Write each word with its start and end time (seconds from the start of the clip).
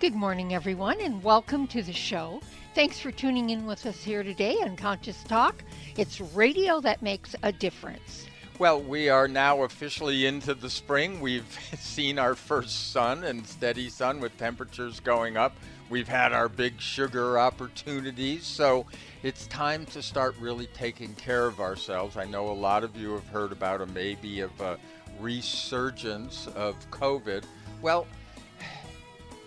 Good 0.00 0.14
morning, 0.14 0.54
everyone, 0.54 0.98
and 1.02 1.22
welcome 1.22 1.66
to 1.66 1.82
the 1.82 1.92
show. 1.92 2.40
Thanks 2.74 2.98
for 2.98 3.12
tuning 3.12 3.50
in 3.50 3.66
with 3.66 3.84
us 3.84 4.02
here 4.02 4.22
today 4.22 4.56
on 4.62 4.74
Conscious 4.74 5.22
Talk. 5.24 5.62
It's 5.98 6.22
radio 6.22 6.80
that 6.80 7.02
makes 7.02 7.36
a 7.42 7.52
difference. 7.52 8.24
Well, 8.58 8.80
we 8.80 9.10
are 9.10 9.28
now 9.28 9.62
officially 9.64 10.24
into 10.24 10.54
the 10.54 10.70
spring. 10.70 11.20
We've 11.20 11.44
seen 11.78 12.18
our 12.18 12.34
first 12.34 12.92
sun 12.92 13.24
and 13.24 13.46
steady 13.46 13.90
sun 13.90 14.20
with 14.20 14.34
temperatures 14.38 15.00
going 15.00 15.36
up. 15.36 15.54
We've 15.90 16.08
had 16.08 16.32
our 16.32 16.48
big 16.48 16.80
sugar 16.80 17.38
opportunities. 17.38 18.46
So 18.46 18.86
it's 19.22 19.46
time 19.48 19.84
to 19.86 20.02
start 20.02 20.34
really 20.40 20.68
taking 20.68 21.12
care 21.16 21.44
of 21.44 21.60
ourselves. 21.60 22.16
I 22.16 22.24
know 22.24 22.48
a 22.48 22.56
lot 22.56 22.84
of 22.84 22.96
you 22.96 23.12
have 23.12 23.28
heard 23.28 23.52
about 23.52 23.82
a 23.82 23.86
maybe 23.86 24.40
of 24.40 24.58
a 24.62 24.78
resurgence 25.20 26.46
of 26.56 26.74
COVID. 26.90 27.44
Well, 27.82 28.06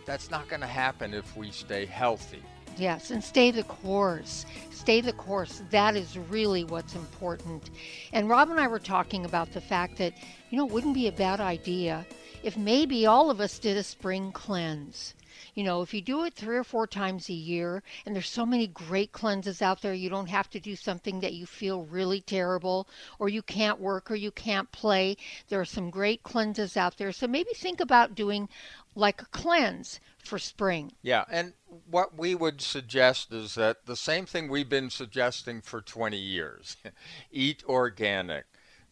that's 0.06 0.30
not 0.30 0.48
going 0.48 0.62
to 0.62 0.68
happen 0.68 1.14
if 1.14 1.36
we 1.36 1.52
stay 1.52 1.86
healthy. 1.86 2.44
Yes, 2.78 3.12
and 3.12 3.24
stay 3.24 3.52
the 3.52 3.64
course. 3.64 4.46
Stay 4.72 5.00
the 5.00 5.14
course. 5.14 5.62
That 5.70 5.96
is 5.96 6.18
really 6.18 6.64
what's 6.64 6.96
important. 6.96 7.70
And 8.12 8.28
Rob 8.28 8.50
and 8.50 8.60
I 8.60 8.68
were 8.68 8.80
talking 8.80 9.26
about 9.26 9.54
the 9.54 9.62
fact 9.62 9.98
that, 9.98 10.14
you 10.50 10.58
know, 10.58 10.66
it 10.66 10.72
wouldn't 10.72 10.96
be 10.96 11.08
a 11.08 11.12
bad 11.12 11.40
idea 11.40 12.06
if 12.42 12.58
maybe 12.58 13.06
all 13.06 13.30
of 13.30 13.40
us 13.40 13.60
did 13.60 13.78
a 13.78 13.84
spring 13.84 14.32
cleanse. 14.32 15.14
You 15.56 15.64
know, 15.64 15.82
if 15.84 15.94
you 15.94 16.02
do 16.02 16.24
it 16.24 16.34
three 16.34 16.58
or 16.58 16.64
four 16.64 16.88
times 16.88 17.30
a 17.30 17.34
year, 17.34 17.84
and 18.06 18.16
there's 18.16 18.30
so 18.30 18.46
many 18.46 18.68
great 18.68 19.12
cleanses 19.12 19.62
out 19.62 19.82
there, 19.82 19.94
you 19.94 20.10
don't 20.10 20.30
have 20.30 20.50
to 20.52 20.60
do 20.60 20.76
something 20.76 21.20
that 21.20 21.34
you 21.34 21.46
feel 21.46 21.84
really 21.84 22.22
terrible, 22.22 22.88
or 23.20 23.30
you 23.30 23.44
can't 23.44 23.80
work, 23.80 24.10
or 24.10 24.16
you 24.16 24.32
can't 24.32 24.72
play. 24.72 25.16
There 25.50 25.62
are 25.62 25.66
some 25.66 25.92
great 25.92 26.24
cleanses 26.24 26.76
out 26.76 26.98
there. 26.98 27.12
So 27.12 27.28
maybe 27.28 27.52
think 27.56 27.82
about 27.82 28.16
doing 28.16 28.50
like 28.96 29.22
a 29.22 29.26
cleanse 29.26 30.00
for 30.24 30.40
spring. 30.40 30.92
Yeah, 31.02 31.26
and 31.30 31.54
what 31.90 32.18
we 32.18 32.36
would 32.36 32.62
suggest 32.62 33.32
is 33.32 33.56
that 33.56 33.86
the 33.86 33.96
same 33.96 34.26
thing 34.26 34.50
we've 34.50 34.70
been 34.70 34.90
suggesting 34.90 35.62
for 35.62 35.82
20 35.82 36.18
years 36.18 36.78
eat 37.32 37.64
organic, 37.68 38.46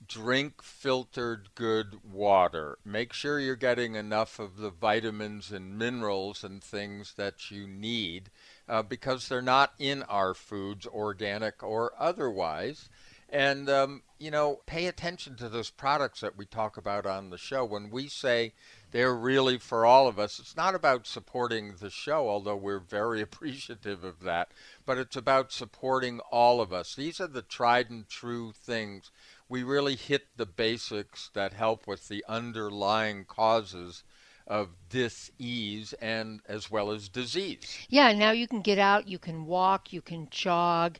drink 0.08 0.62
filtered 0.62 1.50
good 1.56 2.00
water, 2.12 2.78
make 2.84 3.14
sure 3.14 3.40
you're 3.40 3.56
getting 3.56 3.96
enough 3.96 4.40
of 4.40 4.58
the 4.58 4.72
vitamins 4.72 5.52
and 5.52 5.78
minerals 5.78 6.44
and 6.44 6.64
things 6.64 7.14
that 7.14 7.52
you 7.52 7.68
need 7.68 8.30
uh, 8.68 8.82
because 8.82 9.28
they're 9.28 9.42
not 9.42 9.74
in 9.80 10.04
our 10.04 10.34
foods, 10.34 10.88
organic 10.88 11.64
or 11.64 11.94
otherwise. 12.00 12.90
And, 13.32 13.70
um, 13.70 14.04
you 14.20 14.30
know, 14.30 14.60
pay 14.66 14.88
attention 14.88 15.36
to 15.38 15.50
those 15.50 15.70
products 15.70 16.20
that 16.20 16.38
we 16.38 16.46
talk 16.46 16.78
about 16.78 17.06
on 17.06 17.30
the 17.30 17.38
show. 17.38 17.64
When 17.64 17.90
we 17.90 18.08
say 18.08 18.54
they're 18.92 19.16
really 19.16 19.58
for 19.58 19.86
all 19.86 20.08
of 20.08 20.20
us. 20.20 20.40
It's 20.40 20.56
not 20.56 20.76
about 20.76 21.08
supporting 21.08 21.76
the 21.80 21.90
show, 21.90 22.30
although 22.30 22.56
we're 22.56 22.80
very 22.80 23.22
appreciative 23.22 24.04
of 24.04 24.22
that, 24.22 24.52
but 24.86 24.98
it's 24.98 25.16
about 25.16 25.52
supporting 25.52 26.20
all 26.32 26.62
of 26.62 26.72
us. 26.72 26.96
These 26.96 27.20
are 27.20 27.28
the 27.28 27.42
tried 27.42 27.90
and 27.90 28.08
true 28.08 28.52
things. 28.52 29.12
We 29.50 29.64
really 29.64 29.96
hit 29.96 30.28
the 30.38 30.46
basics 30.46 31.30
that 31.34 31.54
help 31.54 31.88
with 31.88 32.08
the 32.08 32.24
underlying 32.28 33.26
causes 33.26 34.04
of 34.48 34.70
dis-ease 34.90 35.94
and 35.94 36.42
as 36.48 36.70
well 36.70 36.92
as 36.92 37.08
disease. 37.08 37.86
Yeah, 37.90 38.12
now 38.12 38.32
you 38.32 38.48
can 38.48 38.62
get 38.62 38.80
out, 38.80 39.08
you 39.08 39.20
can 39.20 39.46
walk, 39.46 39.94
you 39.94 40.02
can 40.02 40.28
jog. 40.30 40.98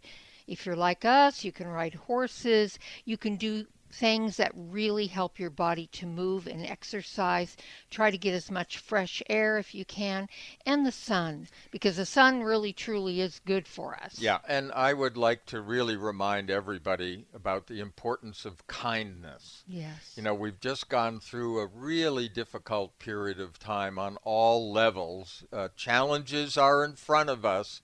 If 0.48 0.66
you're 0.66 0.76
like 0.76 1.06
us, 1.06 1.44
you 1.44 1.52
can 1.52 1.68
ride 1.68 1.96
horses, 1.96 2.80
you 3.06 3.18
can 3.18 3.36
do 3.36 3.66
things 3.94 4.38
that 4.38 4.52
really 4.56 5.08
help 5.08 5.40
your 5.40 5.50
body 5.50 5.88
to 5.92 6.06
move 6.06 6.48
and 6.48 6.66
exercise. 6.66 7.58
Try 7.90 8.12
to 8.12 8.18
get 8.18 8.34
as 8.34 8.50
much 8.50 8.78
fresh 8.78 9.22
air 9.30 9.58
if 9.58 9.76
you 9.76 9.86
can, 9.86 10.28
and 10.66 10.86
the 10.86 10.92
sun, 10.92 11.48
because 11.72 11.98
the 11.98 12.06
sun 12.06 12.42
really 12.42 12.74
truly 12.74 13.22
is 13.22 13.42
good 13.46 13.68
for 13.68 13.96
us. 13.96 14.20
Yeah, 14.20 14.40
and 14.48 14.72
I 14.72 14.94
would 14.94 15.18
like 15.18 15.46
to 15.48 15.62
really 15.62 15.96
remind 15.96 16.50
everybody 16.50 17.26
about 17.34 17.68
the 17.68 17.80
importance 17.80 18.46
of 18.46 18.66
kindness. 18.68 19.64
Yes. 19.68 20.14
You 20.16 20.24
know, 20.24 20.34
we've 20.34 20.60
just 20.60 20.90
gone 20.90 21.20
through 21.20 21.60
a 21.60 21.68
really 21.68 22.30
difficult 22.30 22.98
period 23.00 23.40
of 23.40 23.60
time 23.60 24.00
on 24.00 24.18
all 24.24 24.72
levels. 24.72 25.44
Uh, 25.52 25.70
challenges 25.76 26.58
are 26.58 26.84
in 26.84 26.94
front 26.94 27.30
of 27.30 27.46
us. 27.46 27.82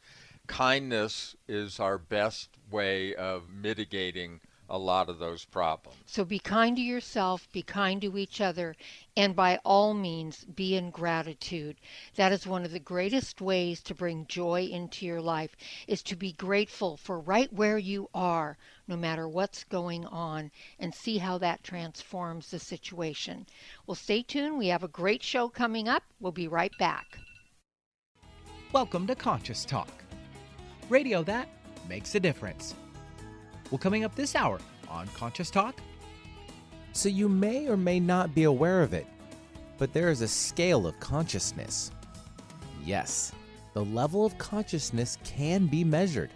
Kindness 0.48 1.36
is 1.48 1.80
our 1.80 1.98
best 1.98 2.58
way 2.72 3.14
of 3.16 3.50
mitigating 3.50 4.40
a 4.70 4.78
lot 4.78 5.08
of 5.08 5.20
those 5.20 5.46
problems. 5.46 5.98
So 6.06 6.26
be 6.26 6.40
kind 6.40 6.76
to 6.76 6.82
yourself, 6.82 7.48
be 7.54 7.62
kind 7.62 8.02
to 8.02 8.18
each 8.18 8.42
other, 8.42 8.76
and 9.16 9.36
by 9.36 9.60
all 9.64 9.94
means, 9.94 10.44
be 10.44 10.76
in 10.76 10.90
gratitude. 10.90 11.78
That 12.16 12.32
is 12.32 12.46
one 12.46 12.66
of 12.66 12.72
the 12.72 12.80
greatest 12.80 13.40
ways 13.40 13.82
to 13.84 13.96
bring 13.96 14.26
joy 14.28 14.64
into 14.64 15.06
your 15.06 15.22
life 15.22 15.56
is 15.88 16.04
to 16.04 16.16
be 16.16 16.34
grateful 16.34 16.98
for 16.98 17.20
right 17.20 17.52
where 17.54 17.78
you 17.78 18.10
are, 18.14 18.58
no 18.88 18.98
matter 18.98 19.28
what's 19.28 19.64
going 19.64 20.06
on, 20.06 20.52
and 20.80 20.94
see 20.94 21.18
how 21.18 21.38
that 21.38 21.64
transforms 21.64 22.52
the 22.52 22.60
situation. 22.60 23.46
Well, 23.86 23.96
stay 23.96 24.22
tuned. 24.22 24.58
We 24.58 24.68
have 24.68 24.84
a 24.84 24.90
great 24.90 25.24
show 25.24 25.48
coming 25.48 25.88
up. 25.88 26.04
We'll 26.20 26.32
be 26.34 26.48
right 26.48 26.74
back. 26.78 27.20
Welcome 28.74 29.08
to 29.08 29.16
Conscious 29.16 29.64
Talk, 29.64 30.04
radio 30.90 31.24
that 31.24 31.48
makes 31.88 32.16
a 32.16 32.20
difference. 32.20 32.76
Well, 33.72 33.78
coming 33.78 34.04
up 34.04 34.16
this 34.16 34.36
hour 34.36 34.60
on 34.90 35.08
Conscious 35.08 35.50
Talk. 35.50 35.80
So, 36.94 37.10
you 37.10 37.30
may 37.30 37.68
or 37.68 37.78
may 37.78 38.00
not 38.00 38.34
be 38.34 38.44
aware 38.44 38.82
of 38.82 38.94
it, 38.94 39.06
but 39.78 39.94
there 39.94 40.10
is 40.10 40.22
a 40.22 40.28
scale 40.28 40.88
of 40.88 41.00
consciousness. 41.00 41.92
Yes, 42.84 43.32
the 43.74 43.86
level 43.86 44.26
of 44.26 44.38
consciousness 44.38 45.18
can 45.24 45.68
be 45.68 45.84
measured. 45.84 46.32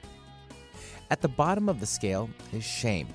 At 1.10 1.22
the 1.22 1.28
bottom 1.28 1.68
of 1.68 1.80
the 1.80 1.86
scale 1.86 2.30
is 2.54 2.64
shame, 2.64 3.08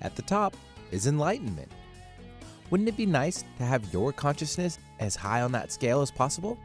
at 0.00 0.14
the 0.14 0.22
top 0.22 0.56
is 0.90 1.06
enlightenment. 1.06 1.70
Wouldn't 2.70 2.88
it 2.88 2.96
be 2.96 3.06
nice 3.06 3.44
to 3.58 3.64
have 3.64 3.92
your 3.92 4.12
consciousness 4.12 4.78
as 5.00 5.16
high 5.16 5.42
on 5.42 5.52
that 5.52 5.72
scale 5.72 6.00
as 6.00 6.10
possible? 6.10 6.58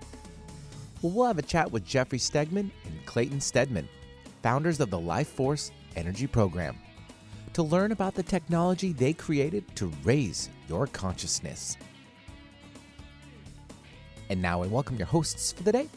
Well, 1.01 1.11
we'll 1.11 1.27
have 1.27 1.39
a 1.39 1.43
chat 1.43 1.71
with 1.71 1.85
Jeffrey 1.85 2.19
Stegman 2.19 2.69
and 2.85 3.05
Clayton 3.05 3.41
Stedman, 3.41 3.87
founders 4.41 4.79
of 4.79 4.89
the 4.89 4.99
Life 4.99 5.27
Force 5.27 5.71
Energy 5.95 6.27
Program 6.27 6.77
to 7.53 7.63
learn 7.63 7.91
about 7.91 8.15
the 8.15 8.23
technology 8.23 8.93
they 8.93 9.13
created 9.13 9.63
to 9.75 9.91
raise 10.03 10.49
your 10.67 10.87
consciousness. 10.87 11.77
And 14.29 14.41
now 14.41 14.63
I 14.63 14.67
welcome 14.67 14.95
your 14.95 15.07
hosts 15.07 15.51
for 15.51 15.63
the 15.63 15.71
day, 15.71 15.89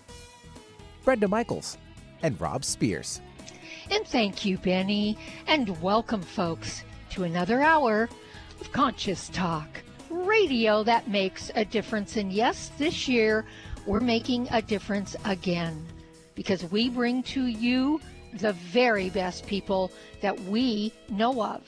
Brenda 1.04 1.28
Michaels 1.28 1.78
and 2.22 2.40
Rob 2.40 2.64
Spears. 2.64 3.20
And 3.90 4.06
thank 4.06 4.44
you, 4.44 4.58
Benny, 4.58 5.16
and 5.46 5.80
welcome, 5.80 6.22
folks, 6.22 6.82
to 7.10 7.24
another 7.24 7.60
hour 7.60 8.08
of 8.60 8.72
Conscious 8.72 9.28
Talk, 9.28 9.68
radio 10.10 10.82
that 10.82 11.08
makes 11.08 11.50
a 11.54 11.64
difference. 11.64 12.16
And 12.16 12.32
yes, 12.32 12.72
this 12.78 13.06
year 13.06 13.44
we're 13.86 14.00
making 14.00 14.48
a 14.50 14.60
difference 14.60 15.14
again 15.24 15.84
because 16.34 16.64
we 16.70 16.88
bring 16.88 17.22
to 17.24 17.46
you 17.46 18.00
the 18.34 18.52
very 18.52 19.10
best 19.10 19.46
people 19.46 19.90
that 20.20 20.38
we 20.40 20.92
know 21.08 21.42
of. 21.42 21.62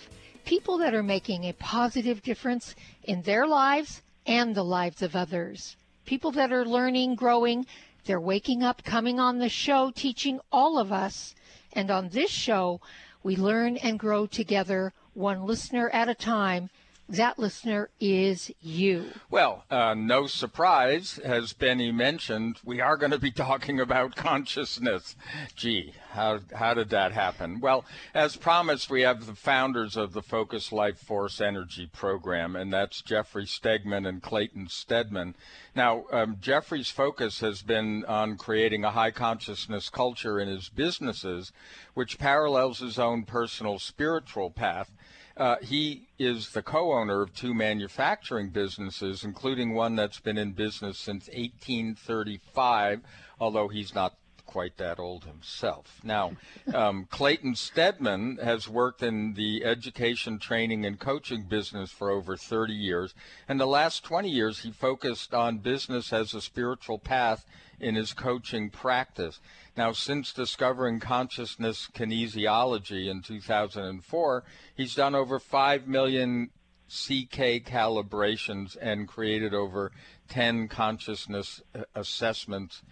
People 0.45 0.79
that 0.79 0.95
are 0.95 1.03
making 1.03 1.45
a 1.45 1.53
positive 1.55 2.23
difference 2.23 2.75
in 3.05 3.23
their 3.23 3.47
lives 3.47 4.03
and 4.27 4.55
the 4.55 4.65
lives 4.65 5.03
of 5.03 5.17
others. 5.17 5.77
People 6.05 6.33
that 6.33 6.53
are 6.53 6.65
learning, 6.65 7.15
growing. 7.15 7.67
They're 8.05 8.21
waking 8.21 8.63
up, 8.63 8.85
coming 8.85 9.19
on 9.19 9.39
the 9.39 9.49
show, 9.49 9.91
teaching 9.91 10.41
all 10.53 10.79
of 10.79 10.93
us. 10.93 11.35
And 11.73 11.91
on 11.91 12.09
this 12.11 12.31
show, 12.31 12.81
we 13.23 13.37
learn 13.37 13.77
and 13.79 13.99
grow 13.99 14.27
together, 14.27 14.93
one 15.15 15.45
listener 15.47 15.91
at 15.91 16.09
a 16.09 16.15
time, 16.15 16.71
that 17.09 17.39
listener 17.39 17.91
is 18.01 18.51
you. 18.61 19.07
Well, 19.31 19.65
uh, 19.71 19.95
no 19.95 20.27
surprise, 20.27 21.19
as 21.19 21.53
Benny 21.53 21.93
mentioned, 21.93 22.59
we 22.65 22.81
are 22.81 22.97
going 22.97 23.13
to 23.13 23.19
be 23.19 23.31
talking 23.33 23.79
about 23.79 24.17
consciousness. 24.17 25.15
Gee, 25.55 25.95
how, 26.11 26.41
how 26.55 26.75
did 26.75 26.91
that 26.91 27.13
happen? 27.13 27.61
Well, 27.61 27.85
as 28.15 28.37
promised, 28.37 28.91
we 28.91 29.03
have 29.03 29.27
the 29.27 29.35
founders 29.35 29.97
of 29.97 30.13
the 30.13 30.23
Focus 30.23 30.73
Life 30.73 30.99
Force 30.99 31.41
Energy 31.41 31.89
Program, 31.93 32.57
and 32.57 32.73
that's 32.73 33.03
Jeffrey 33.03 33.45
Stegman 33.45 34.09
and 34.09 34.23
Clayton 34.23 34.69
Stedman. 34.69 35.37
Now, 35.75 36.07
um, 36.11 36.39
Jeffrey's 36.41 36.91
focus 36.91 37.41
has 37.41 37.63
been 37.63 38.05
on 38.07 38.37
creating 38.37 38.85
a 38.85 38.91
high 38.91 39.11
consciousness 39.11 39.91
culture 39.91 40.41
in 40.41 40.49
his 40.49 40.69
businesses, 40.71 41.53
which 41.95 42.19
parallels 42.19 42.81
his 42.81 42.99
own 42.99 43.25
personal 43.25 43.79
spiritual 43.79 44.51
path. 44.51 44.91
Uh, 45.37 45.57
he 45.61 46.09
is 46.19 46.51
the 46.53 46.63
co-owner 46.63 47.21
of 47.21 47.35
two 47.35 47.53
manufacturing 47.53 48.49
businesses, 48.49 49.23
including 49.23 49.75
one 49.75 49.95
that's 49.95 50.19
been 50.19 50.39
in 50.39 50.53
business 50.53 50.99
since 50.99 51.29
1835, 51.29 53.03
although 53.39 53.69
he's 53.69 53.95
not 53.95 54.15
quite 54.47 54.77
that 54.77 54.99
old 54.99 55.25
himself. 55.25 56.01
Now, 56.03 56.33
um, 56.73 57.07
Clayton 57.11 57.55
Stedman 57.55 58.39
has 58.43 58.69
worked 58.69 59.03
in 59.03 59.35
the 59.35 59.65
education, 59.65 60.39
training, 60.39 60.87
and 60.87 60.99
coaching 60.99 61.43
business 61.43 61.91
for 61.91 62.11
over 62.11 62.37
30 62.37 62.73
years. 62.73 63.15
And 63.49 63.61
the 63.61 63.67
last 63.67 64.05
20 64.05 64.31
years, 64.31 64.61
he 64.61 64.71
focused 64.71 65.35
on 65.35 65.59
business 65.59 66.13
as 66.13 66.33
a 66.33 66.41
spiritual 66.41 66.99
path 66.99 67.45
in 67.79 67.95
his 67.95 68.13
coaching 68.13 68.71
practice. 68.71 69.41
Now, 69.77 69.93
since 69.93 70.33
discovering 70.33 71.01
consciousness 71.01 71.89
kinesiology 71.95 73.09
in 73.09 73.23
2004, 73.23 74.45
he's 74.75 74.95
done 74.95 75.15
over 75.15 75.39
5 75.39 75.87
million 75.87 76.51
CK 76.89 77.65
calibrations 77.65 78.77
and 78.81 79.09
created 79.09 79.53
over 79.53 79.93
10 80.29 80.69
consciousness 80.69 81.61
uh, 81.75 81.83
assessments 81.95 82.83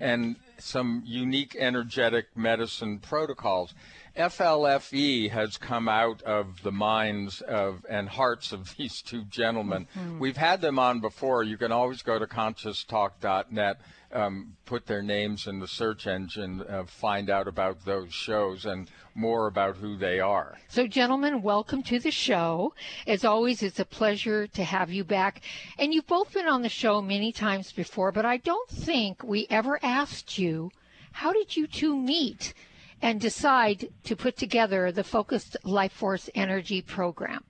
and 0.00 0.36
some 0.58 1.02
unique 1.04 1.56
energetic 1.58 2.36
medicine 2.36 2.98
protocols. 2.98 3.74
FLFE 4.16 5.30
has 5.30 5.56
come 5.56 5.88
out 5.88 6.22
of 6.22 6.62
the 6.62 6.72
minds 6.72 7.40
of 7.40 7.84
and 7.88 8.08
hearts 8.08 8.52
of 8.52 8.74
these 8.76 9.02
two 9.02 9.24
gentlemen. 9.24 9.86
Mm-hmm. 9.96 10.18
We've 10.18 10.36
had 10.36 10.60
them 10.60 10.78
on 10.78 11.00
before. 11.00 11.42
You 11.42 11.56
can 11.56 11.72
always 11.72 12.02
go 12.02 12.18
to 12.18 12.26
conscioustalk.net 12.26 13.80
um, 14.14 14.56
put 14.64 14.86
their 14.86 15.02
names 15.02 15.46
in 15.46 15.58
the 15.58 15.66
search 15.66 16.06
engine, 16.06 16.62
uh, 16.68 16.84
find 16.86 17.28
out 17.28 17.48
about 17.48 17.84
those 17.84 18.14
shows 18.14 18.64
and 18.64 18.88
more 19.14 19.48
about 19.48 19.76
who 19.76 19.96
they 19.96 20.20
are. 20.20 20.56
So, 20.68 20.86
gentlemen, 20.86 21.42
welcome 21.42 21.82
to 21.84 21.98
the 21.98 22.12
show. 22.12 22.74
As 23.06 23.24
always, 23.24 23.62
it's 23.62 23.80
a 23.80 23.84
pleasure 23.84 24.46
to 24.46 24.64
have 24.64 24.90
you 24.90 25.04
back. 25.04 25.42
And 25.78 25.92
you've 25.92 26.06
both 26.06 26.32
been 26.32 26.46
on 26.46 26.62
the 26.62 26.68
show 26.68 27.02
many 27.02 27.32
times 27.32 27.72
before, 27.72 28.12
but 28.12 28.24
I 28.24 28.36
don't 28.36 28.70
think 28.70 29.22
we 29.24 29.46
ever 29.50 29.78
asked 29.82 30.38
you 30.38 30.70
how 31.12 31.32
did 31.32 31.56
you 31.56 31.66
two 31.66 31.96
meet 31.96 32.54
and 33.04 33.20
decide 33.20 33.86
to 34.04 34.16
put 34.16 34.34
together 34.34 34.90
the 34.90 35.04
Focused 35.04 35.58
Life 35.62 35.92
Force 35.92 36.30
Energy 36.34 36.80
program? 36.80 37.44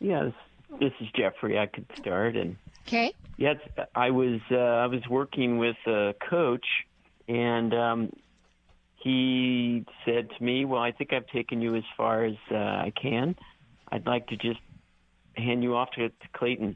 Yes, 0.00 0.32
this 0.80 0.92
is 0.98 1.08
Jeffrey. 1.14 1.58
I 1.58 1.66
could 1.66 1.84
start 1.98 2.36
and 2.36 2.56
Okay. 2.88 3.12
Yes, 3.36 3.56
I 3.94 4.10
was 4.10 4.40
uh, 4.50 4.56
I 4.56 4.86
was 4.86 5.02
working 5.08 5.58
with 5.58 5.76
a 5.86 6.14
coach, 6.28 6.66
and 7.28 7.72
um, 7.72 8.12
he 8.96 9.84
said 10.04 10.30
to 10.36 10.44
me, 10.44 10.64
"Well, 10.64 10.82
I 10.82 10.90
think 10.90 11.12
I've 11.12 11.28
taken 11.28 11.62
you 11.62 11.76
as 11.76 11.84
far 11.96 12.24
as 12.24 12.34
uh, 12.50 12.56
I 12.56 12.92
can. 13.00 13.36
I'd 13.92 14.06
like 14.06 14.26
to 14.28 14.36
just 14.36 14.58
hand 15.36 15.62
you 15.62 15.76
off 15.76 15.92
to, 15.92 16.08
to 16.08 16.28
Clayton. 16.32 16.74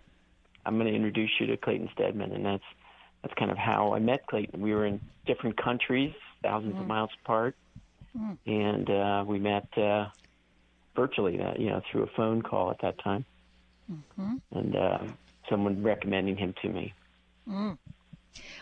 I'm 0.64 0.78
going 0.78 0.86
to 0.86 0.94
introduce 0.94 1.30
you 1.40 1.46
to 1.48 1.56
Clayton 1.56 1.88
Stedman, 1.92 2.30
and 2.30 2.46
that's 2.46 2.64
that's 3.22 3.34
kind 3.34 3.50
of 3.50 3.58
how 3.58 3.94
I 3.94 3.98
met 3.98 4.26
Clayton. 4.28 4.60
We 4.60 4.72
were 4.74 4.86
in 4.86 5.00
different 5.26 5.60
countries, 5.60 6.14
1000s 6.44 6.68
mm-hmm. 6.68 6.80
of 6.82 6.86
miles 6.86 7.10
apart, 7.24 7.56
mm-hmm. 8.16 8.50
and 8.50 8.90
uh, 8.90 9.24
we 9.26 9.38
met 9.38 9.66
uh, 9.76 10.06
virtually, 10.94 11.40
uh, 11.40 11.54
you 11.58 11.70
know, 11.70 11.82
through 11.90 12.04
a 12.04 12.10
phone 12.16 12.42
call 12.42 12.70
at 12.70 12.80
that 12.80 12.98
time. 12.98 13.24
Mm-hmm. 13.90 14.34
And 14.52 14.76
uh, 14.76 14.98
someone 15.48 15.82
recommending 15.82 16.36
him 16.36 16.54
to 16.62 16.68
me. 16.68 16.92
Mm. 17.48 17.78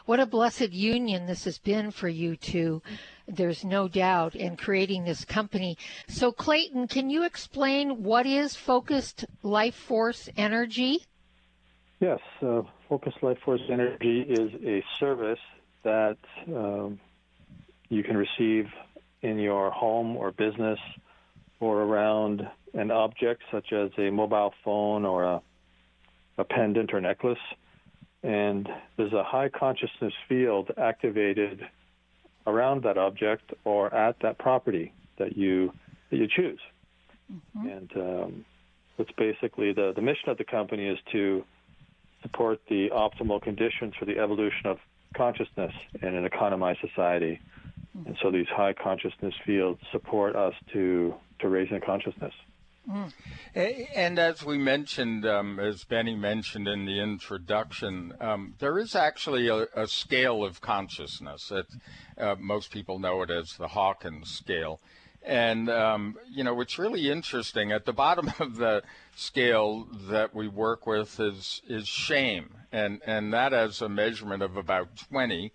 What 0.07 0.21
a 0.21 0.27
blessed 0.27 0.73
union 0.73 1.27
this 1.27 1.45
has 1.45 1.59
been 1.59 1.91
for 1.91 2.09
you 2.09 2.37
two. 2.37 2.83
There's 3.27 3.65
no 3.65 3.89
doubt 3.89 4.35
in 4.35 4.57
creating 4.57 5.05
this 5.05 5.25
company. 5.25 5.79
So, 6.09 6.31
Clayton, 6.31 6.89
can 6.89 7.11
you 7.11 7.25
explain 7.25 8.03
what 8.03 8.27
is 8.27 8.55
Focused 8.55 9.25
Life 9.43 9.75
Force 9.75 10.29
Energy? 10.37 11.05
Yes, 12.01 12.21
uh, 12.43 12.63
Focused 12.89 13.23
Life 13.23 13.39
Force 13.45 13.63
Energy 13.71 14.21
is 14.21 14.53
a 14.63 14.85
service 15.01 15.41
that 15.85 16.19
um, 16.49 17.01
you 17.89 18.03
can 18.03 18.17
receive 18.17 18.69
in 19.25 19.39
your 19.39 19.71
home 19.71 20.17
or 20.17 20.31
business 20.31 20.79
or 21.59 21.83
around 21.83 22.47
an 22.75 22.91
object 22.91 23.43
such 23.51 23.73
as 23.73 23.91
a 23.99 24.11
mobile 24.11 24.53
phone 24.65 25.05
or 25.05 25.25
a 25.25 25.43
a 26.37 26.45
pendant 26.45 26.93
or 26.93 27.01
necklace, 27.01 27.39
and 28.23 28.69
there's 28.97 29.13
a 29.13 29.23
high 29.23 29.49
consciousness 29.49 30.13
field 30.29 30.71
activated 30.77 31.61
around 32.47 32.83
that 32.83 32.99
object 32.99 33.53
or 33.65 33.95
at 33.95 34.17
that 34.21 34.39
property 34.39 34.93
that 35.19 35.37
you 35.37 35.73
that 36.11 36.17
you 36.17 36.27
choose. 36.27 36.59
Mm-hmm. 37.33 37.69
And 37.69 37.91
um, 37.97 38.45
it's 38.99 39.13
basically 39.17 39.73
the 39.73 39.93
the 39.95 40.03
mission 40.03 40.29
of 40.29 40.39
the 40.39 40.45
company 40.45 40.89
is 40.89 40.99
to 41.13 41.45
support 42.23 42.61
the 42.69 42.89
optimal 42.91 43.41
conditions 43.41 43.95
for 43.99 44.07
the 44.07 44.19
evolution 44.19 44.67
of 44.67 44.79
consciousness 45.17 45.73
in 46.03 46.15
an 46.15 46.25
economized 46.25 46.81
society. 46.81 47.41
Mm-hmm. 47.97 48.09
And 48.09 48.19
so 48.23 48.31
these 48.31 48.49
high 48.49 48.73
consciousness 48.73 49.35
fields 49.45 49.81
support 49.93 50.37
us 50.37 50.55
to 50.73 51.15
to 51.41 51.49
raise 51.49 51.71
in 51.71 51.81
consciousness. 51.81 52.33
Mm. 52.89 53.13
And 53.95 54.19
as 54.19 54.45
we 54.45 54.59
mentioned, 54.59 55.25
um, 55.25 55.59
as 55.59 55.85
Benny 55.85 56.15
mentioned 56.15 56.69
in 56.69 56.85
the 56.85 57.01
introduction, 57.01 58.13
um, 58.21 58.55
there 58.59 58.79
is 58.79 58.95
actually 58.95 59.49
a, 59.49 59.67
a, 59.75 59.87
scale 59.87 60.45
of 60.45 60.61
consciousness. 60.61 61.49
That 61.49 61.67
uh, 62.19 62.37
most 62.39 62.71
people 62.71 62.99
know 62.99 63.23
it 63.23 63.31
as 63.31 63.57
the 63.57 63.69
Hawkins 63.69 64.31
scale. 64.31 64.81
And, 65.25 65.71
um, 65.71 66.19
you 66.31 66.45
know, 66.45 66.61
it's 66.61 66.79
really 66.79 67.11
interesting 67.11 67.73
at 67.73 67.87
the 67.87 67.95
bottom 67.95 68.31
of 68.39 68.57
the 68.57 68.83
scale 69.17 69.89
that 70.09 70.35
we 70.35 70.49
work 70.49 70.87
with 70.87 71.19
is, 71.19 71.63
is 71.67 71.89
shame. 71.89 72.51
And, 72.71 73.01
and 73.07 73.33
that 73.33 73.53
has 73.53 73.81
a 73.81 73.89
measurement 73.89 74.43
of 74.43 74.57
about 74.57 74.97
20. 75.09 75.53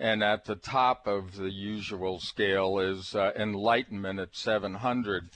And 0.00 0.22
at 0.22 0.44
the 0.44 0.54
top 0.54 1.06
of 1.06 1.36
the 1.36 1.50
usual 1.50 2.20
scale 2.20 2.78
is 2.78 3.14
uh, 3.14 3.32
enlightenment 3.34 4.20
at 4.20 4.36
700. 4.36 5.30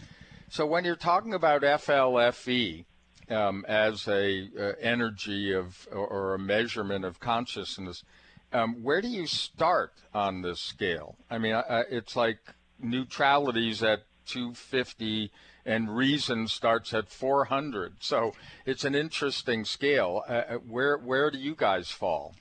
So 0.48 0.66
when 0.66 0.84
you're 0.84 0.96
talking 0.96 1.34
about 1.34 1.62
FLFE 1.62 2.84
um, 3.28 3.64
as 3.66 4.06
a 4.06 4.48
uh, 4.58 4.72
energy 4.80 5.52
of 5.52 5.88
or, 5.90 6.34
a 6.34 6.38
measurement 6.38 7.04
of 7.04 7.18
consciousness, 7.18 8.04
um, 8.52 8.82
where 8.82 9.00
do 9.00 9.08
you 9.08 9.26
start 9.26 9.94
on 10.12 10.42
this 10.42 10.60
scale? 10.60 11.16
I 11.30 11.38
mean, 11.38 11.54
I, 11.54 11.84
it's 11.90 12.14
like 12.14 12.38
neutrality's 12.78 13.82
at 13.82 14.04
250 14.26 15.30
and 15.64 15.96
reason 15.96 16.48
starts 16.48 16.92
at 16.92 17.08
400. 17.08 17.94
So 18.00 18.34
it's 18.66 18.84
an 18.84 18.94
interesting 18.94 19.64
scale. 19.64 20.22
Uh, 20.28 20.32
uh, 20.32 20.54
where 20.56 20.98
where 20.98 21.30
do 21.30 21.38
you 21.38 21.54
guys 21.54 21.90
fall? 21.90 22.34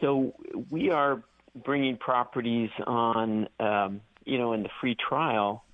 So 0.00 0.34
we 0.70 0.90
are 0.90 1.22
bringing 1.64 1.96
properties 1.96 2.70
on, 2.86 3.48
um, 3.60 4.00
you 4.24 4.38
know, 4.38 4.52
in 4.52 4.62
the 4.62 4.70
free 4.80 4.96
trial 4.96 5.64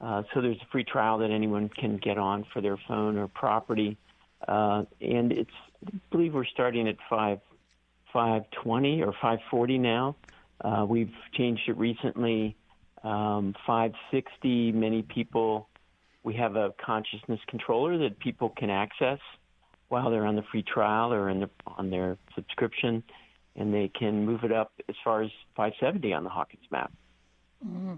uh, 0.00 0.22
so 0.32 0.40
there's 0.40 0.58
a 0.58 0.66
free 0.70 0.84
trial 0.84 1.18
that 1.18 1.30
anyone 1.30 1.68
can 1.68 1.96
get 1.96 2.18
on 2.18 2.44
for 2.52 2.60
their 2.60 2.76
phone 2.86 3.18
or 3.18 3.26
property, 3.26 3.96
uh, 4.46 4.84
and 5.00 5.32
it's 5.32 5.50
I 5.86 5.90
believe 6.10 6.34
we're 6.34 6.44
starting 6.44 6.88
at 6.88 6.96
five 7.10 7.40
five 8.12 8.42
twenty 8.62 9.02
or 9.02 9.12
five 9.20 9.40
forty 9.50 9.78
now. 9.78 10.14
Uh, 10.60 10.86
we've 10.88 11.12
changed 11.34 11.62
it 11.68 11.76
recently. 11.76 12.56
Um, 13.02 13.54
five 13.66 13.92
sixty. 14.12 14.70
Many 14.70 15.02
people. 15.02 15.68
We 16.22 16.34
have 16.34 16.56
a 16.56 16.74
consciousness 16.84 17.40
controller 17.48 17.98
that 17.98 18.18
people 18.18 18.50
can 18.50 18.70
access 18.70 19.18
while 19.88 20.10
they're 20.10 20.26
on 20.26 20.36
the 20.36 20.42
free 20.52 20.62
trial 20.62 21.12
or 21.12 21.32
the, 21.32 21.48
on 21.66 21.90
their 21.90 22.18
subscription, 22.34 23.02
and 23.58 23.74
they 23.74 23.88
can 23.88 24.24
move 24.24 24.44
it 24.44 24.52
up 24.52 24.72
as 24.88 24.94
far 25.04 25.22
as 25.22 25.30
570 25.56 26.12
on 26.12 26.24
the 26.24 26.30
Hawkins 26.30 26.64
map. 26.70 26.92
Mm-hmm. 27.66 27.94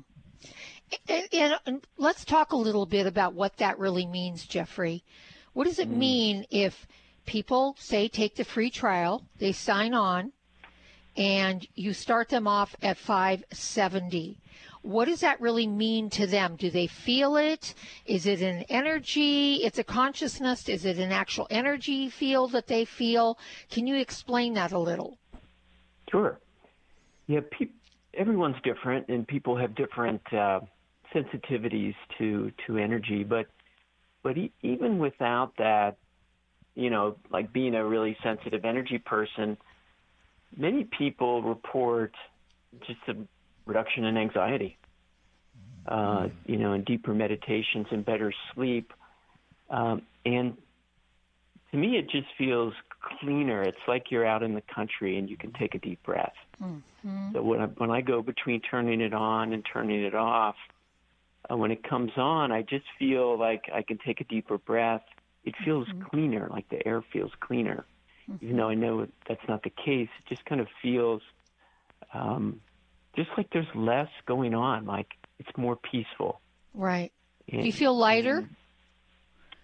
And, 1.08 1.54
and, 1.66 1.86
let's 1.98 2.24
talk 2.24 2.52
a 2.52 2.56
little 2.56 2.86
bit 2.86 3.06
about 3.06 3.34
what 3.34 3.58
that 3.58 3.78
really 3.78 4.06
means, 4.06 4.44
Jeffrey. 4.46 5.04
What 5.52 5.66
does 5.66 5.78
it 5.78 5.90
mm. 5.90 5.96
mean 5.96 6.46
if 6.50 6.86
people 7.26 7.76
say 7.78 8.08
take 8.08 8.34
the 8.34 8.44
free 8.44 8.70
trial, 8.70 9.22
they 9.38 9.52
sign 9.52 9.94
on, 9.94 10.32
and 11.16 11.66
you 11.74 11.92
start 11.92 12.30
them 12.30 12.48
off 12.48 12.74
at 12.82 12.96
570? 12.96 14.38
what 14.82 15.06
does 15.06 15.20
that 15.20 15.40
really 15.40 15.66
mean 15.66 16.08
to 16.10 16.26
them? 16.26 16.56
Do 16.56 16.70
they 16.70 16.86
feel 16.86 17.36
it? 17.36 17.74
Is 18.06 18.26
it 18.26 18.40
an 18.40 18.64
energy? 18.68 19.56
It's 19.56 19.78
a 19.78 19.84
consciousness. 19.84 20.68
Is 20.68 20.86
it 20.86 20.98
an 20.98 21.12
actual 21.12 21.46
energy 21.50 22.08
field 22.08 22.52
that 22.52 22.66
they 22.66 22.84
feel? 22.84 23.38
Can 23.70 23.86
you 23.86 23.96
explain 23.96 24.54
that 24.54 24.72
a 24.72 24.78
little? 24.78 25.18
Sure. 26.10 26.38
Yeah, 27.26 27.40
pe- 27.50 27.66
everyone's 28.14 28.56
different, 28.64 29.08
and 29.08 29.26
people 29.26 29.56
have 29.56 29.74
different 29.74 30.20
uh, 30.32 30.60
sensitivities 31.14 31.94
to 32.18 32.50
to 32.66 32.78
energy. 32.78 33.24
But 33.24 33.46
but 34.22 34.36
e- 34.36 34.52
even 34.62 34.98
without 34.98 35.52
that, 35.58 35.96
you 36.74 36.90
know, 36.90 37.16
like 37.30 37.52
being 37.52 37.74
a 37.74 37.84
really 37.84 38.16
sensitive 38.22 38.64
energy 38.64 38.98
person, 38.98 39.56
many 40.56 40.88
people 40.98 41.42
report 41.42 42.12
just 42.86 43.00
a 43.08 43.14
reduction 43.66 44.04
in 44.04 44.16
anxiety, 44.16 44.78
uh, 45.86 46.28
you 46.46 46.56
know, 46.56 46.72
and 46.72 46.84
deeper 46.84 47.14
meditations 47.14 47.86
and 47.90 48.04
better 48.04 48.32
sleep. 48.54 48.92
Um, 49.68 50.02
and 50.24 50.56
to 51.70 51.76
me, 51.76 51.96
it 51.96 52.10
just 52.10 52.26
feels 52.36 52.74
cleaner. 53.00 53.62
It's 53.62 53.78
like 53.88 54.10
you're 54.10 54.26
out 54.26 54.42
in 54.42 54.54
the 54.54 54.62
country 54.62 55.18
and 55.18 55.28
you 55.28 55.36
can 55.36 55.52
take 55.52 55.74
a 55.74 55.78
deep 55.78 56.02
breath. 56.02 56.34
Mm-hmm. 56.62 57.32
So 57.32 57.42
when 57.42 57.60
I, 57.60 57.66
when 57.66 57.90
I 57.90 58.00
go 58.00 58.22
between 58.22 58.60
turning 58.60 59.00
it 59.00 59.14
on 59.14 59.52
and 59.52 59.64
turning 59.64 60.02
it 60.04 60.14
off, 60.14 60.56
uh, 61.50 61.56
when 61.56 61.70
it 61.70 61.82
comes 61.82 62.12
on, 62.16 62.52
I 62.52 62.62
just 62.62 62.84
feel 62.98 63.38
like 63.38 63.70
I 63.74 63.82
can 63.82 63.98
take 63.98 64.20
a 64.20 64.24
deeper 64.24 64.58
breath. 64.58 65.02
It 65.44 65.54
feels 65.64 65.88
mm-hmm. 65.88 66.02
cleaner, 66.02 66.48
like 66.50 66.68
the 66.68 66.86
air 66.86 67.02
feels 67.12 67.32
cleaner. 67.40 67.84
Mm-hmm. 68.30 68.44
Even 68.44 68.56
though 68.56 68.68
I 68.68 68.74
know 68.74 69.06
that's 69.26 69.48
not 69.48 69.62
the 69.62 69.70
case, 69.70 70.08
it 70.18 70.28
just 70.28 70.44
kind 70.44 70.60
of 70.60 70.68
feels 70.82 71.22
um, 72.12 72.60
just 73.16 73.30
like 73.36 73.48
there's 73.52 73.66
less 73.74 74.08
going 74.26 74.54
on, 74.54 74.86
like 74.86 75.08
it's 75.38 75.50
more 75.56 75.76
peaceful. 75.76 76.40
Right. 76.74 77.12
And, 77.50 77.62
Do 77.62 77.66
you 77.66 77.72
feel 77.72 77.96
lighter? 77.96 78.48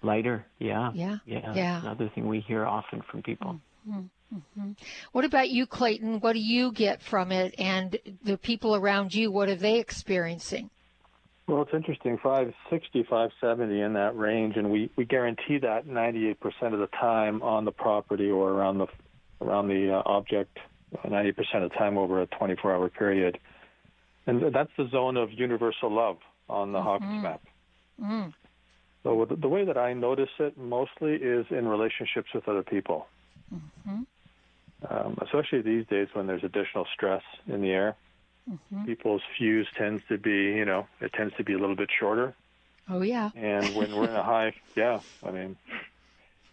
Lighter, 0.07 0.47
yeah. 0.59 0.91
Yeah. 0.95 1.19
Yeah. 1.27 1.53
yeah. 1.55 1.81
Another 1.81 2.11
thing 2.15 2.27
we 2.27 2.41
hear 2.41 2.65
often 2.65 3.03
from 3.11 3.23
people. 3.23 3.61
Mm-hmm. 3.89 4.01
Mm-hmm. 4.35 4.73
What 5.13 5.25
about 5.25 5.51
you, 5.51 5.67
Clayton? 5.67 6.21
What 6.21 6.33
do 6.33 6.41
you 6.41 6.73
get 6.73 7.03
from 7.03 7.31
it? 7.31 7.55
And 7.59 7.99
the 8.25 8.37
people 8.37 8.75
around 8.75 9.15
you, 9.15 9.31
what 9.31 9.49
are 9.49 9.55
they 9.55 9.79
experiencing? 9.79 10.71
Well, 11.47 11.63
it's 11.63 11.73
interesting, 11.73 12.19
560, 12.21 13.05
570 13.05 13.81
in 13.81 13.93
that 13.93 14.17
range, 14.17 14.57
and 14.57 14.69
we, 14.69 14.91
we 14.97 15.05
guarantee 15.05 15.59
that 15.59 15.87
98% 15.87 16.37
of 16.73 16.81
the 16.81 16.89
time 16.89 17.41
on 17.43 17.65
the 17.65 17.71
property 17.71 18.29
or 18.29 18.51
around 18.51 18.79
the 18.79 18.89
around 19.41 19.69
the 19.69 19.95
uh, 19.95 20.03
object 20.07 20.59
90% 21.05 21.39
of 21.63 21.71
the 21.71 21.77
time 21.77 21.99
over 21.99 22.23
a 22.23 22.27
24 22.27 22.75
hour 22.75 22.89
period. 22.89 23.39
And 24.27 24.53
that's 24.53 24.71
the 24.77 24.89
zone 24.89 25.17
of 25.17 25.31
universal 25.33 25.93
love 25.93 26.17
on 26.49 26.73
the 26.73 26.79
mm-hmm. 26.79 26.87
Hawkins 26.87 27.23
map. 27.23 27.43
Mm. 28.03 28.35
So 29.07 29.25
the 29.25 29.49
way 29.49 29.65
that 29.65 29.79
I 29.79 29.93
notice 29.93 30.31
it 30.41 30.59
mostly 30.59 31.15
is 31.15 31.47
in 31.51 31.69
relationships 31.69 32.31
with 32.35 32.49
other 32.49 32.65
people, 32.65 33.07
mm-hmm. 33.55 34.03
um, 34.91 35.19
especially 35.23 35.63
these 35.63 35.87
days 35.87 36.09
when 36.13 36.27
there's 36.27 36.43
additional 36.43 36.89
stress 36.93 37.23
in 37.47 37.63
the 37.63 37.71
air. 37.71 37.95
Mm-hmm. 38.51 38.85
People's 38.85 39.23
fuse 39.39 39.69
tends 39.77 40.03
to 40.09 40.19
be, 40.19 40.55
you 40.57 40.65
know, 40.65 40.89
it 41.01 41.13
tends 41.13 41.37
to 41.37 41.45
be 41.45 41.53
a 41.53 41.59
little 41.59 41.77
bit 41.77 41.89
shorter. 41.97 42.35
Oh 42.91 43.03
yeah. 43.03 43.31
And 43.37 43.77
when 43.77 43.95
we're 43.95 44.09
in 44.09 44.17
a 44.17 44.25
high, 44.25 44.55
yeah, 44.75 44.99
I 45.25 45.31
mean, 45.31 45.57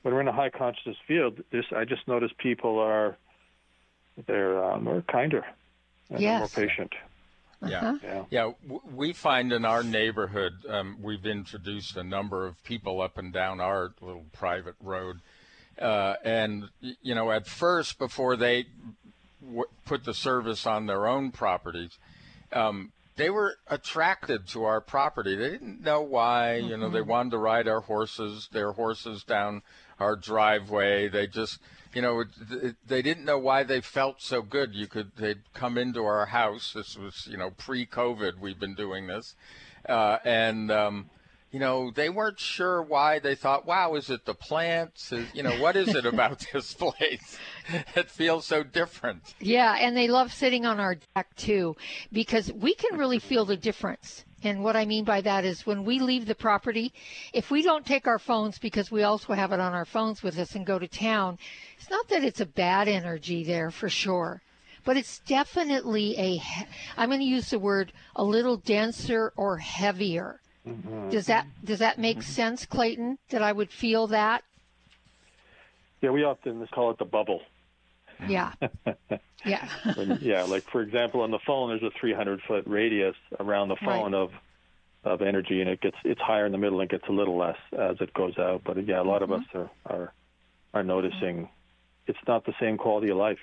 when 0.04 0.14
we're 0.14 0.22
in 0.22 0.28
a 0.28 0.32
high 0.32 0.52
consciousness 0.52 0.98
field, 1.08 1.44
this 1.50 1.66
I 1.76 1.86
just 1.86 2.08
notice 2.08 2.32
people 2.38 2.78
are 2.78 3.18
they're 4.28 4.64
uh, 4.64 4.80
more 4.80 5.02
kinder 5.02 5.44
and 6.12 6.20
yes. 6.20 6.56
more 6.56 6.68
patient. 6.68 6.94
Yeah, 7.68 7.80
uh-huh. 7.80 7.98
yeah. 8.04 8.24
yeah. 8.30 8.80
We 8.94 9.14
find 9.14 9.52
in 9.52 9.66
our 9.66 9.84
neighborhood, 9.84 10.54
um, 10.68 10.98
we've 11.02 11.26
introduced 11.26 11.98
a 11.98 12.04
number 12.04 12.46
of 12.46 12.62
people 12.64 13.02
up 13.02 13.18
and 13.18 13.32
down 13.32 13.60
our 13.60 13.94
little 14.02 14.26
private 14.34 14.76
road, 14.82 15.20
uh, 15.80 16.16
and 16.24 16.66
you 17.02 17.16
know, 17.16 17.32
at 17.32 17.48
first, 17.48 17.98
before 17.98 18.36
they 18.36 18.66
w- 19.42 19.66
put 19.86 20.06
the 20.06 20.14
service 20.14 20.66
on 20.66 20.86
their 20.86 21.08
own 21.08 21.32
properties, 21.32 21.98
um, 22.52 22.92
they 23.16 23.30
were 23.30 23.56
attracted 23.68 24.48
to 24.50 24.64
our 24.64 24.82
property. 24.82 25.36
They 25.36 25.52
didn't 25.52 25.82
know 25.82 26.02
why. 26.02 26.60
Mm-hmm. 26.60 26.70
You 26.70 26.78
know, 26.78 26.90
they 26.90 27.00
mm-hmm. 27.00 27.10
wanted 27.10 27.32
to 27.32 27.38
ride 27.38 27.68
our 27.68 27.82
horses, 27.82 28.50
their 28.52 28.72
horses 28.72 29.24
down 29.24 29.62
our 30.00 30.16
driveway. 30.16 31.08
They 31.10 31.28
just 31.28 31.60
you 31.94 32.02
know, 32.02 32.24
they 32.88 33.02
didn't 33.02 33.26
know 33.26 33.38
why 33.38 33.64
they 33.64 33.82
felt 33.82 34.22
so 34.22 34.42
good. 34.42 34.74
You 34.74 34.88
could 34.88 35.16
they'd 35.16 35.42
come 35.54 35.78
into 35.78 36.04
our 36.04 36.26
house. 36.26 36.74
This 36.74 36.98
was 36.98 37.28
you 37.30 37.38
know 37.38 37.52
pre-COVID. 37.52 38.40
We've 38.40 38.60
been 38.60 38.76
doing 38.76 39.08
this, 39.08 39.36
uh, 39.88 40.18
and 40.26 40.72
um, 40.72 41.10
you 41.52 41.60
know 41.60 41.92
they 41.92 42.10
weren't 42.10 42.40
sure 42.40 42.82
why. 42.82 43.20
They 43.20 43.36
thought, 43.36 43.68
"Wow, 43.68 43.94
is 43.94 44.10
it 44.10 44.26
the 44.26 44.34
plants? 44.34 45.12
Is, 45.12 45.28
you 45.36 45.44
know, 45.44 45.60
what 45.62 45.76
is 45.76 45.94
it 45.94 46.06
about 46.14 46.46
this 46.52 46.74
place 46.74 47.38
that 47.94 48.10
feels 48.10 48.46
so 48.46 48.64
different?" 48.64 49.36
Yeah, 49.40 49.78
and 49.80 49.96
they 49.96 50.08
love 50.08 50.34
sitting 50.34 50.66
on 50.66 50.80
our 50.80 50.96
deck 51.16 51.36
too, 51.36 51.76
because 52.12 52.52
we 52.52 52.74
can 52.74 52.98
really 52.98 53.20
feel 53.20 53.46
the 53.46 53.58
difference 53.58 54.26
and 54.46 54.64
what 54.64 54.76
I 54.76 54.86
mean 54.86 55.04
by 55.04 55.22
that 55.22 55.46
is 55.46 55.66
when 55.66 55.84
we 55.84 56.00
leave 56.00 56.26
the 56.26 56.36
property, 56.36 56.94
if 57.34 57.52
we 57.52 57.62
don't 57.62 57.86
take 57.86 58.08
our 58.08 58.20
phones 58.20 58.60
because 58.60 58.92
we 58.92 59.04
also 59.04 59.34
have 59.34 59.52
it 59.52 59.60
on 59.60 59.74
our 59.74 59.86
phones 59.86 60.24
with 60.24 60.38
us 60.38 60.56
and 60.56 60.66
go 60.66 60.80
to 60.80 60.88
town, 60.88 61.38
it's 61.78 61.90
not 61.90 62.08
that 62.10 62.24
it's 62.24 62.42
a 62.42 62.46
bad 62.46 62.88
energy 62.88 63.44
there 63.44 63.72
for 63.72 63.90
sure, 63.90 64.42
but 64.86 64.98
it's 64.98 65.20
definitely 65.20 66.18
a, 66.18 66.42
I'm 66.98 67.10
going 67.10 67.20
to 67.20 67.26
use 67.26 67.50
the 67.50 67.60
word 67.60 67.94
a 68.16 68.24
little 68.24 68.58
denser 68.58 69.34
or 69.36 69.58
heavier. 69.58 70.40
Mm-hmm. 70.68 71.10
Does 71.10 71.26
that 71.26 71.46
does 71.64 71.80
that 71.80 72.00
make 72.00 72.20
mm-hmm. 72.20 72.32
sense, 72.32 72.66
Clayton? 72.66 73.18
That 73.32 73.42
I 73.42 73.52
would 73.52 73.70
feel 73.70 74.08
that? 74.08 74.44
Yeah, 76.02 76.12
we 76.12 76.24
often 76.24 76.66
call 76.68 76.92
it 76.92 77.00
the 77.00 77.06
bubble. 77.06 77.42
Yeah. 78.30 78.54
yeah. 79.46 79.68
when, 79.96 80.20
yeah, 80.22 80.44
like 80.44 80.64
for 80.64 80.82
example, 80.82 81.22
on 81.22 81.32
the 81.32 81.40
phone, 81.46 81.70
there's 81.70 81.84
a 81.84 81.98
300 82.00 82.42
foot 82.48 82.64
radius 82.68 83.16
around 83.40 83.70
the 83.70 83.78
phone 83.84 84.14
right. 84.14 84.22
of 84.22 84.32
of 85.04 85.22
energy, 85.22 85.60
and 85.60 85.70
it 85.70 85.82
gets 85.82 85.98
it's 86.04 86.22
higher 86.22 86.46
in 86.46 86.52
the 86.52 86.58
middle 86.58 86.80
and 86.80 86.90
gets 86.90 87.08
a 87.10 87.12
little 87.12 87.38
less 87.38 87.58
as 87.78 87.98
it 88.00 88.14
goes 88.14 88.38
out. 88.38 88.62
But 88.66 88.86
yeah, 88.88 89.02
a 89.02 89.04
lot 89.04 89.22
mm-hmm. 89.22 89.34
of 89.34 89.42
us 89.42 89.48
are 89.54 89.70
are 89.86 90.14
are 90.74 90.84
noticing 90.84 91.50
it's 92.08 92.20
not 92.28 92.46
the 92.46 92.54
same 92.60 92.78
quality 92.78 93.10
of 93.10 93.18
life. 93.18 93.40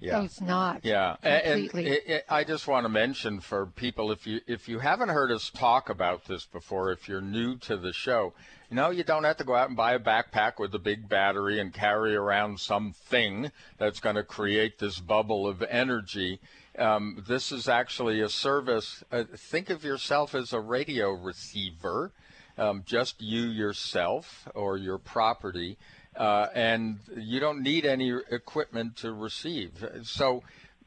Yeah, 0.00 0.22
it's 0.22 0.40
not. 0.40 0.84
Yeah, 0.84 1.16
Completely. 1.22 1.86
and, 1.86 1.98
and, 2.08 2.22
I 2.28 2.44
just 2.44 2.66
want 2.66 2.84
to 2.84 2.88
mention 2.88 3.40
for 3.40 3.66
people 3.66 4.10
if 4.12 4.26
you 4.26 4.40
if 4.46 4.68
you 4.68 4.78
haven't 4.78 5.10
heard 5.10 5.30
us 5.30 5.50
talk 5.50 5.88
about 5.88 6.24
this 6.26 6.46
before, 6.46 6.90
if 6.90 7.08
you're 7.08 7.20
new 7.20 7.56
to 7.58 7.76
the 7.76 7.92
show, 7.92 8.32
you 8.74 8.80
know 8.80 8.90
you 8.90 9.04
don't 9.04 9.22
have 9.22 9.36
to 9.36 9.44
go 9.44 9.54
out 9.54 9.68
and 9.68 9.76
buy 9.76 9.92
a 9.92 10.00
backpack 10.00 10.58
with 10.58 10.74
a 10.74 10.80
big 10.80 11.08
battery 11.08 11.60
and 11.60 11.72
carry 11.72 12.16
around 12.16 12.58
something 12.58 13.52
that's 13.78 14.00
going 14.00 14.16
to 14.16 14.24
create 14.24 14.80
this 14.80 14.98
bubble 14.98 15.46
of 15.46 15.62
energy. 15.62 16.40
Um, 16.76 17.24
this 17.28 17.52
is 17.52 17.68
actually 17.68 18.20
a 18.20 18.28
service. 18.28 19.04
Uh, 19.12 19.22
think 19.32 19.70
of 19.70 19.84
yourself 19.84 20.34
as 20.34 20.52
a 20.52 20.58
radio 20.58 21.12
receiver, 21.12 22.10
um, 22.58 22.82
just 22.84 23.22
you 23.22 23.42
yourself 23.42 24.48
or 24.56 24.76
your 24.76 24.98
property 24.98 25.78
uh, 26.16 26.48
and 26.52 26.98
you 27.16 27.38
don't 27.38 27.62
need 27.62 27.86
any 27.86 28.12
equipment 28.28 28.96
to 28.96 29.12
receive. 29.12 29.84
So 30.02 30.42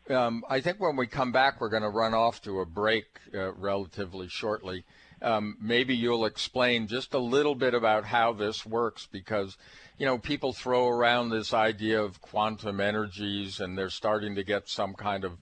um, 0.10 0.44
I 0.50 0.60
think 0.60 0.82
when 0.82 0.98
we 0.98 1.08
come 1.08 1.32
back, 1.32 1.62
we're 1.62 1.70
going 1.70 1.84
to 1.84 1.90
run 1.90 2.14
off 2.14 2.42
to 2.42 2.60
a 2.60 2.66
break 2.66 3.06
uh, 3.34 3.54
relatively 3.54 4.28
shortly. 4.28 4.84
Um, 5.22 5.58
maybe 5.60 5.96
you'll 5.96 6.26
explain 6.26 6.88
just 6.88 7.14
a 7.14 7.20
little 7.20 7.56
bit 7.56 7.74
about 7.74 8.06
how 8.06 8.34
this 8.34 8.66
works 8.66 9.08
because 9.12 9.58
you 9.98 10.06
know 10.06 10.18
people 10.18 10.54
throw 10.54 10.88
around 10.88 11.30
this 11.30 11.54
idea 11.54 12.02
of 12.02 12.22
quantum 12.22 12.80
energies 12.80 13.60
and 13.60 13.78
they're 13.78 13.90
starting 13.90 14.36
to 14.36 14.44
get 14.44 14.70
some 14.70 14.94
kind 14.94 15.24
of 15.24 15.38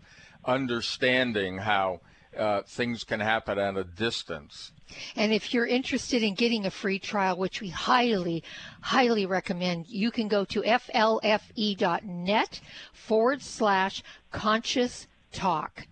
understanding 0.46 1.58
how 1.58 2.00
uh, 2.38 2.62
things 2.64 3.04
can 3.04 3.20
happen 3.20 3.58
at 3.58 3.78
a 3.78 3.84
distance. 3.84 4.72
And 5.16 5.34
if 5.34 5.54
you're 5.54 5.66
interested 5.66 6.22
in 6.22 6.36
getting 6.36 6.66
a 6.66 6.72
free 6.72 7.00
trial, 7.00 7.38
which 7.38 7.62
we 7.62 7.70
highly, 7.70 8.44
highly 8.82 9.26
recommend, 9.26 9.88
you 9.88 10.12
can 10.12 10.28
go 10.28 10.46
to 10.46 10.62
flfe.net 10.62 12.62
forward 12.94 13.42
slash 13.42 14.04
conscious 14.32 15.08
talk 15.32 15.88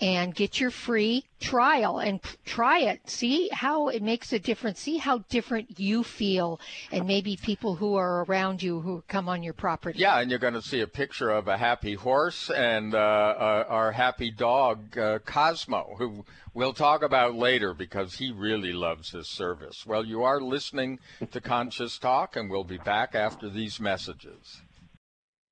and 0.00 0.34
get 0.34 0.60
your 0.60 0.70
free 0.70 1.24
trial 1.40 1.98
and 1.98 2.20
try 2.44 2.80
it. 2.80 3.00
See 3.08 3.48
how 3.52 3.88
it 3.88 4.02
makes 4.02 4.32
a 4.32 4.38
difference. 4.38 4.80
See 4.80 4.98
how 4.98 5.18
different 5.28 5.78
you 5.78 6.04
feel, 6.04 6.60
and 6.92 7.06
maybe 7.06 7.36
people 7.36 7.76
who 7.76 7.96
are 7.96 8.24
around 8.24 8.62
you 8.62 8.80
who 8.80 9.02
come 9.08 9.28
on 9.28 9.42
your 9.42 9.52
property. 9.52 9.98
Yeah, 9.98 10.18
and 10.20 10.30
you're 10.30 10.38
going 10.38 10.54
to 10.54 10.62
see 10.62 10.80
a 10.80 10.86
picture 10.86 11.30
of 11.30 11.48
a 11.48 11.56
happy 11.56 11.94
horse 11.94 12.50
and 12.50 12.94
uh, 12.94 12.98
uh, 12.98 13.64
our 13.68 13.92
happy 13.92 14.30
dog, 14.30 14.96
uh, 14.96 15.18
Cosmo, 15.20 15.96
who 15.98 16.24
we'll 16.54 16.72
talk 16.72 17.02
about 17.02 17.34
later 17.34 17.74
because 17.74 18.14
he 18.16 18.32
really 18.32 18.72
loves 18.72 19.12
this 19.12 19.28
service. 19.28 19.84
Well, 19.86 20.04
you 20.04 20.22
are 20.22 20.40
listening 20.40 20.98
to 21.30 21.40
Conscious 21.40 21.98
Talk, 21.98 22.36
and 22.36 22.50
we'll 22.50 22.64
be 22.64 22.78
back 22.78 23.14
after 23.14 23.48
these 23.48 23.80
messages. 23.80 24.62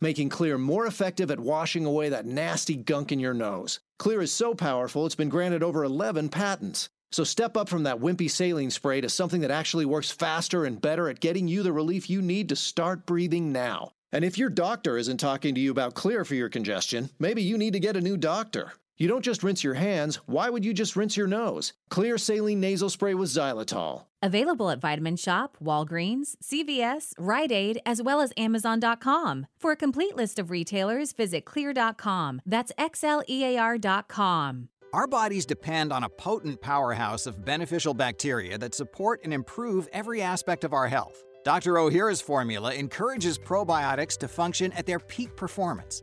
making 0.00 0.30
Xlear 0.30 0.58
more 0.60 0.86
effective 0.86 1.30
at 1.30 1.40
washing 1.40 1.84
away 1.84 2.08
that 2.08 2.26
nasty 2.26 2.76
gunk 2.76 3.12
in 3.12 3.20
your 3.20 3.34
nose. 3.34 3.80
Xlear 4.00 4.22
is 4.22 4.32
so 4.32 4.54
powerful, 4.54 5.06
it's 5.06 5.14
been 5.14 5.28
granted 5.28 5.62
over 5.62 5.84
11 5.84 6.28
patents. 6.28 6.88
So 7.12 7.24
step 7.24 7.56
up 7.56 7.68
from 7.68 7.84
that 7.84 8.00
wimpy 8.00 8.30
saline 8.30 8.70
spray 8.70 9.00
to 9.00 9.08
something 9.08 9.40
that 9.40 9.50
actually 9.50 9.86
works 9.86 10.10
faster 10.10 10.64
and 10.64 10.80
better 10.80 11.08
at 11.08 11.20
getting 11.20 11.48
you 11.48 11.62
the 11.62 11.72
relief 11.72 12.10
you 12.10 12.20
need 12.20 12.48
to 12.50 12.56
start 12.56 13.06
breathing 13.06 13.52
now. 13.52 13.92
And 14.12 14.24
if 14.24 14.38
your 14.38 14.50
doctor 14.50 14.96
isn't 14.96 15.18
talking 15.18 15.54
to 15.54 15.60
you 15.60 15.70
about 15.70 15.94
Xlear 15.94 16.26
for 16.26 16.34
your 16.34 16.48
congestion, 16.48 17.10
maybe 17.18 17.42
you 17.42 17.58
need 17.58 17.72
to 17.72 17.80
get 17.80 17.96
a 17.96 18.00
new 18.00 18.16
doctor. 18.16 18.72
You 18.98 19.08
don't 19.08 19.24
just 19.24 19.42
rinse 19.42 19.62
your 19.62 19.74
hands, 19.74 20.16
why 20.26 20.48
would 20.48 20.64
you 20.64 20.72
just 20.72 20.96
rinse 20.96 21.16
your 21.16 21.26
nose? 21.26 21.74
Xlear 21.90 22.18
Saline 22.18 22.60
Nasal 22.60 22.88
Spray 22.88 23.14
with 23.14 23.28
xylitol. 23.28 24.04
Available 24.26 24.70
at 24.70 24.80
Vitamin 24.80 25.14
Shoppe, 25.14 25.56
Walgreens, 25.62 26.34
CVS, 26.42 27.14
Rite 27.16 27.52
Aid, 27.52 27.80
as 27.86 28.02
well 28.02 28.20
as 28.20 28.32
Amazon.com. 28.36 29.46
For 29.56 29.70
a 29.70 29.76
complete 29.76 30.16
list 30.16 30.40
of 30.40 30.50
retailers, 30.50 31.12
visit 31.12 31.44
xlear.com. 31.44 32.42
That's 32.44 32.72
X-L-E-A-R.com. 32.76 34.68
Our 34.92 35.06
bodies 35.06 35.46
depend 35.46 35.92
on 35.92 36.02
a 36.02 36.08
potent 36.08 36.60
powerhouse 36.60 37.28
of 37.28 37.44
beneficial 37.44 37.94
bacteria 37.94 38.58
that 38.58 38.74
support 38.74 39.20
and 39.22 39.32
improve 39.32 39.88
every 39.92 40.22
aspect 40.22 40.64
of 40.64 40.72
our 40.72 40.88
health. 40.88 41.22
Dr. 41.44 41.74
Ohhira's 41.74 42.20
formula 42.20 42.74
encourages 42.74 43.38
probiotics 43.38 44.18
to 44.18 44.26
function 44.26 44.72
at 44.72 44.86
their 44.86 44.98
peak 44.98 45.36
performance. 45.36 46.02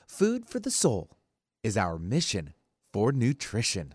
Food 0.07 0.49
for 0.49 0.61
the 0.61 0.71
soul 0.71 1.11
is 1.65 1.77
our 1.77 1.99
mission 1.99 2.55
for 2.93 3.11
nutrition. 3.11 3.95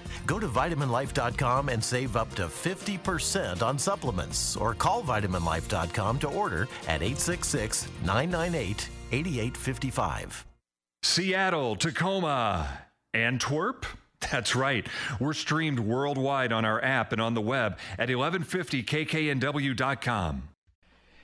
Go 0.25 0.39
to 0.39 0.47
vitaminlife.com 0.47 1.69
and 1.69 1.83
save 1.83 2.15
up 2.15 2.33
to 2.35 2.47
50% 2.47 3.61
on 3.61 3.77
supplements 3.77 4.55
or 4.55 4.73
call 4.73 5.03
vitaminlife.com 5.03 6.19
to 6.19 6.29
order 6.29 6.69
at 6.87 7.01
866 7.01 7.87
998 8.05 8.89
8855. 9.11 10.45
Seattle, 11.03 11.75
Tacoma, 11.75 12.69
Antwerp. 13.13 13.85
That's 14.31 14.55
right. 14.55 14.87
We're 15.19 15.33
streamed 15.33 15.79
worldwide 15.79 16.53
on 16.53 16.63
our 16.63 16.79
app 16.83 17.11
and 17.11 17.19
on 17.19 17.33
the 17.33 17.41
web 17.41 17.79
at 17.97 18.09
1150kknw.com. 18.09 20.50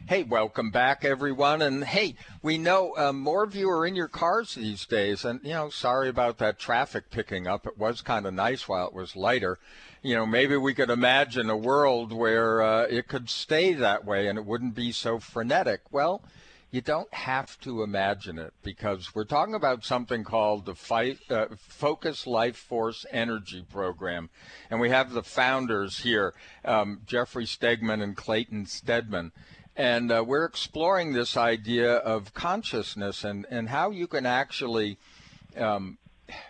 Hey, 0.08 0.24
welcome 0.24 0.72
back, 0.72 1.04
everyone. 1.04 1.62
And 1.62 1.84
hey, 1.84 2.16
we 2.42 2.58
know 2.58 2.96
uh, 2.96 3.12
more 3.12 3.44
of 3.44 3.54
you 3.58 3.70
are 3.70 3.86
in 3.86 3.94
your 3.94 4.08
cars 4.08 4.56
these 4.56 4.86
days. 4.86 5.26
And, 5.26 5.42
you 5.44 5.52
know, 5.52 5.70
sorry 5.70 6.08
about 6.08 6.38
that 6.38 6.58
traffic 6.58 7.12
picking 7.12 7.46
up. 7.46 7.68
It 7.68 7.78
was 7.78 8.00
kind 8.00 8.26
of 8.26 8.34
nice 8.34 8.70
while 8.70 8.88
it 8.88 8.94
was 8.94 9.18
lighter. 9.18 9.60
You 10.02 10.16
know, 10.16 10.26
maybe 10.26 10.56
we 10.56 10.74
could 10.74 10.90
imagine 10.90 11.50
a 11.50 11.58
world 11.58 12.14
where 12.14 12.62
uh, 12.62 12.84
it 12.84 13.10
could 13.10 13.30
stay 13.30 13.74
that 13.74 14.06
way 14.06 14.28
and 14.28 14.40
it 14.40 14.46
wouldn't 14.46 14.76
be 14.76 14.94
so 14.94 15.20
frenetic. 15.20 15.82
Well, 15.92 16.22
you 16.72 16.80
don't 16.80 17.14
have 17.14 17.60
to 17.62 17.84
imagine 17.84 18.40
it 18.40 18.54
because 18.64 19.14
we're 19.14 19.26
talking 19.26 19.56
about 19.56 19.84
something 19.84 20.24
called 20.24 20.66
the 20.66 20.76
Fight, 20.76 21.20
uh, 21.30 21.48
Focus 21.58 22.26
Life 22.26 22.56
Force 22.56 23.06
Energy 23.12 23.66
Program. 23.70 24.30
And 24.70 24.80
we 24.80 24.90
have 24.90 25.12
the 25.12 25.24
founders 25.24 26.00
here, 26.00 26.34
um, 26.64 27.02
Jeffrey 27.06 27.46
Stegman 27.46 28.02
and 28.02 28.16
Clayton 28.16 28.68
Stedman. 28.68 29.34
And 29.78 30.12
uh, 30.12 30.24
we're 30.26 30.46
exploring 30.46 31.14
this 31.14 31.38
idea 31.38 31.98
of 31.98 32.34
consciousness 32.34 33.24
and, 33.24 33.46
and 33.52 33.70
how 33.70 33.92
you 33.92 34.08
can 34.08 34.26
actually, 34.26 34.98
um, 35.56 36.00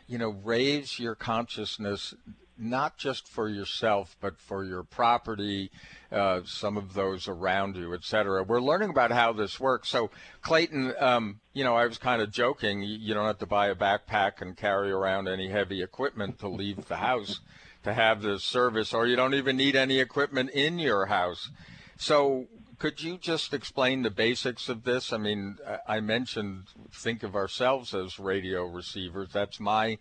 you 0.07 0.17
know, 0.17 0.29
raise 0.29 0.97
your 0.97 1.13
consciousness 1.13 2.13
not 2.57 2.97
just 2.97 3.27
for 3.27 3.49
yourself, 3.49 4.15
but 4.21 4.39
for 4.39 4.63
your 4.63 4.81
property, 4.81 5.69
uh, 6.09 6.39
some 6.45 6.77
of 6.77 6.93
those 6.93 7.27
around 7.27 7.75
you, 7.75 7.93
et 7.93 8.03
cetera. 8.03 8.43
We're 8.43 8.61
learning 8.61 8.91
about 8.91 9.11
how 9.11 9.33
this 9.33 9.59
works. 9.59 9.89
So, 9.89 10.09
Clayton, 10.41 10.93
um, 10.97 11.41
you 11.53 11.65
know, 11.65 11.75
I 11.75 11.85
was 11.85 11.97
kind 11.97 12.21
of 12.21 12.31
joking. 12.31 12.81
You 12.81 13.13
don't 13.13 13.27
have 13.27 13.39
to 13.39 13.45
buy 13.45 13.67
a 13.67 13.75
backpack 13.75 14.41
and 14.41 14.55
carry 14.55 14.89
around 14.89 15.27
any 15.27 15.49
heavy 15.49 15.83
equipment 15.83 16.39
to 16.39 16.47
leave 16.47 16.87
the 16.87 16.95
house 16.95 17.41
to 17.83 17.93
have 17.93 18.21
this 18.21 18.43
service, 18.43 18.93
or 18.93 19.05
you 19.05 19.17
don't 19.17 19.35
even 19.35 19.57
need 19.57 19.75
any 19.75 19.99
equipment 19.99 20.49
in 20.51 20.79
your 20.79 21.07
house. 21.07 21.51
So, 21.97 22.47
could 22.79 23.01
you 23.01 23.17
just 23.17 23.53
explain 23.53 24.03
the 24.03 24.11
basics 24.11 24.69
of 24.69 24.83
this? 24.83 25.11
I 25.11 25.17
mean, 25.17 25.57
I 25.87 25.99
mentioned 25.99 26.65
think 26.91 27.23
of 27.23 27.35
ourselves 27.35 27.93
as 27.93 28.19
radio 28.19 28.65
receivers. 28.65 29.29
That's 29.33 29.59
my 29.59 29.97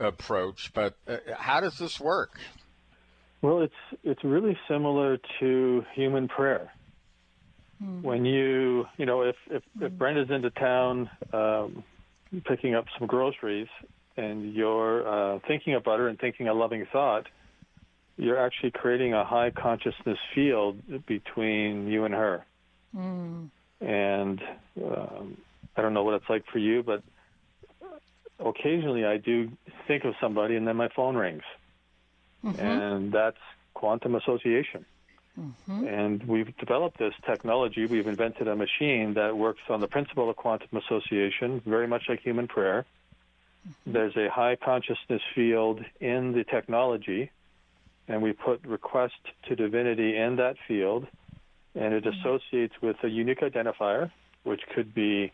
approach, 0.00 0.72
but 0.74 0.94
uh, 1.06 1.16
how 1.36 1.60
does 1.60 1.78
this 1.78 2.00
work? 2.00 2.38
Well, 3.42 3.62
it's 3.62 4.00
it's 4.02 4.24
really 4.24 4.56
similar 4.68 5.18
to 5.40 5.84
human 5.94 6.28
prayer. 6.28 6.72
Mm-hmm. 7.82 8.02
When 8.02 8.24
you 8.24 8.86
you 8.96 9.06
know 9.06 9.22
if 9.22 9.36
if, 9.50 9.62
mm-hmm. 9.62 9.84
if 9.84 9.92
Brenda's 9.92 10.30
into 10.30 10.50
town 10.50 11.10
um, 11.32 11.84
picking 12.44 12.74
up 12.74 12.86
some 12.98 13.06
groceries 13.06 13.68
and 14.16 14.52
you're 14.52 15.06
uh, 15.06 15.38
thinking 15.46 15.74
about 15.74 16.00
her 16.00 16.08
and 16.08 16.18
thinking 16.18 16.48
a 16.48 16.54
loving 16.54 16.84
thought, 16.92 17.26
you're 18.18 18.38
actually 18.38 18.72
creating 18.72 19.14
a 19.14 19.24
high 19.24 19.50
consciousness 19.50 20.18
field 20.34 21.06
between 21.06 21.86
you 21.86 22.04
and 22.04 22.14
her. 22.14 22.44
Mm. 22.94 23.48
And 23.80 24.42
um, 24.84 25.36
I 25.76 25.82
don't 25.82 25.94
know 25.94 26.02
what 26.02 26.14
it's 26.14 26.28
like 26.28 26.44
for 26.46 26.58
you, 26.58 26.82
but 26.82 27.02
occasionally 28.44 29.04
I 29.04 29.16
do 29.18 29.52
think 29.86 30.04
of 30.04 30.14
somebody 30.20 30.56
and 30.56 30.66
then 30.66 30.76
my 30.76 30.88
phone 30.88 31.16
rings. 31.16 31.44
Mm-hmm. 32.44 32.60
And 32.60 33.12
that's 33.12 33.38
quantum 33.74 34.16
association. 34.16 34.84
Mm-hmm. 35.38 35.86
And 35.86 36.24
we've 36.24 36.56
developed 36.56 36.98
this 36.98 37.14
technology. 37.24 37.86
We've 37.86 38.08
invented 38.08 38.48
a 38.48 38.56
machine 38.56 39.14
that 39.14 39.36
works 39.36 39.62
on 39.68 39.80
the 39.80 39.86
principle 39.86 40.28
of 40.28 40.34
quantum 40.34 40.76
association, 40.76 41.62
very 41.64 41.86
much 41.86 42.08
like 42.08 42.20
human 42.20 42.48
prayer. 42.48 42.84
Mm-hmm. 43.68 43.92
There's 43.92 44.16
a 44.16 44.28
high 44.28 44.56
consciousness 44.56 45.22
field 45.34 45.84
in 46.00 46.32
the 46.32 46.42
technology, 46.42 47.30
and 48.08 48.22
we 48.22 48.32
put 48.32 48.64
request 48.66 49.14
to 49.48 49.54
divinity 49.54 50.16
in 50.16 50.36
that 50.36 50.56
field, 50.66 51.06
and 51.74 51.94
it 51.94 52.04
mm-hmm. 52.04 52.18
associates 52.18 52.74
with 52.82 52.96
a 53.04 53.08
unique 53.08 53.40
identifier, 53.40 54.10
which 54.44 54.60
could 54.74 54.94
be 54.94 55.32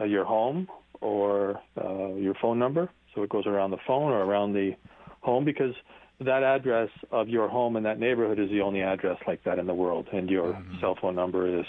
uh, 0.00 0.04
your 0.04 0.24
home 0.24 0.68
or 1.00 1.60
uh, 1.82 2.08
your 2.14 2.34
phone 2.42 2.58
number. 2.58 2.90
So 3.14 3.22
it 3.22 3.30
goes 3.30 3.46
around 3.46 3.70
the 3.70 3.78
phone 3.86 4.12
or 4.12 4.22
around 4.22 4.52
the 4.52 4.72
home 5.20 5.44
because 5.44 5.74
that 6.20 6.42
address 6.42 6.90
of 7.10 7.28
your 7.28 7.48
home 7.48 7.76
in 7.76 7.84
that 7.84 8.00
neighborhood 8.00 8.38
is 8.38 8.50
the 8.50 8.60
only 8.60 8.82
address 8.82 9.18
like 9.26 9.44
that 9.44 9.58
in 9.58 9.66
the 9.66 9.74
world, 9.74 10.08
and 10.12 10.28
your 10.28 10.52
mm-hmm. 10.52 10.80
cell 10.80 10.96
phone 11.00 11.14
number 11.14 11.60
is 11.60 11.66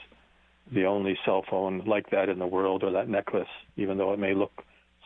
the 0.71 0.85
only 0.85 1.17
cell 1.25 1.43
phone 1.49 1.83
like 1.85 2.09
that 2.11 2.29
in 2.29 2.39
the 2.39 2.47
world, 2.47 2.83
or 2.83 2.91
that 2.91 3.09
necklace, 3.09 3.47
even 3.75 3.97
though 3.97 4.13
it 4.13 4.19
may 4.19 4.33
look 4.33 4.51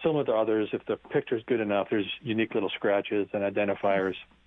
similar 0.02 0.24
to 0.26 0.34
others. 0.34 0.70
If 0.74 0.86
the 0.86 0.96
picture 0.96 1.38
is 1.38 1.44
good 1.48 1.60
enough, 1.60 1.88
there's 1.90 2.10
unique 2.22 2.54
little 2.54 2.72
scratches 2.76 3.28
and 3.34 3.44
identifiers. 3.44 4.16
Mm-hmm. 4.16 4.43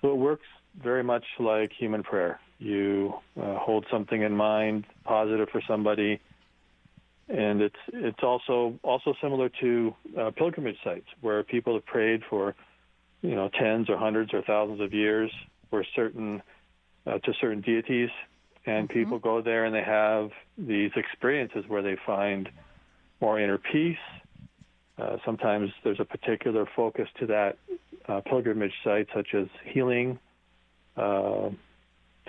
So 0.00 0.12
it 0.12 0.16
works 0.16 0.46
very 0.82 1.02
much 1.02 1.24
like 1.38 1.72
human 1.72 2.02
prayer. 2.02 2.40
You 2.58 3.14
uh, 3.40 3.56
hold 3.58 3.86
something 3.90 4.22
in 4.22 4.36
mind, 4.36 4.86
positive 5.04 5.48
for 5.50 5.60
somebody, 5.66 6.20
and 7.28 7.60
it's 7.60 7.76
it's 7.92 8.22
also 8.22 8.78
also 8.82 9.14
similar 9.20 9.48
to 9.60 9.94
uh, 10.18 10.30
pilgrimage 10.36 10.76
sites 10.84 11.06
where 11.20 11.42
people 11.42 11.74
have 11.74 11.86
prayed 11.86 12.22
for 12.28 12.54
you 13.22 13.34
know 13.34 13.48
tens 13.58 13.88
or 13.88 13.96
hundreds 13.96 14.32
or 14.34 14.42
thousands 14.42 14.80
of 14.80 14.92
years 14.92 15.30
for 15.70 15.84
certain 15.96 16.42
uh, 17.06 17.18
to 17.18 17.32
certain 17.40 17.60
deities 17.60 18.10
and 18.66 18.88
mm-hmm. 18.88 18.98
people 18.98 19.18
go 19.18 19.40
there 19.40 19.64
and 19.64 19.74
they 19.74 19.82
have 19.82 20.30
these 20.58 20.90
experiences 20.96 21.64
where 21.68 21.82
they 21.82 21.96
find 22.06 22.48
more 23.20 23.40
inner 23.40 23.58
peace 23.58 23.96
uh, 24.98 25.16
sometimes 25.24 25.70
there's 25.84 26.00
a 26.00 26.04
particular 26.04 26.66
focus 26.76 27.08
to 27.18 27.26
that 27.26 27.58
uh, 28.08 28.20
pilgrimage 28.20 28.74
site 28.84 29.08
such 29.14 29.28
as 29.34 29.46
healing 29.64 30.18
uh, 30.96 31.48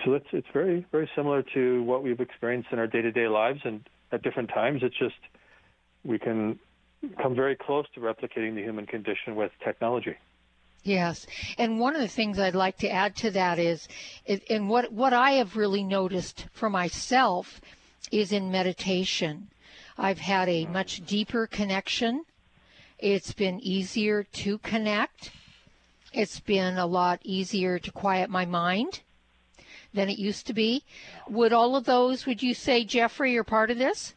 so 0.04 0.14
it's 0.14 0.26
it's 0.32 0.46
very 0.52 0.84
very 0.90 1.08
similar 1.14 1.42
to 1.54 1.82
what 1.84 2.02
we've 2.02 2.20
experienced 2.20 2.68
in 2.72 2.78
our 2.78 2.86
day-to-day 2.86 3.28
lives 3.28 3.60
and 3.64 3.88
at 4.12 4.22
different 4.22 4.48
times. 4.48 4.82
It's 4.82 4.98
just 4.98 5.14
we 6.04 6.18
can 6.18 6.58
come 7.20 7.34
very 7.34 7.56
close 7.56 7.86
to 7.94 8.00
replicating 8.00 8.54
the 8.54 8.62
human 8.62 8.86
condition 8.86 9.36
with 9.36 9.52
technology. 9.62 10.16
Yes, 10.82 11.26
and 11.56 11.80
one 11.80 11.94
of 11.94 12.02
the 12.02 12.08
things 12.08 12.38
I'd 12.38 12.54
like 12.54 12.78
to 12.78 12.90
add 12.90 13.16
to 13.16 13.30
that 13.30 13.58
is, 13.58 13.88
and 14.50 14.68
what 14.68 14.92
what 14.92 15.12
I 15.12 15.32
have 15.32 15.56
really 15.56 15.82
noticed 15.82 16.46
for 16.52 16.68
myself 16.68 17.60
is 18.10 18.32
in 18.32 18.50
meditation. 18.50 19.48
I've 19.96 20.18
had 20.18 20.48
a 20.48 20.66
much 20.66 21.06
deeper 21.06 21.46
connection. 21.46 22.24
It's 23.04 23.34
been 23.34 23.60
easier 23.60 24.22
to 24.22 24.56
connect. 24.56 25.30
It's 26.14 26.40
been 26.40 26.78
a 26.78 26.86
lot 26.86 27.20
easier 27.22 27.78
to 27.78 27.92
quiet 27.92 28.30
my 28.30 28.46
mind 28.46 29.00
than 29.92 30.08
it 30.08 30.18
used 30.18 30.46
to 30.46 30.54
be. 30.54 30.84
Would 31.28 31.52
all 31.52 31.76
of 31.76 31.84
those, 31.84 32.24
would 32.24 32.42
you 32.42 32.54
say, 32.54 32.82
Jeffrey, 32.82 33.36
are 33.36 33.44
part 33.44 33.70
of 33.70 33.76
this? 33.76 34.14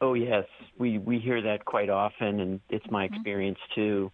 Oh 0.00 0.14
yes, 0.14 0.46
we 0.78 0.98
we 0.98 1.20
hear 1.20 1.42
that 1.42 1.64
quite 1.64 1.90
often, 1.90 2.40
and 2.40 2.60
it's 2.70 2.84
my 2.90 3.06
mm-hmm. 3.06 3.14
experience 3.14 3.58
too. 3.72 4.10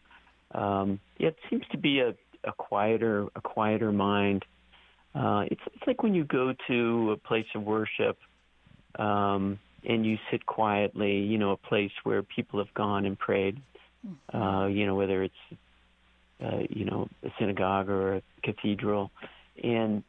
Um, 0.52 1.00
yeah, 1.16 1.28
it 1.28 1.38
seems 1.48 1.64
to 1.72 1.78
be 1.78 2.00
a, 2.00 2.14
a 2.44 2.52
quieter 2.52 3.28
a 3.36 3.40
quieter 3.40 3.90
mind. 3.90 4.44
Uh, 5.14 5.44
it's 5.50 5.62
it's 5.72 5.86
like 5.86 6.02
when 6.02 6.14
you 6.14 6.24
go 6.24 6.52
to 6.66 7.12
a 7.12 7.16
place 7.16 7.46
of 7.54 7.62
worship, 7.62 8.18
um, 8.98 9.58
and 9.82 10.04
you 10.04 10.18
sit 10.30 10.44
quietly. 10.44 11.20
You 11.20 11.38
know, 11.38 11.52
a 11.52 11.56
place 11.56 11.92
where 12.02 12.22
people 12.22 12.58
have 12.62 12.74
gone 12.74 13.06
and 13.06 13.18
prayed. 13.18 13.62
Mm-hmm. 14.06 14.36
Uh, 14.36 14.66
you 14.66 14.86
know, 14.86 14.94
whether 14.94 15.22
it's 15.22 15.34
uh, 16.42 16.60
you 16.70 16.84
know 16.84 17.08
a 17.22 17.30
synagogue 17.38 17.88
or 17.88 18.16
a 18.16 18.22
cathedral, 18.42 19.10
and 19.62 20.02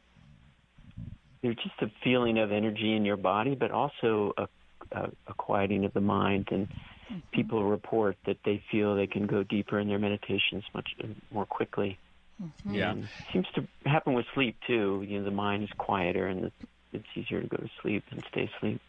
there's 1.42 1.56
just 1.56 1.80
a 1.82 1.90
feeling 2.04 2.38
of 2.38 2.52
energy 2.52 2.94
in 2.94 3.04
your 3.04 3.16
body, 3.16 3.54
but 3.54 3.70
also 3.70 4.32
a, 4.36 4.48
a, 4.92 5.10
a 5.28 5.34
quieting 5.34 5.84
of 5.84 5.92
the 5.92 6.00
mind. 6.00 6.48
And 6.50 6.68
mm-hmm. 6.68 7.18
people 7.32 7.64
report 7.64 8.16
that 8.26 8.38
they 8.44 8.62
feel 8.70 8.94
they 8.94 9.06
can 9.06 9.26
go 9.26 9.42
deeper 9.42 9.78
in 9.78 9.88
their 9.88 9.98
meditations 9.98 10.64
much 10.74 10.90
more 11.32 11.46
quickly. 11.46 11.98
Mm-hmm. 12.42 12.74
Yeah, 12.74 12.90
and 12.92 13.04
it 13.04 13.10
seems 13.32 13.46
to 13.54 13.66
happen 13.84 14.14
with 14.14 14.26
sleep 14.34 14.56
too. 14.66 15.04
You 15.06 15.18
know, 15.18 15.24
the 15.24 15.30
mind 15.30 15.64
is 15.64 15.70
quieter, 15.76 16.26
and 16.26 16.50
it's 16.92 17.06
easier 17.14 17.42
to 17.42 17.48
go 17.48 17.56
to 17.56 17.70
sleep 17.82 18.04
and 18.10 18.24
stay 18.30 18.50
asleep. 18.56 18.80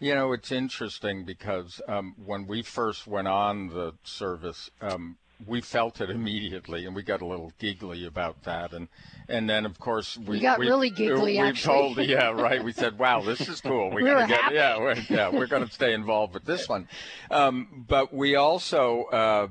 You 0.00 0.14
know, 0.14 0.32
it's 0.32 0.50
interesting 0.50 1.24
because 1.24 1.82
um, 1.86 2.14
when 2.24 2.46
we 2.46 2.62
first 2.62 3.06
went 3.06 3.28
on 3.28 3.68
the 3.68 3.92
service, 4.02 4.70
um, 4.80 5.18
we 5.46 5.60
felt 5.60 6.00
it 6.00 6.08
immediately, 6.08 6.86
and 6.86 6.96
we 6.96 7.02
got 7.02 7.20
a 7.20 7.26
little 7.26 7.52
giggly 7.58 8.06
about 8.06 8.44
that. 8.44 8.72
And 8.72 8.88
and 9.28 9.48
then 9.48 9.66
of 9.66 9.78
course 9.78 10.16
we, 10.16 10.36
we 10.36 10.40
got 10.40 10.58
we, 10.58 10.68
really 10.68 10.88
giggly. 10.88 11.32
We 11.32 11.38
actually. 11.38 11.94
told, 11.94 11.98
yeah, 12.08 12.30
right. 12.30 12.64
We 12.64 12.72
said, 12.72 12.98
"Wow, 12.98 13.20
this 13.20 13.46
is 13.46 13.60
cool. 13.60 13.90
We're 13.90 14.02
we 14.02 14.10
gonna 14.10 14.26
get, 14.26 14.54
yeah, 14.54 14.78
we're, 14.78 14.96
yeah, 15.10 15.28
we're 15.28 15.46
going 15.46 15.66
to 15.66 15.72
stay 15.72 15.92
involved 15.92 16.32
with 16.32 16.44
this 16.46 16.66
one." 16.66 16.88
Um, 17.30 17.84
but 17.86 18.12
we 18.12 18.36
also 18.36 19.04
uh, 19.12 19.48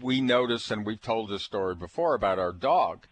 we 0.00 0.20
noticed, 0.20 0.70
and 0.70 0.86
we've 0.86 1.02
told 1.02 1.30
this 1.30 1.42
story 1.42 1.74
before 1.74 2.14
about 2.14 2.38
our 2.38 2.52
dog, 2.52 3.06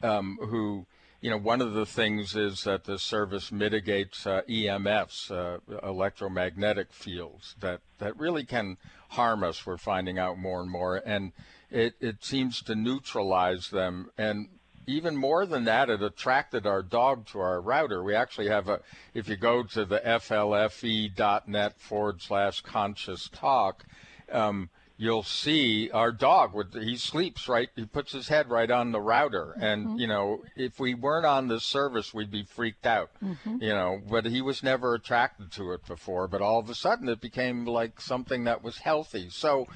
um, 0.00 0.38
who 0.40 0.86
you 1.20 1.30
know, 1.30 1.36
one 1.36 1.60
of 1.60 1.74
the 1.74 1.86
things 1.86 2.36
is 2.36 2.64
that 2.64 2.84
the 2.84 2.98
service 2.98 3.50
mitigates 3.50 4.26
uh, 4.26 4.42
EMFs, 4.48 5.30
uh, 5.30 5.58
electromagnetic 5.86 6.92
fields, 6.92 7.56
that, 7.60 7.80
that 7.98 8.16
really 8.16 8.44
can 8.44 8.76
harm 9.10 9.42
us. 9.42 9.66
We're 9.66 9.78
finding 9.78 10.18
out 10.18 10.38
more 10.38 10.60
and 10.60 10.70
more. 10.70 11.02
And 11.04 11.32
it, 11.70 11.94
it 12.00 12.24
seems 12.24 12.62
to 12.62 12.76
neutralize 12.76 13.70
them. 13.70 14.10
And 14.16 14.48
even 14.86 15.16
more 15.16 15.44
than 15.44 15.64
that, 15.64 15.90
it 15.90 16.02
attracted 16.02 16.66
our 16.66 16.82
dog 16.82 17.26
to 17.28 17.40
our 17.40 17.60
router. 17.60 18.02
We 18.02 18.14
actually 18.14 18.48
have 18.48 18.68
a, 18.68 18.80
if 19.12 19.28
you 19.28 19.36
go 19.36 19.64
to 19.64 19.84
the 19.84 19.98
flfe.net 19.98 21.80
forward 21.80 22.22
slash 22.22 22.60
conscious 22.60 23.28
talk, 23.28 23.84
um, 24.30 24.70
you'll 25.00 25.22
see 25.22 25.90
our 25.92 26.10
dog 26.12 26.52
with 26.52 26.74
he 26.74 26.96
sleeps 26.96 27.48
right 27.48 27.70
he 27.76 27.86
puts 27.86 28.12
his 28.12 28.28
head 28.28 28.50
right 28.50 28.70
on 28.70 28.92
the 28.92 29.00
router 29.00 29.54
and 29.60 29.86
mm-hmm. 29.86 29.98
you 29.98 30.06
know 30.06 30.42
if 30.56 30.78
we 30.78 30.92
weren't 30.92 31.24
on 31.24 31.48
this 31.48 31.64
service 31.64 32.12
we'd 32.12 32.30
be 32.30 32.42
freaked 32.42 32.84
out 32.84 33.08
mm-hmm. 33.24 33.62
you 33.62 33.68
know 33.68 34.00
but 34.10 34.26
he 34.26 34.42
was 34.42 34.62
never 34.62 34.94
attracted 34.94 35.50
to 35.52 35.72
it 35.72 35.86
before 35.86 36.26
but 36.28 36.42
all 36.42 36.58
of 36.58 36.68
a 36.68 36.74
sudden 36.74 37.08
it 37.08 37.20
became 37.20 37.64
like 37.64 38.00
something 38.00 38.44
that 38.44 38.62
was 38.62 38.78
healthy 38.78 39.28
so 39.30 39.66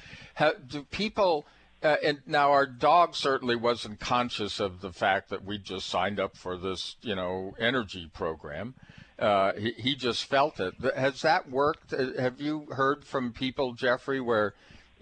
do 0.67 0.83
people 0.83 1.45
Uh, 1.83 1.97
and 2.01 2.21
now 2.25 2.51
our 2.51 2.65
dog 2.65 3.13
certainly 3.13 3.57
wasn't 3.57 3.99
conscious 3.99 4.61
of 4.61 4.79
the 4.79 4.93
fact 4.93 5.29
that 5.29 5.43
we 5.43 5.57
just 5.57 5.85
signed 5.87 6.17
up 6.17 6.37
for 6.37 6.55
this, 6.57 6.95
you 7.01 7.13
know, 7.13 7.53
energy 7.59 8.09
program. 8.13 8.73
Uh, 9.19 9.51
he, 9.59 9.71
he 9.73 9.93
just 9.93 10.23
felt 10.23 10.61
it. 10.61 10.73
Has 10.95 11.21
that 11.23 11.49
worked? 11.51 11.93
Uh, 11.93 12.13
have 12.17 12.39
you 12.39 12.67
heard 12.71 13.03
from 13.03 13.33
people, 13.33 13.73
Jeffrey, 13.73 14.21
where, 14.21 14.53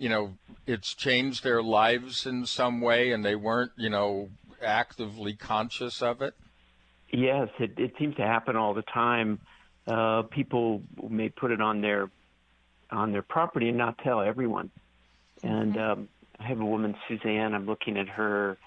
you 0.02 0.10
know, 0.10 0.34
it's 0.66 0.96
changed 0.96 1.44
their 1.44 1.62
lives 1.62 2.26
in 2.26 2.48
some 2.48 2.82
way 2.82 3.12
and 3.12 3.24
they 3.24 3.36
weren't, 3.36 3.72
you 3.78 3.90
know, 3.90 4.30
actively 4.64 5.34
conscious 5.34 6.02
of 6.02 6.24
it? 6.24 6.34
Yes, 7.14 7.50
it, 7.60 7.78
it 7.78 7.94
seems 8.00 8.16
to 8.16 8.24
happen 8.24 8.56
all 8.56 8.74
the 8.74 8.82
time. 8.82 9.40
Uh, 9.86 10.24
people 10.24 10.82
may 11.08 11.30
put 11.30 11.52
it 11.52 11.62
on 11.62 11.82
their 11.82 12.10
on 12.90 13.12
their 13.12 13.22
property 13.22 13.70
and 13.70 13.78
not 13.78 13.98
tell 14.00 14.22
everyone. 14.22 14.72
And 15.44 15.78
um, 15.78 16.10
I 16.40 16.48
have 16.48 16.60
a 16.60 16.66
woman, 16.66 16.96
Suzanne. 17.08 17.54
I'm 17.54 17.68
looking 17.68 17.96
at 17.98 18.08
her 18.10 18.58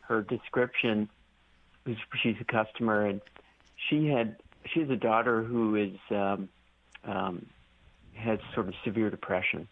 her 0.00 0.22
description. 0.22 1.10
She's 2.22 2.36
a 2.40 2.44
customer, 2.44 3.04
and 3.04 3.20
she 3.88 4.06
had 4.06 4.36
she 4.72 4.80
has 4.80 4.88
a 4.88 4.96
daughter 4.96 5.42
who 5.42 5.76
is 5.76 5.98
um, 6.10 6.48
um, 7.04 7.46
has 8.14 8.38
sort 8.54 8.68
of 8.68 8.74
severe 8.84 9.10
depression, 9.10 9.68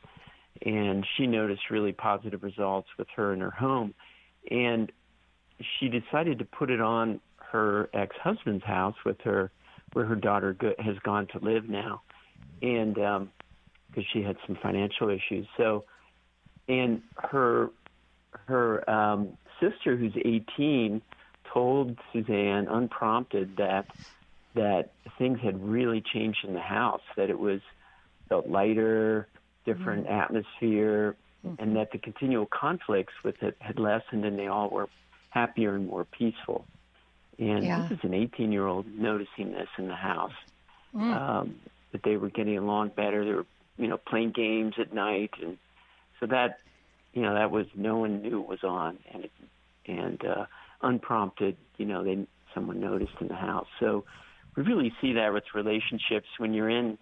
and 0.62 1.06
she 1.16 1.26
noticed 1.26 1.70
really 1.70 1.92
positive 1.92 2.42
results 2.42 2.88
with 2.98 3.08
her 3.16 3.32
in 3.32 3.40
her 3.40 3.50
home, 3.50 3.94
and 4.50 4.90
she 5.78 5.88
decided 5.88 6.38
to 6.38 6.44
put 6.44 6.70
it 6.70 6.80
on 6.80 7.20
her 7.38 7.88
ex-husband's 7.94 8.64
house 8.64 8.96
with 9.04 9.20
her, 9.22 9.50
where 9.92 10.04
her 10.04 10.16
daughter 10.16 10.52
go, 10.52 10.74
has 10.78 10.98
gone 11.00 11.26
to 11.28 11.38
live 11.38 11.68
now, 11.68 12.02
and 12.62 12.94
because 12.94 13.16
um, 13.96 14.04
she 14.12 14.22
had 14.22 14.36
some 14.46 14.56
financial 14.62 15.08
issues, 15.08 15.46
so 15.56 15.84
and 16.68 17.02
her 17.16 17.70
her 18.46 18.88
um, 18.88 19.36
sister, 19.60 19.96
who's 19.96 20.12
18, 20.16 21.00
told 21.52 21.98
Suzanne 22.12 22.68
unprompted 22.68 23.56
that 23.56 23.86
that 24.54 24.92
things 25.18 25.38
had 25.40 25.62
really 25.62 26.00
changed 26.00 26.44
in 26.44 26.54
the 26.54 26.60
house. 26.60 27.02
That 27.16 27.30
it 27.30 27.38
was 27.38 27.60
felt 28.28 28.48
lighter, 28.48 29.28
different 29.66 30.06
mm-hmm. 30.06 30.20
atmosphere, 30.20 31.16
mm-hmm. 31.46 31.62
and 31.62 31.76
that 31.76 31.92
the 31.92 31.98
continual 31.98 32.46
conflicts 32.46 33.12
with 33.22 33.42
it 33.42 33.56
had 33.60 33.78
lessened, 33.78 34.24
and 34.24 34.38
they 34.38 34.46
all 34.46 34.70
were 34.70 34.88
happier 35.30 35.74
and 35.74 35.86
more 35.86 36.04
peaceful. 36.04 36.64
And 37.38 37.64
yeah. 37.64 37.82
this 37.82 37.98
is 37.98 38.04
an 38.04 38.14
18 38.14 38.50
year 38.50 38.66
old 38.66 38.86
noticing 38.86 39.52
this 39.52 39.68
in 39.76 39.88
the 39.88 39.94
house. 39.94 40.32
Mm. 40.94 41.14
Um, 41.14 41.54
that 41.92 42.02
they 42.02 42.16
were 42.16 42.30
getting 42.30 42.56
along 42.56 42.90
better. 42.96 43.24
They 43.24 43.32
were, 43.32 43.46
you 43.76 43.88
know, 43.88 43.98
playing 43.98 44.30
games 44.30 44.74
at 44.78 44.94
night 44.94 45.30
and 45.42 45.58
so 46.20 46.26
that, 46.26 46.58
you 47.12 47.22
know, 47.22 47.34
that 47.34 47.50
was 47.50 47.66
no 47.74 47.98
one 47.98 48.22
knew 48.22 48.40
it 48.40 48.48
was 48.48 48.64
on, 48.64 48.98
and 49.12 49.24
it, 49.24 49.32
and 49.86 50.24
uh, 50.24 50.46
unprompted, 50.82 51.56
you 51.76 51.86
know, 51.86 52.04
they 52.04 52.26
someone 52.54 52.80
noticed 52.80 53.12
in 53.20 53.28
the 53.28 53.34
house. 53.34 53.66
So 53.80 54.04
we 54.56 54.62
really 54.62 54.92
see 55.00 55.12
that 55.14 55.32
with 55.32 55.44
relationships 55.54 56.26
when 56.38 56.54
you're 56.54 56.70
in, 56.70 56.98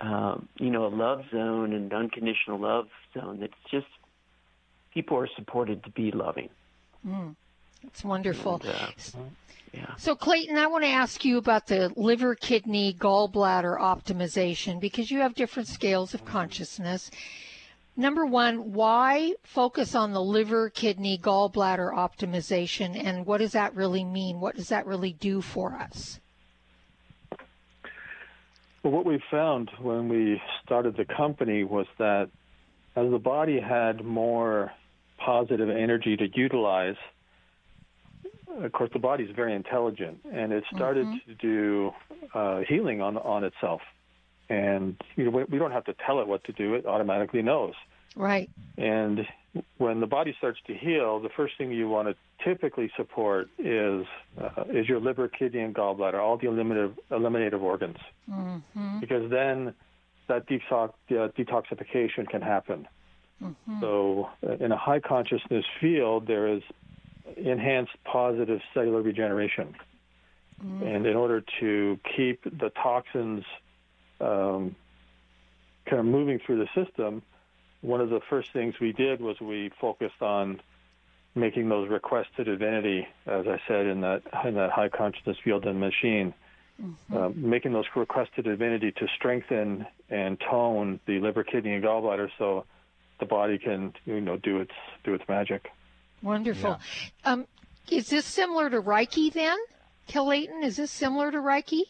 um, 0.00 0.48
you 0.58 0.70
know, 0.70 0.86
a 0.86 0.88
love 0.88 1.24
zone 1.30 1.72
and 1.72 1.92
unconditional 1.92 2.58
love 2.58 2.88
zone. 3.14 3.42
It's 3.42 3.54
just 3.70 3.86
people 4.92 5.16
are 5.18 5.28
supported 5.36 5.84
to 5.84 5.90
be 5.90 6.10
loving. 6.10 6.48
Mm. 7.06 7.34
It's 7.84 8.04
wonderful. 8.04 8.60
And, 8.64 8.74
uh, 8.74 9.20
yeah. 9.72 9.94
So, 9.96 10.14
Clayton, 10.14 10.58
I 10.58 10.66
want 10.66 10.84
to 10.84 10.90
ask 10.90 11.24
you 11.24 11.38
about 11.38 11.66
the 11.66 11.92
liver, 11.96 12.34
kidney, 12.34 12.92
gallbladder 12.92 13.78
optimization 13.78 14.80
because 14.80 15.10
you 15.10 15.20
have 15.20 15.34
different 15.34 15.68
scales 15.68 16.12
of 16.12 16.24
consciousness 16.24 17.10
number 18.00 18.24
one, 18.24 18.72
why 18.72 19.34
focus 19.42 19.94
on 19.94 20.12
the 20.12 20.22
liver, 20.22 20.70
kidney, 20.70 21.18
gallbladder 21.18 21.92
optimization, 21.94 22.96
and 22.96 23.26
what 23.26 23.38
does 23.38 23.52
that 23.52 23.74
really 23.74 24.04
mean? 24.04 24.40
What 24.40 24.56
does 24.56 24.68
that 24.70 24.86
really 24.86 25.12
do 25.12 25.40
for 25.40 25.74
us? 25.74 26.18
Well, 28.82 28.92
what 28.92 29.04
we 29.04 29.20
found 29.30 29.70
when 29.80 30.08
we 30.08 30.40
started 30.64 30.96
the 30.96 31.04
company 31.04 31.64
was 31.64 31.86
that 31.98 32.30
as 32.96 33.10
the 33.10 33.18
body 33.18 33.60
had 33.60 34.04
more 34.04 34.72
positive 35.18 35.68
energy 35.68 36.16
to 36.16 36.28
utilize, 36.34 36.96
of 38.48 38.72
course, 38.72 38.90
the 38.92 38.98
body 38.98 39.24
is 39.24 39.30
very 39.36 39.54
intelligent, 39.54 40.18
and 40.32 40.52
it 40.52 40.64
started 40.74 41.06
mm-hmm. 41.06 41.30
to 41.30 41.34
do 41.34 41.92
uh, 42.34 42.60
healing 42.68 43.00
on 43.00 43.16
on 43.18 43.44
itself. 43.44 43.80
And 44.48 45.00
you 45.14 45.30
know, 45.30 45.46
we 45.48 45.58
don't 45.58 45.70
have 45.70 45.84
to 45.84 45.94
tell 46.04 46.20
it 46.20 46.26
what 46.26 46.42
to 46.44 46.52
do; 46.52 46.74
it 46.74 46.86
automatically 46.86 47.42
knows. 47.42 47.74
Right. 48.16 48.50
And 48.76 49.26
when 49.78 50.00
the 50.00 50.06
body 50.06 50.34
starts 50.38 50.60
to 50.66 50.74
heal, 50.74 51.20
the 51.20 51.28
first 51.36 51.54
thing 51.58 51.72
you 51.72 51.88
want 51.88 52.08
to 52.08 52.14
typically 52.44 52.90
support 52.96 53.48
is 53.58 54.06
uh, 54.40 54.64
is 54.72 54.88
your 54.88 55.00
liver, 55.00 55.28
kidney, 55.28 55.60
and 55.60 55.74
gallbladder, 55.74 56.20
all 56.20 56.36
the 56.36 56.46
eliminative 56.46 56.96
eliminative 57.10 57.62
organs, 57.62 57.96
mm-hmm. 58.30 59.00
because 59.00 59.30
then 59.30 59.74
that 60.28 60.46
detox, 60.48 60.90
uh, 61.10 61.28
detoxification 61.36 62.28
can 62.28 62.40
happen. 62.40 62.86
Mm-hmm. 63.42 63.80
So, 63.80 64.28
uh, 64.46 64.64
in 64.64 64.70
a 64.70 64.76
high 64.76 65.00
consciousness 65.00 65.64
field, 65.80 66.26
there 66.26 66.46
is 66.46 66.62
enhanced 67.36 67.92
positive 68.04 68.60
cellular 68.72 69.02
regeneration, 69.02 69.74
mm-hmm. 70.64 70.82
and 70.84 71.06
in 71.06 71.16
order 71.16 71.42
to 71.58 71.98
keep 72.16 72.44
the 72.44 72.70
toxins 72.82 73.44
um, 74.20 74.76
kind 75.86 75.98
of 75.98 76.04
moving 76.04 76.38
through 76.44 76.58
the 76.58 76.84
system, 76.84 77.22
one 77.80 78.00
of 78.00 78.10
the 78.10 78.20
first 78.28 78.52
things 78.52 78.74
we 78.80 78.92
did 78.92 79.20
was 79.20 79.40
we 79.40 79.70
focused 79.80 80.20
on 80.20 80.60
making 81.34 81.68
those 81.68 81.88
requests 81.88 82.28
to 82.36 82.44
divinity, 82.44 83.06
as 83.26 83.46
I 83.46 83.60
said 83.68 83.86
in 83.86 84.00
that 84.00 84.22
in 84.44 84.54
that 84.54 84.70
high 84.70 84.88
consciousness 84.88 85.36
field 85.42 85.64
and 85.64 85.80
machine, 85.80 86.34
mm-hmm. 86.80 87.16
uh, 87.16 87.28
making 87.34 87.72
those 87.72 87.86
requests 87.94 88.30
to 88.36 88.42
divinity 88.42 88.92
to 88.92 89.06
strengthen 89.16 89.86
and 90.08 90.38
tone 90.40 91.00
the 91.06 91.20
liver, 91.20 91.44
kidney, 91.44 91.74
and 91.74 91.84
gallbladder, 91.84 92.30
so 92.38 92.64
the 93.20 93.26
body 93.26 93.58
can 93.58 93.92
you 94.04 94.20
know 94.20 94.36
do 94.36 94.60
its 94.60 94.72
do 95.04 95.14
its 95.14 95.24
magic. 95.28 95.70
Wonderful. 96.22 96.78
Yeah. 97.24 97.32
Um, 97.32 97.46
is 97.90 98.08
this 98.08 98.24
similar 98.24 98.68
to 98.70 98.82
Reiki 98.82 99.32
then, 99.32 99.56
Clayton? 100.08 100.62
Is 100.62 100.76
this 100.76 100.90
similar 100.90 101.30
to 101.30 101.38
Reiki? 101.38 101.82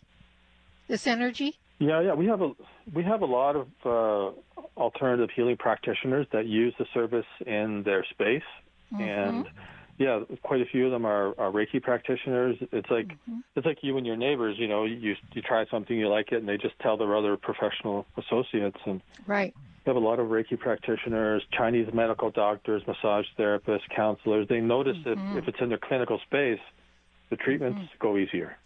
This 0.89 1.07
energy? 1.07 1.57
Yeah, 1.79 2.01
yeah, 2.01 2.15
we 2.15 2.27
have 2.27 2.43
a 2.43 2.53
we 2.93 3.03
have 3.05 3.23
a 3.23 3.27
lot 3.27 3.57
of 3.57 3.67
uh, 3.85 4.61
alternative 4.77 5.31
healing 5.35 5.57
practitioners 5.57 6.27
that 6.33 6.47
use 6.47 6.75
the 6.79 6.87
service 6.93 7.27
in 7.47 7.83
their 7.85 8.05
space, 8.11 8.43
mm-hmm. 8.93 9.03
and 9.03 9.47
yeah, 9.99 10.21
quite 10.43 10.63
a 10.63 10.65
few 10.65 10.87
of 10.87 10.93
them 10.93 11.05
are, 11.05 11.39
are 11.39 11.53
Reiki 11.53 11.83
practitioners. 11.83 12.57
It's 12.73 12.91
like 12.91 13.09
mm-hmm. 13.09 13.41
it's 13.55 13.67
like 13.67 13.79
you 13.83 13.99
and 13.99 14.07
your 14.07 14.17
neighbors. 14.17 14.57
You 14.59 14.67
know, 14.67 14.85
you 14.85 15.15
you 15.33 15.43
try 15.43 15.67
something, 15.71 15.97
you 15.97 16.09
like 16.09 16.33
it, 16.33 16.37
and 16.37 16.49
they 16.49 16.57
just 16.57 16.79
tell 16.81 16.97
their 16.97 17.15
other 17.15 17.37
professional 17.37 18.07
associates. 18.17 18.79
And 18.87 19.03
right, 19.27 19.55
we 19.85 19.91
have 19.91 19.97
a 19.97 20.05
lot 20.05 20.19
of 20.19 20.29
Reiki 20.29 20.59
practitioners, 20.59 21.43
Chinese 21.53 21.93
medical 21.93 22.31
doctors, 22.31 22.83
massage 22.87 23.27
therapists, 23.39 23.89
counselors. 23.95 24.49
They 24.49 24.61
notice 24.61 24.97
mm-hmm. 24.97 25.35
that 25.35 25.39
if 25.39 25.49
it's 25.49 25.59
in 25.61 25.69
their 25.69 25.79
clinical 25.79 26.19
space, 26.27 26.61
the 27.29 27.37
treatments 27.37 27.81
mm-hmm. 27.81 27.99
go 28.01 28.17
easier. 28.17 28.57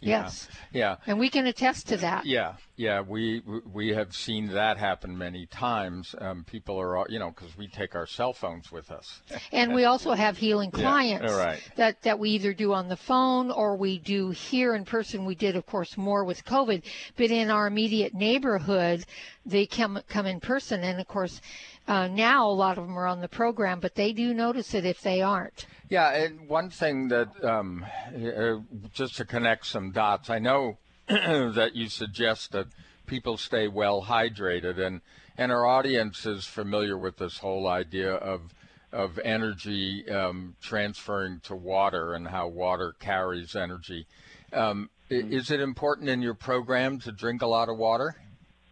Yes. 0.00 0.48
Yeah. 0.72 0.96
And 1.06 1.18
we 1.18 1.28
can 1.28 1.46
attest 1.46 1.88
to 1.88 1.96
that. 1.98 2.26
Yeah. 2.26 2.54
Yeah. 2.76 3.02
We 3.02 3.42
we 3.72 3.88
have 3.88 4.14
seen 4.14 4.48
that 4.48 4.78
happen 4.78 5.16
many 5.16 5.46
times. 5.46 6.14
Um, 6.18 6.44
people 6.44 6.78
are, 6.78 7.06
you 7.08 7.18
know, 7.18 7.30
because 7.30 7.56
we 7.56 7.68
take 7.68 7.94
our 7.94 8.06
cell 8.06 8.32
phones 8.32 8.72
with 8.72 8.90
us. 8.90 9.20
And 9.52 9.74
we 9.74 9.84
also 9.84 10.12
have 10.12 10.38
healing 10.38 10.70
clients 10.70 11.26
yeah, 11.26 11.36
right. 11.36 11.70
that 11.76 12.02
that 12.02 12.18
we 12.18 12.30
either 12.30 12.54
do 12.54 12.72
on 12.72 12.88
the 12.88 12.96
phone 12.96 13.50
or 13.50 13.76
we 13.76 13.98
do 13.98 14.30
here 14.30 14.74
in 14.74 14.84
person. 14.84 15.24
We 15.24 15.34
did, 15.34 15.56
of 15.56 15.66
course, 15.66 15.96
more 15.96 16.24
with 16.24 16.44
COVID, 16.44 16.82
but 17.16 17.30
in 17.30 17.50
our 17.50 17.66
immediate 17.66 18.14
neighborhood, 18.14 19.04
they 19.44 19.66
come 19.66 20.00
come 20.08 20.26
in 20.26 20.40
person, 20.40 20.82
and 20.82 21.00
of 21.00 21.08
course 21.08 21.40
uh, 21.90 22.06
now 22.06 22.48
a 22.48 22.52
lot 22.52 22.78
of 22.78 22.86
them 22.86 22.96
are 22.96 23.08
on 23.08 23.20
the 23.20 23.28
program, 23.28 23.80
but 23.80 23.96
they 23.96 24.12
do 24.12 24.32
notice 24.32 24.74
it 24.74 24.86
if 24.86 25.00
they 25.02 25.20
aren't. 25.20 25.66
Yeah, 25.88 26.10
and 26.12 26.48
one 26.48 26.70
thing 26.70 27.08
that 27.08 27.44
um, 27.44 27.84
uh, 28.14 28.58
just 28.92 29.16
to 29.16 29.24
connect 29.24 29.66
some 29.66 29.90
dots, 29.90 30.30
I 30.30 30.38
know 30.38 30.78
that 31.08 31.72
you 31.74 31.88
suggest 31.88 32.52
that 32.52 32.68
people 33.06 33.36
stay 33.36 33.66
well 33.66 34.04
hydrated, 34.04 34.78
and 34.78 35.00
and 35.36 35.50
our 35.50 35.66
audience 35.66 36.26
is 36.26 36.44
familiar 36.44 36.96
with 36.96 37.16
this 37.16 37.38
whole 37.38 37.66
idea 37.66 38.14
of 38.14 38.54
of 38.92 39.18
energy 39.24 40.08
um, 40.08 40.54
transferring 40.62 41.40
to 41.40 41.56
water 41.56 42.14
and 42.14 42.28
how 42.28 42.46
water 42.46 42.94
carries 43.00 43.56
energy. 43.56 44.06
Um, 44.52 44.90
mm-hmm. 45.10 45.32
Is 45.32 45.50
it 45.50 45.60
important 45.60 46.08
in 46.08 46.22
your 46.22 46.34
program 46.34 47.00
to 47.00 47.10
drink 47.10 47.42
a 47.42 47.48
lot 47.48 47.68
of 47.68 47.76
water? 47.76 48.14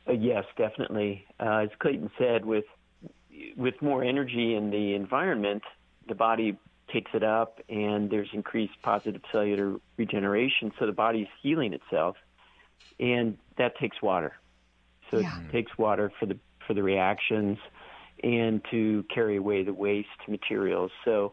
Uh, 0.06 0.12
yes, 0.12 0.44
definitely. 0.56 1.24
Uh, 1.40 1.64
as 1.64 1.70
Clayton 1.80 2.10
said, 2.16 2.44
with 2.44 2.64
with 3.56 3.80
more 3.82 4.02
energy 4.04 4.54
in 4.54 4.70
the 4.70 4.94
environment, 4.94 5.62
the 6.06 6.14
body 6.14 6.56
takes 6.92 7.10
it 7.14 7.22
up 7.22 7.60
and 7.68 8.10
there's 8.10 8.28
increased 8.32 8.74
positive 8.82 9.20
cellular 9.30 9.76
regeneration. 9.96 10.72
So 10.78 10.86
the 10.86 10.92
body's 10.92 11.28
healing 11.42 11.72
itself, 11.74 12.16
and 12.98 13.36
that 13.58 13.76
takes 13.78 14.00
water. 14.02 14.34
So 15.10 15.18
yeah. 15.18 15.40
it 15.40 15.52
takes 15.52 15.76
water 15.78 16.12
for 16.18 16.26
the 16.26 16.38
for 16.66 16.74
the 16.74 16.82
reactions, 16.82 17.58
and 18.22 18.62
to 18.70 19.04
carry 19.14 19.36
away 19.36 19.62
the 19.62 19.72
waste 19.72 20.08
materials. 20.26 20.90
So 21.04 21.32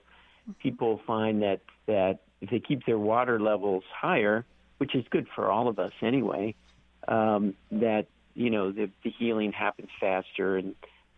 people 0.61 1.01
find 1.05 1.41
that 1.41 1.61
that 1.87 2.19
if 2.41 2.49
they 2.49 2.59
keep 2.59 2.85
their 2.85 2.99
water 2.99 3.39
levels 3.39 3.83
higher, 3.93 4.45
which 4.77 4.95
is 4.95 5.05
good 5.09 5.27
for 5.35 5.51
all 5.51 5.67
of 5.67 5.79
us 5.79 5.91
anyway, 6.01 6.55
um, 7.07 7.55
that 7.71 8.07
you 8.33 8.49
know 8.49 8.71
the, 8.71 8.89
the 9.03 9.09
healing 9.09 9.51
happens 9.51 9.89
faster 9.99 10.57
and 10.57 10.75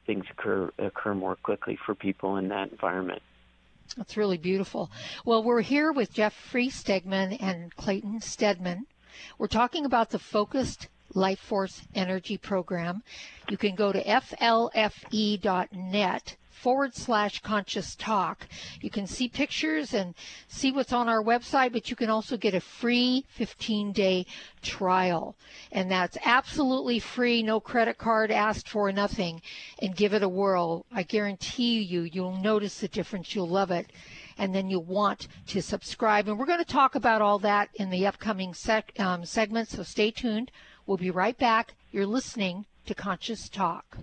things 0.08 0.26
occur 0.32 0.72
occur 0.80 1.14
more 1.14 1.36
quickly 1.36 1.78
for 1.86 1.94
people 1.94 2.38
in 2.38 2.48
that 2.48 2.72
environment. 2.72 3.22
That's 3.96 4.18
really 4.18 4.38
beautiful. 4.38 4.90
Well, 5.24 5.44
we're 5.44 5.62
here 5.62 5.92
with 5.92 6.14
Jeffrey 6.14 6.70
Stegman 6.70 7.38
and 7.40 7.76
Clayton 7.76 8.22
Stedman. 8.22 8.88
We're 9.38 9.48
talking 9.48 9.86
about 9.86 10.10
the 10.10 10.20
focused 10.20 10.88
Life 11.14 11.40
Force 11.40 11.84
Energy 11.96 12.38
Program. 12.38 13.04
You 13.50 13.58
can 13.58 13.76
go 13.76 13.92
to 13.92 14.04
flfe.net 14.04 14.36
forward 16.58 16.96
slash 16.96 17.40
conscious 17.42 17.96
talk. 17.96 18.48
You 18.82 18.90
can 18.90 19.06
see 19.06 19.28
pictures 19.28 19.94
and 19.94 20.16
see 20.48 20.72
what's 20.72 20.92
on 20.92 21.08
our 21.08 21.24
website, 21.24 21.72
but 21.72 21.90
you 21.90 21.96
can 21.96 22.10
also 22.10 22.36
get 22.36 22.56
a 22.56 22.60
free 22.60 23.26
15 23.30 23.92
day 23.92 24.26
trial. 24.62 25.36
And 25.72 25.92
that's 25.92 26.18
absolutely 26.26 27.00
free, 27.00 27.44
no 27.44 27.60
credit 27.60 27.98
card 27.98 28.32
asked 28.32 28.68
for, 28.68 28.92
nothing. 28.92 29.42
And 29.82 29.96
give 29.96 30.14
it 30.14 30.24
a 30.24 30.30
whirl. 30.30 30.86
I 30.92 31.04
guarantee 31.04 31.82
you, 31.82 32.02
you'll 32.02 32.38
notice 32.38 32.80
the 32.80 32.88
difference. 32.88 33.36
You'll 33.36 33.48
love 33.48 33.72
it. 33.72 33.92
And 34.38 34.54
then 34.54 34.70
you'll 34.70 34.84
want 34.84 35.28
to 35.48 35.62
subscribe. 35.62 36.28
And 36.28 36.38
we're 36.38 36.46
going 36.46 36.64
to 36.64 36.66
talk 36.66 36.96
about 36.96 37.22
all 37.22 37.40
that 37.40 37.70
in 37.76 37.90
the 37.90 38.06
upcoming 38.08 38.54
sec- 38.54 39.00
um, 39.00 39.26
segment, 39.26 39.70
so 39.70 39.84
stay 39.84 40.12
tuned. 40.12 40.52
We'll 40.86 40.98
be 40.98 41.12
right 41.12 41.38
back. 41.38 41.74
You're 41.92 42.06
listening 42.06 42.66
to 42.86 42.96
Conscious 42.96 43.50
Talk. 43.50 43.98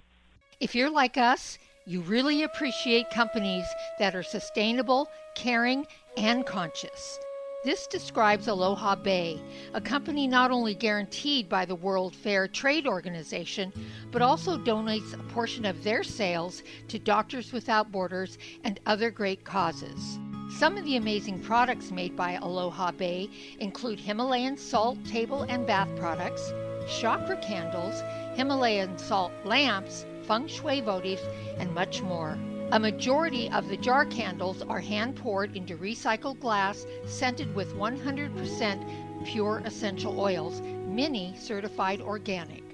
If 0.60 0.74
you're 0.74 0.90
like 0.90 1.16
us, 1.16 1.58
you 1.86 2.00
really 2.02 2.44
appreciate 2.44 3.10
companies 3.10 3.66
that 3.98 4.14
are 4.14 4.22
sustainable, 4.22 5.10
caring, 5.34 5.86
and 6.16 6.46
conscious. 6.46 7.18
This 7.62 7.86
describes 7.86 8.48
Aloha 8.48 8.94
Bay, 8.94 9.40
a 9.72 9.80
company 9.80 10.26
not 10.26 10.50
only 10.50 10.74
guaranteed 10.74 11.48
by 11.48 11.64
the 11.64 11.74
World 11.74 12.14
Fair 12.14 12.46
Trade 12.48 12.86
Organization, 12.86 13.72
but 14.10 14.22
also 14.22 14.58
donates 14.58 15.14
a 15.14 15.32
portion 15.32 15.64
of 15.64 15.82
their 15.82 16.02
sales 16.02 16.62
to 16.88 16.98
Doctors 16.98 17.52
Without 17.52 17.90
Borders 17.90 18.38
and 18.64 18.80
other 18.86 19.10
great 19.10 19.44
causes. 19.44 20.18
Some 20.58 20.76
of 20.76 20.84
the 20.84 20.96
amazing 20.96 21.40
products 21.40 21.90
made 21.90 22.14
by 22.14 22.32
Aloha 22.34 22.92
Bay 22.92 23.28
include 23.60 23.98
Himalayan 23.98 24.56
salt 24.56 25.02
table 25.04 25.42
and 25.48 25.66
bath 25.66 25.88
products, 25.96 26.52
chakra 26.86 27.36
candles, 27.38 28.02
Himalayan 28.36 28.98
salt 28.98 29.32
lamps, 29.44 30.04
feng 30.26 30.46
shui 30.46 30.80
votives, 30.82 31.26
and 31.58 31.72
much 31.74 32.02
more. 32.02 32.38
A 32.72 32.78
majority 32.78 33.50
of 33.50 33.68
the 33.68 33.76
jar 33.76 34.04
candles 34.06 34.62
are 34.62 34.80
hand 34.80 35.16
poured 35.16 35.56
into 35.56 35.76
recycled 35.76 36.40
glass, 36.40 36.86
scented 37.06 37.54
with 37.54 37.74
100% 37.74 39.24
pure 39.24 39.62
essential 39.64 40.18
oils, 40.18 40.60
many 40.86 41.36
certified 41.38 42.00
organic. 42.00 42.64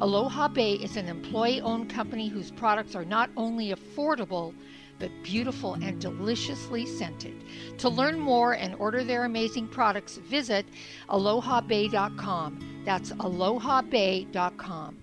Aloha 0.00 0.48
Bay 0.48 0.74
is 0.74 0.96
an 0.96 1.08
employee 1.08 1.60
owned 1.60 1.90
company 1.90 2.28
whose 2.28 2.50
products 2.50 2.94
are 2.94 3.04
not 3.04 3.30
only 3.36 3.74
affordable, 3.74 4.54
but 4.98 5.10
beautiful 5.22 5.74
and 5.74 6.00
deliciously 6.00 6.86
scented. 6.86 7.34
To 7.78 7.88
learn 7.88 8.18
more 8.18 8.52
and 8.54 8.74
order 8.76 9.04
their 9.04 9.24
amazing 9.24 9.68
products, 9.68 10.16
visit 10.16 10.66
alohabay.com. 11.08 12.82
That's 12.84 13.12
alohabay.com. 13.12 15.02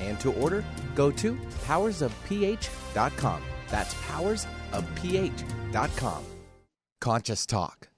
and 0.00 0.18
to 0.20 0.32
order, 0.34 0.64
go 0.94 1.10
to 1.12 1.34
powersofph.com. 1.66 3.42
That's 3.68 3.94
powersofph.com. 3.94 6.24
Conscious 7.00 7.46
Talk, 7.46 7.88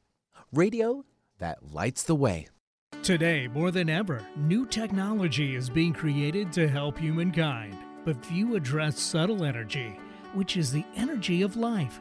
radio 0.52 1.04
that 1.38 1.72
lights 1.72 2.02
the 2.02 2.14
way. 2.14 2.48
Today, 3.02 3.46
more 3.46 3.70
than 3.70 3.88
ever, 3.88 4.26
new 4.36 4.66
technology 4.66 5.54
is 5.54 5.70
being 5.70 5.92
created 5.92 6.52
to 6.54 6.66
help 6.66 6.98
humankind. 6.98 7.76
But 8.04 8.24
few 8.24 8.56
address 8.56 8.98
subtle 8.98 9.44
energy, 9.44 9.96
which 10.34 10.56
is 10.56 10.72
the 10.72 10.84
energy 10.96 11.42
of 11.42 11.56
life 11.56 12.00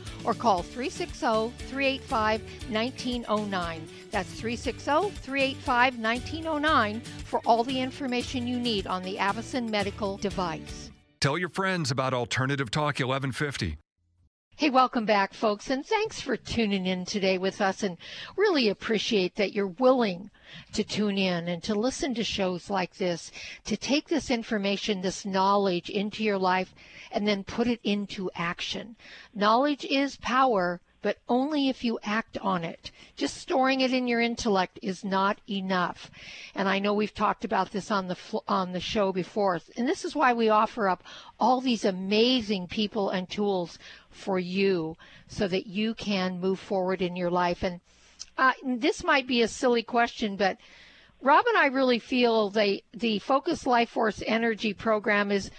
or 0.23 0.33
call 0.33 0.63
360 0.63 1.53
385 1.67 2.41
1909. 2.69 3.87
That's 4.11 4.29
360 4.29 5.09
385 5.21 5.97
1909 5.99 7.01
for 7.25 7.41
all 7.45 7.63
the 7.63 7.79
information 7.79 8.47
you 8.47 8.59
need 8.59 8.87
on 8.87 9.03
the 9.03 9.17
Avacen 9.17 9.69
medical 9.69 10.17
device. 10.17 10.91
Tell 11.19 11.37
your 11.37 11.49
friends 11.49 11.91
about 11.91 12.13
Alternative 12.13 12.71
Talk 12.71 12.99
1150. 12.99 13.77
Hey, 14.57 14.69
welcome 14.69 15.05
back, 15.05 15.33
folks, 15.33 15.69
and 15.69 15.85
thanks 15.85 16.21
for 16.21 16.37
tuning 16.37 16.85
in 16.85 17.05
today 17.05 17.37
with 17.37 17.61
us. 17.61 17.81
And 17.81 17.97
really 18.37 18.69
appreciate 18.69 19.35
that 19.35 19.53
you're 19.53 19.67
willing 19.67 20.29
to 20.73 20.83
tune 20.83 21.17
in 21.17 21.47
and 21.47 21.63
to 21.63 21.75
listen 21.75 22.13
to 22.15 22.23
shows 22.23 22.69
like 22.69 22.95
this, 22.97 23.31
to 23.65 23.77
take 23.77 24.07
this 24.07 24.29
information, 24.29 25.01
this 25.01 25.25
knowledge 25.25 25.89
into 25.89 26.23
your 26.23 26.37
life, 26.37 26.73
and 27.11 27.27
then 27.27 27.43
put 27.43 27.67
it 27.67 27.79
into 27.83 28.29
action. 28.35 28.95
Knowledge 29.33 29.85
is 29.85 30.17
power, 30.17 30.79
but 31.01 31.17
only 31.27 31.67
if 31.67 31.83
you 31.83 31.99
act 32.03 32.37
on 32.37 32.63
it. 32.63 32.91
Just 33.15 33.37
storing 33.37 33.81
it 33.81 33.93
in 33.93 34.07
your 34.07 34.21
intellect 34.21 34.77
is 34.81 35.03
not 35.03 35.39
enough. 35.49 36.11
And 36.53 36.69
I 36.69 36.79
know 36.79 36.93
we've 36.93 37.13
talked 37.13 37.43
about 37.43 37.71
this 37.71 37.89
on 37.89 38.07
the 38.07 38.17
on 38.47 38.71
the 38.71 38.79
show 38.79 39.11
before. 39.11 39.59
And 39.75 39.87
this 39.87 40.05
is 40.05 40.15
why 40.15 40.33
we 40.33 40.49
offer 40.49 40.87
up 40.87 41.03
all 41.39 41.59
these 41.59 41.85
amazing 41.85 42.67
people 42.67 43.09
and 43.09 43.27
tools 43.29 43.79
for 44.09 44.37
you 44.37 44.95
so 45.27 45.47
that 45.47 45.67
you 45.67 45.93
can 45.95 46.39
move 46.39 46.59
forward 46.59 47.01
in 47.01 47.15
your 47.15 47.31
life. 47.31 47.63
And 47.63 47.81
uh, 48.41 48.53
this 48.65 49.03
might 49.03 49.27
be 49.27 49.43
a 49.43 49.47
silly 49.47 49.83
question, 49.83 50.35
but 50.35 50.57
Rob 51.21 51.45
and 51.47 51.57
I 51.57 51.67
really 51.67 51.99
feel 51.99 52.49
the 52.49 52.83
the 52.91 53.19
Focus 53.19 53.67
Life 53.67 53.91
Force 53.91 54.23
Energy 54.25 54.73
program 54.73 55.31
is 55.31 55.51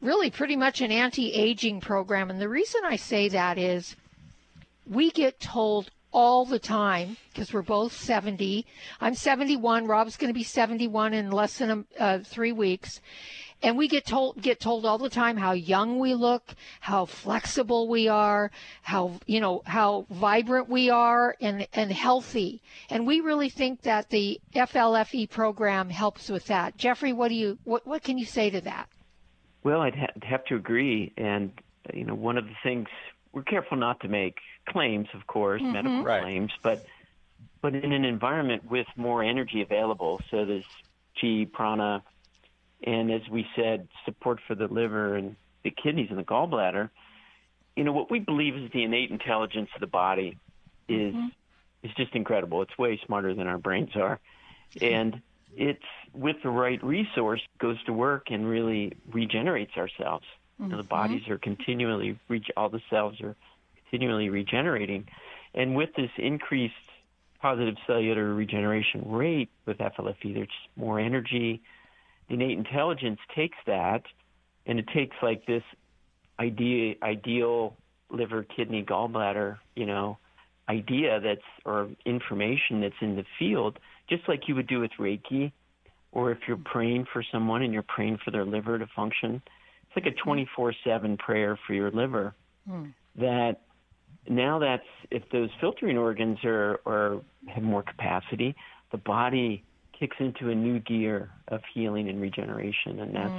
really 0.00 0.28
pretty 0.28 0.56
much 0.56 0.80
an 0.80 0.90
anti-aging 0.90 1.80
program. 1.80 2.28
And 2.28 2.40
the 2.40 2.48
reason 2.48 2.80
I 2.84 2.96
say 2.96 3.28
that 3.28 3.56
is 3.56 3.94
we 4.84 5.12
get 5.12 5.38
told 5.38 5.90
all 6.10 6.44
the 6.44 6.58
time 6.58 7.16
because 7.30 7.52
we're 7.52 7.62
both 7.62 7.92
70. 7.92 8.66
I'm 9.00 9.14
71. 9.14 9.86
Rob's 9.86 10.16
going 10.16 10.32
to 10.32 10.38
be 10.38 10.42
71 10.42 11.14
in 11.14 11.30
less 11.30 11.58
than 11.58 11.86
uh, 12.00 12.18
three 12.18 12.52
weeks. 12.52 13.00
And 13.62 13.76
we 13.76 13.88
get 13.88 14.06
told 14.06 14.40
get 14.40 14.60
told 14.60 14.86
all 14.86 14.98
the 14.98 15.10
time 15.10 15.36
how 15.36 15.52
young 15.52 15.98
we 15.98 16.14
look, 16.14 16.54
how 16.80 17.06
flexible 17.06 17.88
we 17.88 18.06
are, 18.06 18.50
how 18.82 19.18
you 19.26 19.40
know 19.40 19.62
how 19.66 20.06
vibrant 20.10 20.68
we 20.68 20.90
are, 20.90 21.34
and 21.40 21.66
and 21.72 21.90
healthy. 21.90 22.62
And 22.88 23.06
we 23.06 23.20
really 23.20 23.48
think 23.48 23.82
that 23.82 24.10
the 24.10 24.40
FLFE 24.54 25.28
program 25.30 25.90
helps 25.90 26.28
with 26.28 26.46
that. 26.46 26.76
Jeffrey, 26.76 27.12
what 27.12 27.28
do 27.28 27.34
you 27.34 27.58
what 27.64 27.84
what 27.86 28.02
can 28.04 28.16
you 28.16 28.26
say 28.26 28.48
to 28.50 28.60
that? 28.60 28.88
Well, 29.64 29.80
I'd 29.80 29.96
ha- 29.96 30.06
have 30.22 30.44
to 30.46 30.54
agree. 30.54 31.12
And 31.16 31.50
you 31.92 32.04
know, 32.04 32.14
one 32.14 32.38
of 32.38 32.44
the 32.44 32.54
things 32.62 32.86
we're 33.32 33.42
careful 33.42 33.76
not 33.76 33.98
to 34.00 34.08
make 34.08 34.36
claims, 34.68 35.08
of 35.14 35.26
course, 35.26 35.60
Mm-hmm. 35.62 35.72
medical 35.72 36.02
Right. 36.04 36.22
claims, 36.22 36.52
but 36.62 36.86
but 37.60 37.74
in 37.74 37.92
an 37.92 38.04
environment 38.04 38.70
with 38.70 38.86
more 38.96 39.24
energy 39.24 39.62
available, 39.62 40.20
so 40.30 40.44
there's 40.44 40.64
chi, 41.20 41.46
prana, 41.52 42.04
and 42.84 43.10
as 43.10 43.22
we 43.30 43.46
said, 43.56 43.88
support 44.04 44.40
for 44.46 44.54
the 44.54 44.68
liver 44.68 45.16
and 45.16 45.36
the 45.64 45.70
kidneys 45.70 46.08
and 46.10 46.18
the 46.18 46.24
gallbladder. 46.24 46.90
You 47.76 47.84
know 47.84 47.92
what 47.92 48.10
we 48.10 48.18
believe 48.18 48.56
is 48.56 48.70
the 48.72 48.82
innate 48.82 49.10
intelligence 49.10 49.68
of 49.74 49.80
the 49.80 49.86
body 49.86 50.36
is 50.88 51.14
mm-hmm. 51.14 51.28
is 51.82 51.92
just 51.96 52.14
incredible. 52.14 52.62
It's 52.62 52.76
way 52.78 53.00
smarter 53.06 53.34
than 53.34 53.46
our 53.46 53.58
brains 53.58 53.90
are, 53.94 54.18
and 54.80 55.20
it's 55.56 55.82
with 56.12 56.36
the 56.42 56.50
right 56.50 56.82
resource 56.82 57.40
goes 57.58 57.82
to 57.84 57.92
work 57.92 58.30
and 58.30 58.48
really 58.48 58.92
regenerates 59.12 59.76
ourselves. 59.76 60.24
You 60.58 60.66
know, 60.66 60.76
the 60.76 60.82
mm-hmm. 60.82 60.88
bodies 60.88 61.28
are 61.28 61.38
continually 61.38 62.18
reach 62.28 62.48
all 62.56 62.68
the 62.68 62.82
cells 62.90 63.20
are 63.20 63.36
continually 63.90 64.28
regenerating, 64.28 65.06
and 65.54 65.76
with 65.76 65.90
this 65.96 66.10
increased 66.16 66.74
positive 67.40 67.76
cellular 67.86 68.34
regeneration 68.34 69.08
rate 69.08 69.48
with 69.66 69.78
FLFE, 69.78 70.34
there's 70.34 70.48
more 70.76 70.98
energy. 70.98 71.62
Innate 72.28 72.58
intelligence 72.58 73.18
takes 73.34 73.56
that, 73.66 74.02
and 74.66 74.78
it 74.78 74.86
takes 74.94 75.16
like 75.22 75.46
this 75.46 75.62
idea, 76.38 76.94
ideal 77.02 77.76
liver, 78.10 78.44
kidney, 78.44 78.84
gallbladder, 78.84 79.58
you 79.74 79.86
know, 79.86 80.18
idea 80.68 81.20
that's 81.20 81.40
or 81.64 81.88
information 82.04 82.80
that's 82.80 82.94
in 83.00 83.16
the 83.16 83.24
field, 83.38 83.78
just 84.08 84.28
like 84.28 84.48
you 84.48 84.54
would 84.54 84.66
do 84.66 84.80
with 84.80 84.90
Reiki, 84.98 85.52
or 86.12 86.30
if 86.30 86.38
you're 86.46 86.58
praying 86.58 87.06
for 87.12 87.22
someone 87.32 87.62
and 87.62 87.72
you're 87.72 87.82
praying 87.82 88.18
for 88.24 88.30
their 88.30 88.44
liver 88.44 88.78
to 88.78 88.86
function. 88.94 89.42
It's 89.86 89.96
like 89.96 90.06
a 90.06 90.22
hmm. 90.22 90.30
24/7 90.30 91.18
prayer 91.18 91.58
for 91.66 91.74
your 91.74 91.90
liver. 91.90 92.34
Hmm. 92.68 92.86
That 93.16 93.60
now 94.28 94.58
that's 94.58 94.86
if 95.10 95.22
those 95.30 95.50
filtering 95.60 95.96
organs 95.96 96.38
are 96.44 96.80
or 96.84 97.22
have 97.48 97.62
more 97.62 97.82
capacity, 97.82 98.54
the 98.90 98.98
body 98.98 99.64
kicks 99.98 100.16
into 100.18 100.50
a 100.50 100.54
new 100.54 100.78
gear 100.78 101.30
of 101.48 101.60
healing 101.74 102.08
and 102.08 102.20
regeneration, 102.20 103.00
and 103.00 103.14
that's 103.14 103.32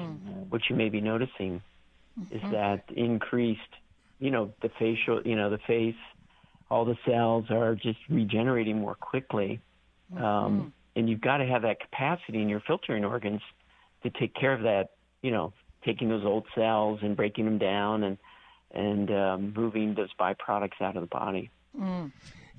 what 0.50 0.62
you 0.70 0.76
may 0.76 0.90
be 0.90 1.02
noticing 1.02 1.62
is 2.32 2.42
that 2.52 2.84
increased, 2.90 3.62
you 4.20 4.30
know, 4.32 4.52
the 4.62 4.70
facial, 4.78 5.22
you 5.24 5.36
know, 5.36 5.50
the 5.50 5.60
face, 5.60 5.96
all 6.70 6.86
the 6.86 6.98
cells 7.06 7.46
are 7.50 7.76
just 7.76 8.00
regenerating 8.10 8.80
more 8.80 8.96
quickly, 8.96 9.60
um, 10.18 10.74
and 10.96 11.10
you've 11.10 11.22
got 11.22 11.38
to 11.38 11.46
have 11.46 11.62
that 11.62 11.80
capacity 11.80 12.42
in 12.42 12.50
your 12.50 12.60
filtering 12.60 13.06
organs 13.06 13.42
to 14.04 14.10
take 14.10 14.34
care 14.34 14.54
of 14.54 14.64
that, 14.64 14.90
you 15.22 15.32
know, 15.32 15.54
taking 15.86 16.10
those 16.10 16.26
old 16.26 16.46
cells 16.56 17.00
and 17.02 17.16
breaking 17.16 17.46
them 17.46 17.58
down 17.58 18.04
and 18.04 18.18
and 18.72 19.10
um, 19.10 19.54
moving 19.56 19.96
those 19.96 20.10
byproducts 20.20 20.80
out 20.80 20.96
of 20.96 21.02
the 21.02 21.08
body. 21.08 21.50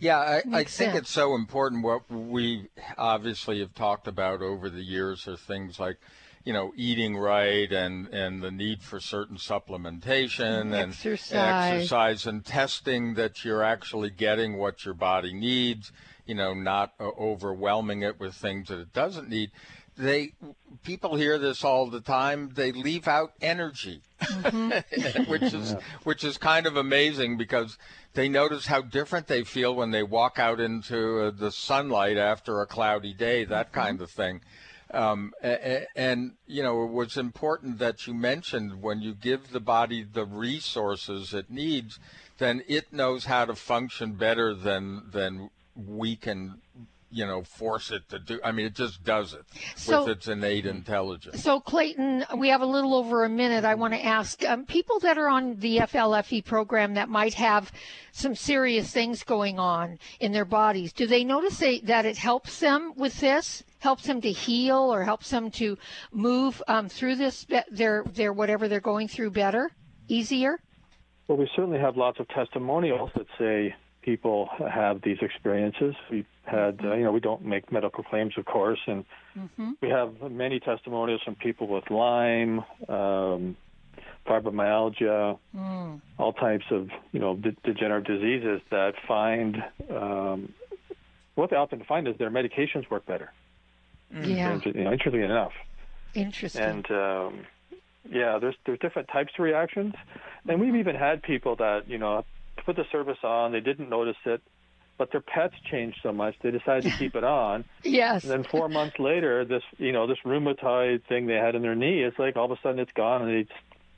Yeah, 0.01 0.19
I, 0.19 0.43
I 0.53 0.65
think 0.65 0.95
it's 0.95 1.11
so 1.11 1.35
important. 1.35 1.85
What 1.85 2.11
we 2.11 2.69
obviously 2.97 3.61
have 3.61 3.75
talked 3.75 4.09
about 4.09 4.41
over 4.41 4.71
the 4.71 4.83
years 4.83 5.29
are 5.29 5.37
things 5.37 5.79
like, 5.79 5.99
you 6.43 6.55
know, 6.55 6.73
eating 6.75 7.19
right 7.19 7.71
and, 7.71 8.09
and 8.09 8.43
the 8.43 8.51
need 8.51 8.83
for 8.83 8.99
certain 8.99 9.37
supplementation 9.37 10.63
and 10.63 10.75
Exercise. 10.75 11.75
exercise 11.75 12.27
and 12.27 12.45
testing 12.45 13.15
that 13.15 13.45
you're 13.45 13.63
actually 13.63 14.09
getting 14.09 14.57
what 14.57 14.87
your 14.87 14.95
body 14.95 15.35
needs, 15.35 15.93
you 16.25 16.35
know, 16.35 16.55
not 16.55 16.95
uh, 16.99 17.09
overwhelming 17.19 18.01
it 18.01 18.19
with 18.19 18.35
things 18.35 18.69
that 18.69 18.79
it 18.79 18.95
doesn't 18.95 19.29
need. 19.29 19.51
They 20.01 20.33
people 20.83 21.17
hear 21.17 21.39
this 21.39 21.63
all 21.63 21.91
the 21.91 22.01
time. 22.01 22.51
They 22.55 22.73
leave 22.73 23.07
out 23.07 23.33
energy, 23.43 24.01
which 25.29 25.43
is 25.43 25.75
which 26.05 26.25
is 26.25 26.39
kind 26.39 26.67
of 26.67 26.77
amazing 26.77 27.37
because 27.37 27.77
they 28.15 28.29
notice 28.29 28.67
how 28.67 28.81
different 28.81 29.27
they 29.27 29.45
feel 29.45 29.75
when 29.75 29.91
they 29.91 30.03
walk 30.03 30.39
out 30.39 30.59
into 30.59 31.21
uh, 31.21 31.31
the 31.31 31.53
sunlight 31.53 32.17
after 32.17 32.61
a 32.61 32.67
cloudy 32.67 33.13
day, 33.13 33.45
that 33.45 33.73
kind 33.73 34.01
of 34.01 34.11
thing. 34.11 34.41
Um, 34.93 35.33
a- 35.43 35.73
a- 35.83 35.87
and 35.95 36.33
you 36.47 36.63
know, 36.63 36.83
it 36.85 36.91
was 36.91 37.17
important 37.17 37.79
that 37.79 38.07
you 38.07 38.15
mentioned 38.15 38.83
when 38.83 39.01
you 39.03 39.15
give 39.15 39.53
the 39.53 39.61
body 39.61 40.03
the 40.03 40.25
resources 40.25 41.33
it 41.35 41.51
needs, 41.51 41.99
then 42.39 42.63
it 42.67 42.93
knows 42.93 43.27
how 43.27 43.45
to 43.45 43.55
function 43.55 44.15
better 44.15 44.55
than 44.55 45.03
than 45.13 45.51
we 45.77 46.17
can, 46.17 46.61
you 47.11 47.27
know, 47.27 47.43
force 47.43 47.91
it 47.91 48.09
to 48.09 48.19
do. 48.19 48.41
I 48.45 48.53
mean, 48.53 48.67
it 48.67 48.75
just 48.75 49.03
does 49.05 49.35
it 49.35 49.45
So- 49.77 50.05
with 50.05 50.19
its 50.19 50.29
innate 50.29 50.67
intelligence. 50.67 51.43
So, 51.43 51.61
Clayton, 51.61 52.25
we 52.37 52.49
have 52.49 52.61
a 52.61 52.67
little 52.67 52.95
over 52.95 53.25
a 53.25 53.29
minute. 53.29 53.65
I 53.65 53.75
want 53.75 53.95
to 53.95 54.05
ask 54.05 54.45
um, 54.45 54.65
people 54.65 55.01
that 55.01 55.19
are 55.19 55.29
on 55.29 55.57
the 55.57 55.79
FLFE 55.79 56.33
E 56.33 56.43
program 56.43 56.95
that 56.95 57.09
might 57.09 57.35
have 57.35 57.73
some 58.13 58.35
serious 58.35 58.93
things 58.93 59.25
going 59.25 59.59
on 59.59 59.99
in 60.21 60.33
their 60.33 60.45
bodies. 60.45 60.93
Do 60.93 61.07
they 61.07 61.25
notice 61.25 61.59
they, 61.59 61.81
that 61.81 62.07
it 62.07 62.17
helps 62.17 62.61
them 62.61 62.93
with 62.97 63.19
this? 63.21 63.65
Helps 63.81 64.05
them 64.05 64.21
to 64.21 64.31
heal 64.31 64.93
or 64.93 65.05
helps 65.05 65.31
them 65.31 65.51
to 65.53 65.79
move 66.13 66.63
um, 66.69 66.89
through 66.89 67.17
this, 67.17 67.47
their, 67.71 68.05
their 68.05 68.33
whatever 68.33 68.69
they're 68.69 68.81
going 68.81 69.09
through 69.09 69.31
better, 69.31 69.71
easier? 70.07 70.61
Well, 71.27 71.39
we 71.39 71.49
certainly 71.57 71.79
have 71.79 71.97
lots 71.97 72.21
of 72.21 72.29
testimonials 72.29 73.11
that 73.15 73.27
say 73.39 73.75
people 74.03 74.49
have 74.71 75.03
these 75.03 75.19
experiences. 75.21 75.95
We've 76.11 76.27
had, 76.45 76.81
uh, 76.85 76.95
you 76.95 77.05
know, 77.05 77.13
we 77.13 77.21
don't 77.21 77.45
make 77.45 77.71
medical 77.71 78.03
claims, 78.03 78.35
of 78.39 78.45
course, 78.45 78.81
and 78.87 79.05
we 79.81 79.89
have 79.89 80.15
many 80.31 80.61
testimonials 80.61 81.23
from 81.23 81.35
people 81.37 81.67
with 81.69 81.91
Lyme, 81.91 82.65
um, 82.89 83.57
fibromyalgia, 84.27 85.39
all 86.19 86.33
types 86.33 86.65
of, 86.71 86.89
you 87.13 87.21
know, 87.21 87.37
de- 87.37 87.57
degenerative 87.65 88.21
diseases 88.21 88.61
that 88.71 88.95
find 89.07 89.57
um, 89.91 90.53
what 91.35 91.51
they 91.51 91.57
often 91.57 91.83
find 91.85 92.07
is 92.09 92.17
their 92.19 92.31
medications 92.31 92.89
work 92.91 93.07
better. 93.07 93.33
Yeah, 94.13 94.51
And, 94.51 94.65
you 94.65 94.85
know, 94.85 94.93
interestingly 94.93 95.23
enough. 95.25 95.53
interesting. 96.15 96.63
And 96.63 96.91
um, 96.91 97.47
yeah, 98.11 98.39
there's 98.41 98.57
there's 98.67 98.79
different 98.81 99.09
types 99.09 99.33
of 99.39 99.45
reactions, 99.45 99.95
and 100.49 100.61
we've 100.61 100.75
even 100.75 100.97
had 100.97 101.23
people 101.23 101.55
that 101.57 101.89
you 101.89 101.99
know 101.99 102.25
put 102.65 102.77
the 102.77 102.85
service 102.93 103.19
on, 103.23 103.53
they 103.53 103.61
didn't 103.61 103.89
notice 103.89 104.17
it, 104.25 104.43
but 104.99 105.11
their 105.13 105.21
pets 105.21 105.55
changed 105.71 105.99
so 106.03 106.13
much 106.13 106.35
they 106.43 106.51
decided 106.51 106.91
to 106.91 106.99
keep 106.99 107.15
it 107.15 107.25
on. 107.25 107.65
yes. 107.83 108.23
And 108.23 108.31
then 108.31 108.45
four 108.45 108.69
months 108.69 108.99
later, 108.99 109.45
this 109.45 109.63
you 109.79 109.93
know 109.93 110.07
this 110.07 110.19
rheumatoid 110.25 111.05
thing 111.05 111.27
they 111.27 111.35
had 111.35 111.55
in 111.55 111.63
their 111.63 111.75
knee, 111.75 112.03
it's 112.03 112.19
like 112.19 112.37
all 112.37 112.45
of 112.45 112.51
a 112.51 112.61
sudden 112.63 112.79
it's 112.79 112.93
gone, 112.93 113.23
and 113.23 113.31
they 113.31 113.53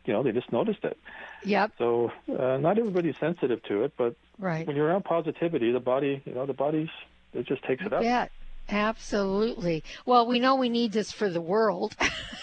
you 0.04 0.12
know 0.12 0.22
they 0.22 0.32
just 0.32 0.52
noticed 0.52 0.84
it. 0.84 0.96
Yep. 1.44 1.72
So 1.78 2.12
uh, 2.28 2.58
not 2.58 2.78
everybody's 2.78 3.16
sensitive 3.18 3.62
to 3.64 3.82
it, 3.82 3.94
but 3.96 4.14
right. 4.38 4.66
when 4.66 4.76
you're 4.76 4.86
around 4.86 5.04
positivity, 5.04 5.72
the 5.72 5.80
body, 5.80 6.22
you 6.24 6.34
know, 6.34 6.46
the 6.46 6.52
body's 6.52 6.90
it 7.34 7.46
just 7.46 7.64
takes 7.64 7.84
it 7.84 7.92
up. 7.92 8.02
Yeah, 8.02 8.28
absolutely. 8.68 9.84
Well, 10.06 10.26
we 10.26 10.38
know 10.38 10.56
we 10.56 10.68
need 10.68 10.92
this 10.92 11.10
for 11.10 11.28
the 11.30 11.40
world. 11.40 11.96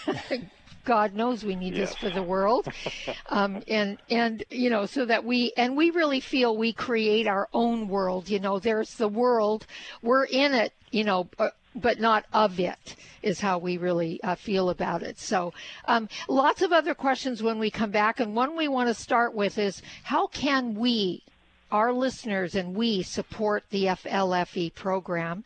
God 0.90 1.14
knows 1.14 1.44
we 1.44 1.54
need 1.54 1.76
yes. 1.76 1.90
this 1.90 1.98
for 1.98 2.10
the 2.10 2.20
world, 2.20 2.66
um, 3.28 3.62
and 3.68 3.96
and 4.10 4.42
you 4.50 4.68
know 4.70 4.86
so 4.86 5.04
that 5.04 5.24
we 5.24 5.52
and 5.56 5.76
we 5.76 5.90
really 5.90 6.18
feel 6.18 6.56
we 6.56 6.72
create 6.72 7.28
our 7.28 7.48
own 7.54 7.86
world. 7.86 8.28
You 8.28 8.40
know, 8.40 8.58
there's 8.58 8.96
the 8.96 9.06
world, 9.06 9.68
we're 10.02 10.24
in 10.24 10.52
it. 10.52 10.72
You 10.90 11.04
know, 11.04 11.28
uh, 11.38 11.50
but 11.76 12.00
not 12.00 12.24
of 12.32 12.58
it 12.58 12.96
is 13.22 13.38
how 13.38 13.58
we 13.58 13.76
really 13.76 14.20
uh, 14.24 14.34
feel 14.34 14.68
about 14.68 15.04
it. 15.04 15.20
So, 15.20 15.52
um, 15.84 16.08
lots 16.28 16.60
of 16.60 16.72
other 16.72 16.94
questions 16.96 17.40
when 17.40 17.60
we 17.60 17.70
come 17.70 17.92
back, 17.92 18.18
and 18.18 18.34
one 18.34 18.56
we 18.56 18.66
want 18.66 18.88
to 18.88 18.94
start 18.94 19.32
with 19.32 19.58
is 19.58 19.82
how 20.02 20.26
can 20.26 20.74
we, 20.74 21.22
our 21.70 21.92
listeners, 21.92 22.56
and 22.56 22.74
we 22.74 23.04
support 23.04 23.62
the 23.70 23.84
FLFE 23.84 24.74
program? 24.74 25.44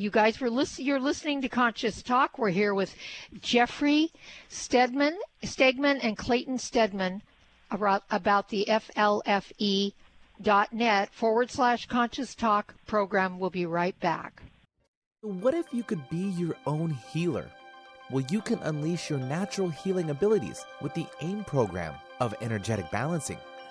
You 0.00 0.08
guys 0.08 0.40
were 0.40 0.48
listen, 0.48 0.86
you're 0.86 0.98
listening 0.98 1.42
to 1.42 1.50
Conscious 1.50 2.02
Talk. 2.02 2.38
We're 2.38 2.48
here 2.48 2.72
with 2.72 2.94
Jeffrey 3.42 4.10
Stedman, 4.48 5.18
Stegman 5.42 6.00
and 6.02 6.16
Clayton 6.16 6.56
Stedman 6.56 7.20
about, 7.70 8.04
about 8.10 8.48
the 8.48 8.64
FLFE.net 8.66 9.92
forward 11.12 11.50
slash 11.50 11.84
conscious 11.84 12.34
talk 12.34 12.74
program. 12.86 13.38
We'll 13.38 13.50
be 13.50 13.66
right 13.66 14.00
back. 14.00 14.42
What 15.20 15.52
if 15.52 15.66
you 15.70 15.82
could 15.82 16.08
be 16.08 16.30
your 16.30 16.56
own 16.66 16.96
healer? 17.12 17.50
Well, 18.10 18.24
you 18.30 18.40
can 18.40 18.58
unleash 18.60 19.10
your 19.10 19.18
natural 19.18 19.68
healing 19.68 20.08
abilities 20.08 20.64
with 20.80 20.94
the 20.94 21.04
AIM 21.20 21.44
program 21.44 21.92
of 22.20 22.34
energetic 22.40 22.90
balancing. 22.90 23.36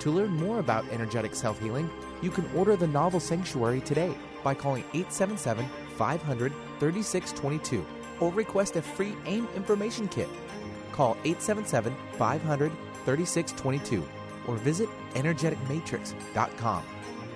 To 0.00 0.10
learn 0.10 0.30
more 0.30 0.58
about 0.58 0.88
energetic 0.90 1.34
self 1.34 1.60
healing, 1.60 1.90
you 2.22 2.30
can 2.30 2.48
order 2.54 2.76
the 2.76 2.86
novel 2.86 3.20
Sanctuary 3.20 3.80
today 3.80 4.14
by 4.42 4.54
calling 4.54 4.84
877 4.94 5.66
500 5.96 6.52
3622 6.78 7.84
or 8.20 8.32
request 8.32 8.76
a 8.76 8.82
free 8.82 9.14
AIM 9.26 9.48
information 9.56 10.08
kit. 10.08 10.28
Call 10.92 11.16
877 11.24 11.94
500 12.12 12.72
3622 13.04 14.06
or 14.46 14.56
visit 14.56 14.88
energeticmatrix.com. 15.14 16.84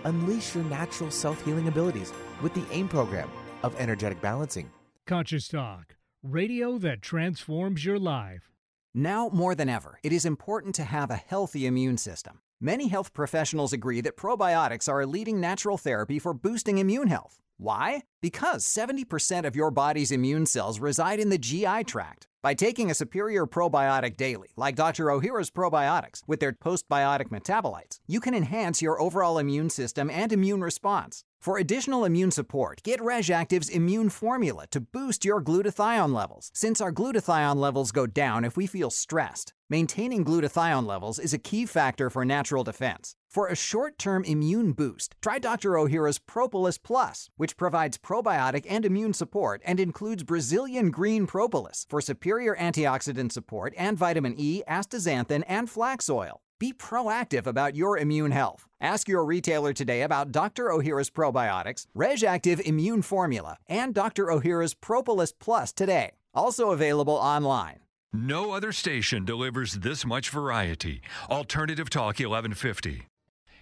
Unleash 0.04 0.54
your 0.54 0.64
natural 0.64 1.10
self 1.10 1.44
healing 1.44 1.68
abilities 1.68 2.12
with 2.42 2.54
the 2.54 2.64
AIM 2.70 2.88
program 2.88 3.30
of 3.62 3.78
energetic 3.78 4.20
balancing. 4.20 4.70
Conscious 5.06 5.48
Talk, 5.48 5.96
radio 6.22 6.78
that 6.78 7.02
transforms 7.02 7.84
your 7.84 7.98
life. 7.98 8.50
Now 8.94 9.28
more 9.32 9.54
than 9.54 9.68
ever, 9.68 9.98
it 10.02 10.12
is 10.12 10.24
important 10.24 10.74
to 10.76 10.84
have 10.84 11.10
a 11.10 11.16
healthy 11.16 11.66
immune 11.66 11.98
system. 11.98 12.40
Many 12.62 12.88
health 12.88 13.14
professionals 13.14 13.72
agree 13.72 14.02
that 14.02 14.18
probiotics 14.18 14.86
are 14.86 15.00
a 15.00 15.06
leading 15.06 15.40
natural 15.40 15.78
therapy 15.78 16.18
for 16.18 16.34
boosting 16.34 16.76
immune 16.76 17.06
health. 17.08 17.40
Why? 17.56 18.02
Because 18.22 18.66
70% 18.66 19.46
of 19.46 19.56
your 19.56 19.70
body's 19.70 20.12
immune 20.12 20.44
cells 20.44 20.78
reside 20.78 21.20
in 21.20 21.30
the 21.30 21.38
GI 21.38 21.84
tract. 21.84 22.26
By 22.42 22.52
taking 22.52 22.90
a 22.90 22.94
superior 22.94 23.46
probiotic 23.46 24.16
daily, 24.18 24.48
like 24.56 24.74
Dr. 24.74 25.06
Ohhira's 25.06 25.50
probiotics, 25.50 26.22
with 26.26 26.40
their 26.40 26.52
postbiotic 26.52 27.28
metabolites, 27.28 28.00
you 28.06 28.20
can 28.20 28.34
enhance 28.34 28.82
your 28.82 29.00
overall 29.00 29.38
immune 29.38 29.70
system 29.70 30.10
and 30.10 30.32
immune 30.32 30.62
response. 30.62 31.24
For 31.40 31.56
additional 31.56 32.04
immune 32.04 32.30
support, 32.30 32.82
get 32.82 33.00
Reg'Activ's 33.00 33.70
Immune 33.70 34.10
Formula 34.10 34.66
to 34.70 34.80
boost 34.80 35.24
your 35.24 35.42
glutathione 35.42 36.14
levels, 36.14 36.50
since 36.52 36.82
our 36.82 36.92
glutathione 36.92 37.56
levels 37.56 37.92
go 37.92 38.06
down 38.06 38.44
if 38.44 38.58
we 38.58 38.66
feel 38.66 38.90
stressed. 38.90 39.54
Maintaining 39.70 40.24
glutathione 40.24 40.86
levels 40.86 41.18
is 41.18 41.32
a 41.32 41.38
key 41.38 41.64
factor 41.64 42.10
for 42.10 42.24
natural 42.24 42.64
defense. 42.64 43.16
For 43.30 43.46
a 43.46 43.54
short 43.54 43.96
term 43.96 44.24
immune 44.24 44.72
boost, 44.72 45.14
try 45.22 45.38
Dr. 45.38 45.72
Ohhira's 45.72 46.18
Propolis 46.18 46.78
Plus, 46.78 47.30
which 47.36 47.56
provides 47.56 47.96
probiotic 48.10 48.66
and 48.68 48.84
immune 48.84 49.12
support 49.12 49.62
and 49.64 49.78
includes 49.78 50.24
Brazilian 50.24 50.90
green 50.90 51.28
propolis 51.28 51.86
for 51.88 52.00
superior 52.00 52.56
antioxidant 52.56 53.30
support 53.30 53.72
and 53.78 53.96
vitamin 53.96 54.34
E, 54.36 54.62
astaxanthin, 54.68 55.44
and 55.46 55.70
flax 55.70 56.10
oil. 56.10 56.40
Be 56.58 56.72
proactive 56.72 57.46
about 57.46 57.76
your 57.76 57.96
immune 57.96 58.32
health. 58.32 58.66
Ask 58.80 59.08
your 59.08 59.24
retailer 59.24 59.72
today 59.72 60.02
about 60.02 60.32
Dr. 60.32 60.64
Ohhira's 60.64 61.08
probiotics, 61.08 61.86
Reg'Activ 61.96 62.60
Immune 62.60 63.02
Formula, 63.02 63.56
and 63.68 63.94
Dr. 63.94 64.26
Ohhira's 64.26 64.74
Propolis 64.74 65.32
Plus 65.32 65.72
today. 65.72 66.10
Also 66.34 66.70
available 66.70 67.14
online. 67.14 67.78
No 68.12 68.52
other 68.52 68.72
station 68.72 69.24
delivers 69.24 69.74
this 69.74 70.04
much 70.04 70.30
variety. 70.30 71.00
Alternative 71.30 71.88
Talk 71.88 72.18
1150. 72.18 73.06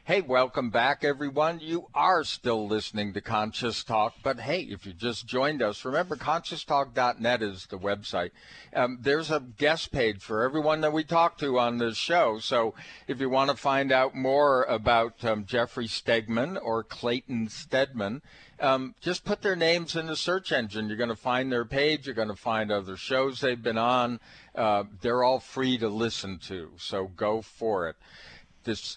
Hey, 0.08 0.22
welcome 0.22 0.70
back, 0.70 1.04
everyone. 1.04 1.60
You 1.60 1.88
are 1.94 2.24
still 2.24 2.66
listening 2.66 3.12
to 3.12 3.20
Conscious 3.20 3.84
Talk, 3.84 4.14
but 4.22 4.40
hey, 4.40 4.62
if 4.62 4.86
you 4.86 4.94
just 4.94 5.26
joined 5.26 5.60
us, 5.60 5.84
remember 5.84 6.16
conscioustalk.net 6.16 7.42
is 7.42 7.66
the 7.66 7.76
website. 7.76 8.30
Um, 8.74 8.96
there's 9.02 9.30
a 9.30 9.40
guest 9.40 9.92
page 9.92 10.22
for 10.22 10.42
everyone 10.44 10.80
that 10.80 10.94
we 10.94 11.04
talk 11.04 11.36
to 11.40 11.58
on 11.58 11.76
this 11.76 11.98
show. 11.98 12.38
So 12.38 12.72
if 13.06 13.20
you 13.20 13.28
want 13.28 13.50
to 13.50 13.56
find 13.58 13.92
out 13.92 14.14
more 14.14 14.62
about 14.62 15.22
um, 15.26 15.44
Jeffrey 15.44 15.88
Stegman 15.88 16.58
or 16.58 16.84
Clayton 16.84 17.50
Stedman, 17.50 18.22
um, 18.60 18.94
just 19.02 19.26
put 19.26 19.42
their 19.42 19.56
names 19.56 19.94
in 19.94 20.06
the 20.06 20.16
search 20.16 20.52
engine. 20.52 20.88
You're 20.88 20.96
going 20.96 21.10
to 21.10 21.16
find 21.16 21.52
their 21.52 21.66
page. 21.66 22.06
You're 22.06 22.14
going 22.14 22.28
to 22.28 22.34
find 22.34 22.72
other 22.72 22.96
shows 22.96 23.42
they've 23.42 23.62
been 23.62 23.76
on. 23.76 24.20
Uh, 24.54 24.84
they're 25.02 25.22
all 25.22 25.38
free 25.38 25.76
to 25.76 25.90
listen 25.90 26.38
to, 26.44 26.70
so 26.78 27.08
go 27.08 27.42
for 27.42 27.90
it. 27.90 27.96
This 28.64 28.96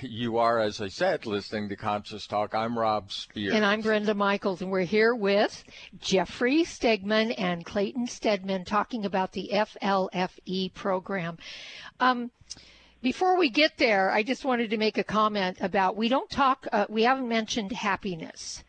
you 0.00 0.38
are, 0.38 0.58
as 0.58 0.80
I 0.80 0.88
said, 0.88 1.26
listening 1.26 1.68
to 1.68 1.76
Conscious 1.76 2.26
Talk. 2.26 2.54
I'm 2.54 2.78
Rob 2.78 3.12
Spears. 3.12 3.54
And 3.54 3.64
I'm 3.64 3.80
Brenda 3.80 4.14
Michaels, 4.14 4.62
and 4.62 4.70
we're 4.70 4.82
here 4.82 5.14
with 5.14 5.64
Jeffrey 6.00 6.64
Stegman 6.64 7.34
and 7.38 7.64
Clayton 7.64 8.06
Stedman 8.06 8.64
talking 8.64 9.04
about 9.04 9.32
the 9.32 9.50
FLFE 9.52 10.74
program. 10.74 11.38
Um, 12.00 12.30
before 13.02 13.38
we 13.38 13.50
get 13.50 13.76
there, 13.76 14.10
I 14.10 14.22
just 14.22 14.44
wanted 14.44 14.70
to 14.70 14.76
make 14.76 14.98
a 14.98 15.04
comment 15.04 15.58
about 15.60 15.96
we 15.96 16.08
don't 16.08 16.30
talk, 16.30 16.66
uh, 16.72 16.86
we 16.88 17.02
haven't 17.02 17.28
mentioned 17.28 17.72
happiness, 17.72 18.64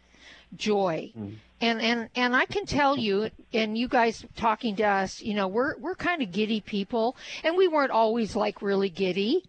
joy. 0.56 1.12
Mm. 1.18 1.36
And, 1.62 1.82
and 1.82 2.10
and 2.16 2.36
I 2.36 2.46
can 2.46 2.66
tell 2.66 2.98
you, 2.98 3.30
and 3.54 3.78
you 3.78 3.88
guys 3.88 4.26
talking 4.36 4.76
to 4.76 4.84
us, 4.84 5.22
you 5.22 5.34
know, 5.34 5.48
we're 5.48 5.78
we're 5.78 5.96
kind 5.96 6.22
of 6.22 6.34
giddy 6.34 6.60
people, 6.60 7.16
and 7.46 7.56
we 7.56 7.70
weren't 7.70 7.92
always 7.92 8.36
like 8.36 8.62
really 8.62 8.90
giddy 8.90 9.46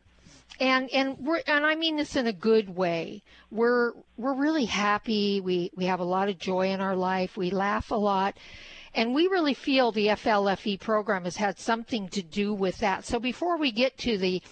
and 0.59 0.91
and 0.91 1.19
we're 1.19 1.43
and 1.47 1.67
I 1.67 1.75
mean 1.75 1.97
this 1.97 2.17
in 2.17 2.27
a 2.27 2.33
good 2.33 2.75
way. 2.75 3.23
We're 3.51 3.93
we're 4.17 4.35
really 4.35 4.65
happy. 4.65 5.41
We 5.41 5.71
we 5.77 5.87
have 5.87 6.01
a 6.01 6.05
lot 6.05 6.29
of 6.29 6.39
joy 6.39 6.71
in 6.71 6.81
our 6.81 6.97
life. 6.97 7.37
We 7.37 7.51
laugh 7.51 7.91
a 7.91 7.97
lot. 7.97 8.37
And 8.95 9.15
we 9.15 9.27
really 9.27 9.53
feel 9.53 9.93
the 9.93 10.07
FLFE 10.07 10.81
program 10.81 11.25
has 11.25 11.37
had 11.37 11.59
something 11.59 12.09
to 12.09 12.23
do 12.23 12.55
with 12.55 12.79
that. 12.79 13.05
So 13.05 13.21
before 13.21 13.59
we 13.59 13.71
get 13.71 13.99
to 13.99 14.17
the 14.17 14.43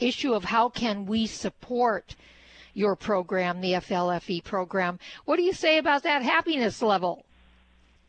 issue 0.00 0.34
of 0.34 0.42
how 0.42 0.70
can 0.70 1.06
we 1.06 1.26
support 1.26 2.16
your 2.74 2.96
program, 2.96 3.60
the 3.60 3.74
FLFE 3.74 4.42
program, 4.42 4.98
what 5.24 5.36
do 5.36 5.42
you 5.42 5.52
say 5.52 5.78
about 5.78 6.02
that 6.02 6.22
happiness 6.22 6.82
level? 6.82 7.24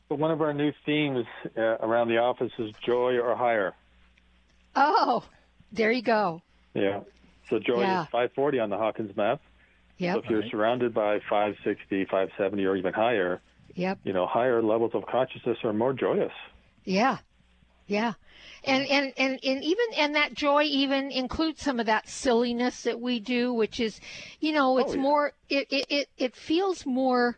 Well, 0.09 0.17
one 0.17 0.31
of 0.31 0.41
our 0.41 0.53
new 0.53 0.71
themes 0.83 1.27
uh, 1.55 1.61
around 1.61 2.07
the 2.07 2.17
office 2.17 2.51
is 2.57 2.73
joy 2.83 3.19
or 3.19 3.35
higher. 3.35 3.73
Oh, 4.75 5.23
there 5.71 5.91
you 5.91 6.01
go. 6.01 6.41
Yeah. 6.73 7.01
So 7.53 7.59
joy 7.59 7.81
yeah. 7.81 8.01
is 8.01 8.07
540 8.07 8.59
on 8.59 8.69
the 8.71 8.77
Hawkins 8.77 9.15
map. 9.15 9.39
Yep. 9.99 10.15
So 10.15 10.19
if 10.23 10.29
you're 10.29 10.49
surrounded 10.49 10.91
by 10.91 11.19
560, 11.29 12.05
570, 12.05 12.65
or 12.65 12.75
even 12.75 12.93
higher, 12.93 13.41
yep. 13.75 13.99
you 14.03 14.11
know, 14.11 14.25
higher 14.25 14.63
levels 14.63 14.91
of 14.95 15.05
consciousness 15.05 15.59
are 15.63 15.71
more 15.71 15.93
joyous. 15.93 16.31
Yeah. 16.83 17.19
Yeah. 17.85 18.13
And, 18.63 18.87
and, 18.87 19.13
and, 19.17 19.39
and 19.43 19.63
even, 19.63 19.85
and 19.97 20.15
that 20.15 20.33
joy 20.33 20.63
even 20.63 21.11
includes 21.11 21.61
some 21.61 21.79
of 21.79 21.85
that 21.85 22.09
silliness 22.09 22.83
that 22.83 22.99
we 22.99 23.19
do, 23.19 23.53
which 23.53 23.79
is, 23.79 24.01
you 24.39 24.51
know, 24.51 24.75
oh, 24.75 24.77
it's 24.79 24.93
oh, 24.93 24.95
yeah. 24.95 25.01
more, 25.01 25.33
it, 25.47 25.67
it, 25.69 25.85
it, 25.89 26.09
it 26.17 26.35
feels 26.35 26.87
more 26.87 27.37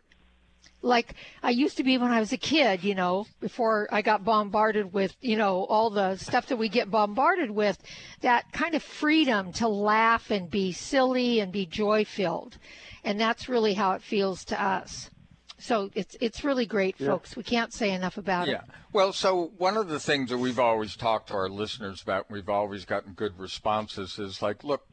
like 0.86 1.14
I 1.42 1.50
used 1.50 1.76
to 1.78 1.84
be 1.84 1.98
when 1.98 2.10
I 2.10 2.20
was 2.20 2.32
a 2.32 2.36
kid, 2.36 2.84
you 2.84 2.94
know, 2.94 3.26
before 3.40 3.88
I 3.90 4.02
got 4.02 4.24
bombarded 4.24 4.92
with, 4.92 5.16
you 5.20 5.36
know, 5.36 5.64
all 5.64 5.90
the 5.90 6.16
stuff 6.16 6.46
that 6.46 6.56
we 6.56 6.68
get 6.68 6.90
bombarded 6.90 7.50
with, 7.50 7.78
that 8.20 8.50
kind 8.52 8.74
of 8.74 8.82
freedom 8.82 9.52
to 9.54 9.68
laugh 9.68 10.30
and 10.30 10.50
be 10.50 10.72
silly 10.72 11.40
and 11.40 11.52
be 11.52 11.66
joy 11.66 12.04
filled. 12.04 12.58
And 13.04 13.20
that's 13.20 13.48
really 13.48 13.74
how 13.74 13.92
it 13.92 14.02
feels 14.02 14.44
to 14.46 14.62
us. 14.62 15.10
So 15.58 15.90
it's 15.94 16.16
it's 16.20 16.44
really 16.44 16.66
great, 16.66 16.96
Yeah. 16.98 17.08
folks. 17.08 17.34
We 17.34 17.42
can't 17.42 17.72
say 17.72 17.90
enough 17.92 18.18
about 18.18 18.46
Yeah. 18.46 18.54
it. 18.56 18.62
Yeah. 18.68 18.74
Well, 18.92 19.12
so 19.12 19.52
one 19.56 19.76
of 19.76 19.88
the 19.88 19.98
things 19.98 20.30
that 20.30 20.38
we've 20.38 20.58
always 20.58 20.96
talked 20.96 21.28
to 21.28 21.34
our 21.34 21.48
listeners 21.48 22.02
about, 22.02 22.26
and 22.28 22.34
we've 22.36 22.48
always 22.48 22.84
gotten 22.84 23.14
good 23.14 23.38
responses, 23.38 24.18
is 24.18 24.42
like, 24.42 24.64
look, 24.64 24.86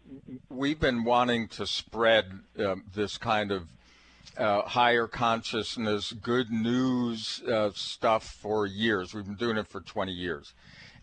we've 0.49 0.79
been 0.79 1.03
wanting 1.03 1.47
to 1.49 1.67
spread 1.67 2.39
um, 2.59 2.85
this 2.93 3.17
kind 3.17 3.51
of 3.51 3.67
uh, 4.37 4.63
higher 4.63 5.07
consciousness, 5.07 6.11
good 6.11 6.51
news 6.51 7.41
uh, 7.43 7.71
stuff 7.73 8.23
for 8.25 8.65
years. 8.65 9.13
We've 9.13 9.25
been 9.25 9.35
doing 9.35 9.57
it 9.57 9.67
for 9.67 9.81
20 9.81 10.11
years. 10.11 10.53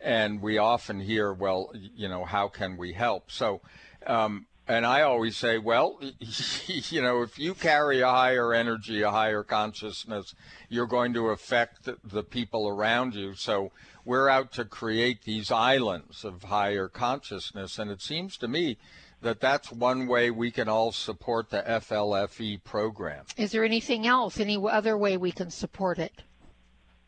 And 0.00 0.40
we 0.40 0.58
often 0.58 1.00
hear, 1.00 1.32
well, 1.32 1.72
you 1.74 2.08
know, 2.08 2.24
how 2.24 2.48
can 2.48 2.76
we 2.76 2.92
help? 2.92 3.30
So, 3.30 3.60
um, 4.06 4.46
and 4.66 4.86
I 4.86 5.02
always 5.02 5.36
say, 5.36 5.58
well, 5.58 6.00
you 6.66 7.02
know, 7.02 7.22
if 7.22 7.38
you 7.38 7.54
carry 7.54 8.00
a 8.00 8.08
higher 8.08 8.54
energy, 8.54 9.02
a 9.02 9.10
higher 9.10 9.42
consciousness, 9.42 10.34
you're 10.68 10.86
going 10.86 11.12
to 11.14 11.28
affect 11.30 11.88
the 12.04 12.22
people 12.22 12.68
around 12.68 13.14
you. 13.14 13.34
So 13.34 13.72
we're 14.04 14.28
out 14.28 14.52
to 14.52 14.64
create 14.64 15.24
these 15.24 15.50
islands 15.50 16.24
of 16.24 16.44
higher 16.44 16.88
consciousness. 16.88 17.78
And 17.78 17.90
it 17.90 18.00
seems 18.00 18.36
to 18.38 18.48
me 18.48 18.78
that 19.22 19.40
that's 19.40 19.70
one 19.70 20.06
way 20.06 20.30
we 20.30 20.50
can 20.50 20.68
all 20.68 20.92
support 20.92 21.50
the 21.50 21.62
FLFE 21.62 22.62
program. 22.64 23.24
Is 23.36 23.52
there 23.52 23.64
anything 23.64 24.06
else? 24.06 24.40
Any 24.40 24.56
other 24.56 24.96
way 24.96 25.16
we 25.16 25.32
can 25.32 25.50
support 25.50 25.98
it? 25.98 26.12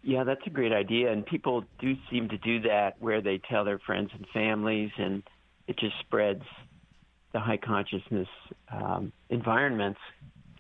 Yeah, 0.03 0.25
that's 0.25 0.45
a 0.47 0.51
great 0.51 0.73
idea, 0.73 1.13
and 1.13 1.25
people 1.25 1.65
do 1.79 1.95
seem 2.11 2.29
to 2.31 2.39
do 2.39 2.61
that 2.63 2.97
where 2.99 3.21
they 3.21 3.39
tell 3.39 3.65
their 3.65 3.79
friends 3.79 4.11
and 4.13 4.27
families, 4.35 4.91
and 4.99 5.23
it 5.69 5.79
just 5.79 5.95
spreads 6.01 6.43
the 7.33 7.39
high 7.39 7.57
consciousness 7.57 8.29
um, 8.71 9.13
environments. 9.31 10.01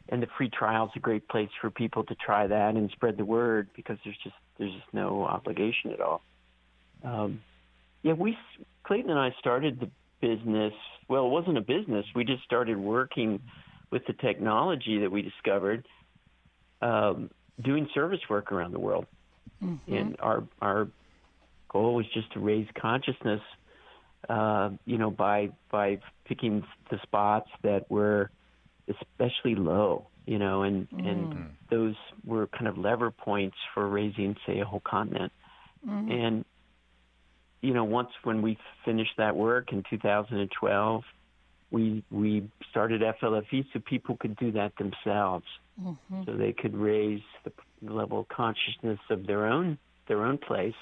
And 0.08 0.22
the 0.22 0.28
free 0.36 0.50
trial 0.50 0.86
is 0.86 0.92
a 0.94 1.00
great 1.00 1.26
place 1.28 1.48
for 1.60 1.70
people 1.70 2.04
to 2.04 2.14
try 2.14 2.46
that 2.46 2.74
and 2.74 2.90
spread 2.90 3.16
the 3.16 3.24
word 3.24 3.68
because 3.74 3.98
there's 4.04 4.18
just 4.22 4.36
there's 4.58 4.72
just 4.72 4.92
no 4.92 5.24
obligation 5.24 5.90
at 5.92 6.00
all. 6.00 6.22
Um, 7.02 7.40
yeah, 8.02 8.12
we 8.12 8.36
Clayton 8.84 9.10
and 9.10 9.18
I 9.18 9.34
started 9.38 9.80
the 9.80 9.90
business. 10.20 10.74
Well, 11.08 11.26
it 11.26 11.30
wasn't 11.30 11.58
a 11.58 11.62
business. 11.62 12.06
We 12.14 12.24
just 12.24 12.42
started 12.44 12.78
working 12.78 13.40
with 13.90 14.06
the 14.06 14.14
technology 14.14 15.00
that 15.00 15.10
we 15.10 15.22
discovered, 15.22 15.86
um, 16.80 17.30
doing 17.62 17.88
service 17.94 18.20
work 18.30 18.50
around 18.52 18.72
the 18.72 18.80
world. 18.80 19.06
And 19.94 20.16
our 20.20 20.44
our 20.60 20.88
goal 21.68 21.94
was 21.94 22.06
just 22.12 22.32
to 22.32 22.40
raise 22.40 22.66
consciousness, 22.80 23.40
uh, 24.28 24.70
you 24.86 24.98
know, 24.98 25.10
by 25.10 25.50
by 25.70 26.00
picking 26.24 26.64
the 26.90 26.98
spots 27.02 27.48
that 27.62 27.90
were 27.90 28.30
especially 28.88 29.54
low, 29.54 30.08
you 30.26 30.38
know, 30.38 30.62
and 30.62 30.88
and 30.92 31.32
those 31.70 31.94
were 32.24 32.46
kind 32.48 32.66
of 32.66 32.78
lever 32.78 33.10
points 33.10 33.56
for 33.74 33.88
raising, 33.88 34.36
say, 34.46 34.60
a 34.60 34.64
whole 34.64 34.82
continent. 34.84 35.32
And 36.10 36.44
you 37.62 37.72
know, 37.72 37.84
once 37.84 38.10
when 38.22 38.42
we 38.42 38.58
finished 38.84 39.14
that 39.16 39.34
work 39.34 39.72
in 39.72 39.82
2012, 39.88 41.02
we 41.70 42.04
we 42.10 42.50
started 42.70 43.00
FLFE 43.00 43.64
so 43.72 43.80
people 43.80 44.16
could 44.16 44.36
do 44.36 44.52
that 44.52 44.72
themselves 44.76 45.46
Mm-hmm. 45.80 46.24
so 46.26 46.34
they 46.34 46.52
could 46.52 46.76
raise 46.76 47.22
the 47.44 47.52
level 47.92 48.20
of 48.20 48.28
consciousness 48.28 48.98
of 49.08 49.26
their 49.26 49.46
own 49.46 49.78
their 50.06 50.22
own 50.22 50.36
place. 50.36 50.74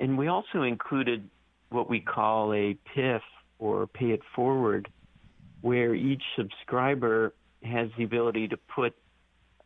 And 0.00 0.16
we 0.16 0.28
also 0.28 0.62
included 0.62 1.28
what 1.68 1.90
we 1.90 2.00
call 2.00 2.54
a 2.54 2.76
PIF 2.96 3.20
or 3.58 3.86
pay 3.86 4.12
it 4.12 4.20
forward, 4.34 4.88
where 5.60 5.94
each 5.94 6.22
subscriber 6.36 7.34
has 7.62 7.90
the 7.98 8.04
ability 8.04 8.48
to 8.48 8.56
put 8.56 8.94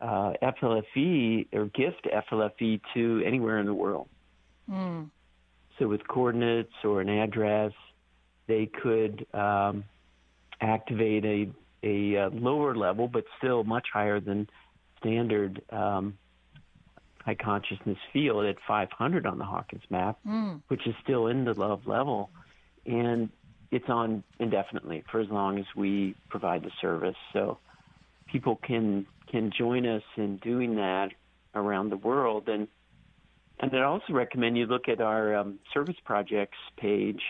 uh, 0.01 0.33
FLFE 0.41 1.47
or 1.53 1.65
gift 1.67 2.05
FLFE 2.11 2.81
to 2.93 3.23
anywhere 3.25 3.59
in 3.59 3.65
the 3.65 3.73
world. 3.73 4.09
Mm. 4.69 5.09
So 5.79 5.87
with 5.87 6.07
coordinates 6.07 6.73
or 6.83 7.01
an 7.01 7.09
address, 7.09 7.73
they 8.47 8.67
could 8.67 9.25
um, 9.33 9.83
activate 10.61 11.25
a 11.25 11.49
a 11.85 12.17
uh, 12.17 12.29
lower 12.29 12.75
level, 12.75 13.09
but 13.09 13.25
still 13.37 13.65
much 13.65 13.87
higher 13.91 14.21
than 14.21 14.47
standard 14.99 15.61
um, 15.69 16.17
high 17.25 17.35
consciousness 17.35 17.97
field 18.13 18.45
at 18.45 18.55
500 18.65 19.25
on 19.25 19.37
the 19.37 19.45
Hawkins 19.45 19.83
map, 19.89 20.17
Mm. 20.25 20.61
which 20.67 20.87
is 20.87 20.95
still 21.03 21.27
in 21.27 21.45
the 21.45 21.53
love 21.53 21.85
level, 21.85 22.29
and 22.85 23.29
it's 23.71 23.89
on 23.89 24.23
indefinitely 24.39 25.03
for 25.11 25.19
as 25.19 25.29
long 25.29 25.57
as 25.57 25.65
we 25.75 26.15
provide 26.29 26.63
the 26.63 26.71
service. 26.81 27.15
So 27.33 27.57
people 28.27 28.55
can 28.57 29.05
can 29.27 29.51
join 29.51 29.85
us 29.85 30.03
in 30.15 30.37
doing 30.37 30.75
that 30.75 31.11
around 31.55 31.89
the 31.89 31.97
world, 31.97 32.47
and 32.49 32.67
and 33.59 33.71
I'd 33.73 33.81
also 33.83 34.13
recommend 34.13 34.57
you 34.57 34.65
look 34.65 34.87
at 34.89 35.01
our 35.01 35.35
um, 35.35 35.59
service 35.73 35.95
projects 36.03 36.57
page, 36.77 37.21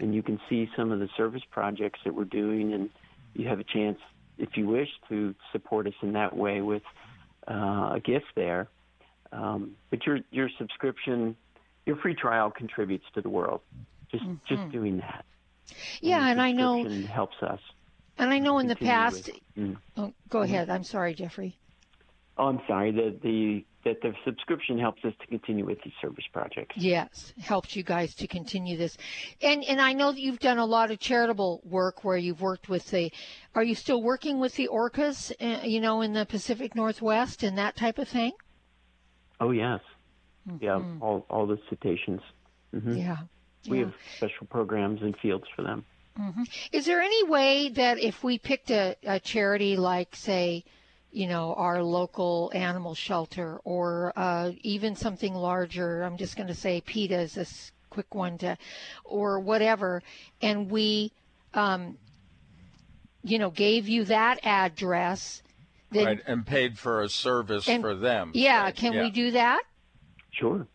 and 0.00 0.14
you 0.14 0.22
can 0.22 0.40
see 0.48 0.68
some 0.76 0.90
of 0.92 0.98
the 1.00 1.08
service 1.16 1.42
projects 1.50 2.00
that 2.04 2.14
we're 2.14 2.24
doing, 2.24 2.72
and 2.72 2.90
you 3.34 3.48
have 3.48 3.60
a 3.60 3.64
chance, 3.64 3.98
if 4.38 4.56
you 4.56 4.66
wish, 4.66 4.88
to 5.08 5.34
support 5.52 5.86
us 5.86 5.94
in 6.02 6.12
that 6.14 6.36
way 6.36 6.60
with 6.60 6.82
uh, 7.48 7.92
a 7.94 8.00
gift 8.04 8.26
there. 8.34 8.68
Um, 9.32 9.72
but 9.90 10.04
your 10.06 10.18
your 10.30 10.50
subscription, 10.58 11.36
your 11.86 11.96
free 11.96 12.14
trial 12.14 12.50
contributes 12.50 13.04
to 13.14 13.22
the 13.22 13.30
world. 13.30 13.60
Just 14.10 14.24
just 14.46 14.70
doing 14.72 14.98
that. 14.98 15.24
Yeah, 16.02 16.26
and 16.28 16.40
I 16.42 16.52
know, 16.52 16.84
helps 17.06 17.36
us. 17.42 17.60
and 18.18 18.30
I 18.30 18.38
know 18.40 18.58
in 18.58 18.66
the 18.66 18.76
past. 18.76 19.26
with- 19.28 19.38
Mm. 19.54 19.76
Oh, 19.98 20.12
go 20.30 20.40
ahead. 20.42 20.70
I'm 20.70 20.82
sorry, 20.84 21.14
Jeffrey. 21.14 21.56
Oh, 22.38 22.46
I'm 22.48 22.60
sorry. 22.66 22.90
The 22.90 23.14
the 23.22 23.64
that 23.84 24.00
the 24.00 24.14
subscription 24.24 24.78
helps 24.78 25.04
us 25.04 25.12
to 25.20 25.26
continue 25.26 25.64
with 25.64 25.78
these 25.82 25.92
service 26.00 26.24
projects. 26.32 26.76
Yes, 26.76 27.32
helps 27.40 27.74
you 27.74 27.82
guys 27.82 28.14
to 28.16 28.26
continue 28.26 28.76
this, 28.76 28.96
and 29.40 29.64
and 29.64 29.80
I 29.80 29.92
know 29.92 30.12
that 30.12 30.20
you've 30.20 30.38
done 30.38 30.58
a 30.58 30.66
lot 30.66 30.90
of 30.90 30.98
charitable 30.98 31.60
work 31.64 32.04
where 32.04 32.16
you've 32.16 32.40
worked 32.40 32.68
with 32.68 32.90
the. 32.90 33.10
Are 33.54 33.64
you 33.64 33.74
still 33.74 34.02
working 34.02 34.38
with 34.40 34.54
the 34.54 34.68
orcas? 34.72 35.32
Uh, 35.40 35.66
you 35.66 35.80
know, 35.80 36.00
in 36.00 36.12
the 36.12 36.26
Pacific 36.26 36.74
Northwest 36.74 37.42
and 37.42 37.58
that 37.58 37.76
type 37.76 37.98
of 37.98 38.08
thing. 38.08 38.32
Oh 39.40 39.50
yes, 39.50 39.80
yeah. 40.60 40.82
All 41.00 41.26
all 41.28 41.46
the 41.46 41.58
cetaceans. 41.68 42.20
hmm 42.72 42.92
Yeah. 42.92 43.16
We 43.68 43.78
yeah. 43.78 43.84
have 43.86 43.94
special 44.16 44.46
programs 44.48 45.02
and 45.02 45.16
fields 45.18 45.44
for 45.54 45.62
them. 45.62 45.84
hmm 46.16 46.42
Is 46.72 46.86
there 46.86 47.00
any 47.00 47.24
way 47.28 47.68
that 47.70 47.98
if 47.98 48.24
we 48.24 48.38
picked 48.38 48.70
a, 48.70 48.96
a 49.04 49.20
charity 49.20 49.76
like, 49.76 50.16
say, 50.16 50.64
you 51.12 51.26
know, 51.28 51.54
our 51.54 51.82
local 51.82 52.50
animal 52.54 52.94
shelter 52.94 53.60
or 53.64 54.12
uh, 54.16 54.50
even 54.62 54.96
something 54.96 55.34
larger, 55.34 56.02
I'm 56.02 56.16
just 56.16 56.36
going 56.36 56.46
to 56.48 56.54
say 56.54 56.80
PETA 56.80 57.18
is 57.20 57.34
this 57.34 57.70
quick 57.90 58.14
one 58.14 58.38
to, 58.38 58.56
or 59.04 59.38
whatever, 59.38 60.02
and 60.40 60.70
we, 60.70 61.12
um, 61.52 61.98
you 63.22 63.38
know, 63.38 63.50
gave 63.50 63.86
you 63.88 64.04
that 64.04 64.40
address, 64.44 65.42
then 65.90 66.06
right, 66.06 66.20
and 66.26 66.46
paid 66.46 66.78
for 66.78 67.02
a 67.02 67.08
service 67.10 67.68
And- 67.68 67.82
for 67.82 67.94
them. 67.94 68.30
yeah, 68.34 68.64
Right, 68.64 68.74
can 68.74 68.94
yeah. 68.94 69.02
we 69.02 69.10
do 69.10 69.30
that? 69.32 69.62
Sure. 70.30 70.66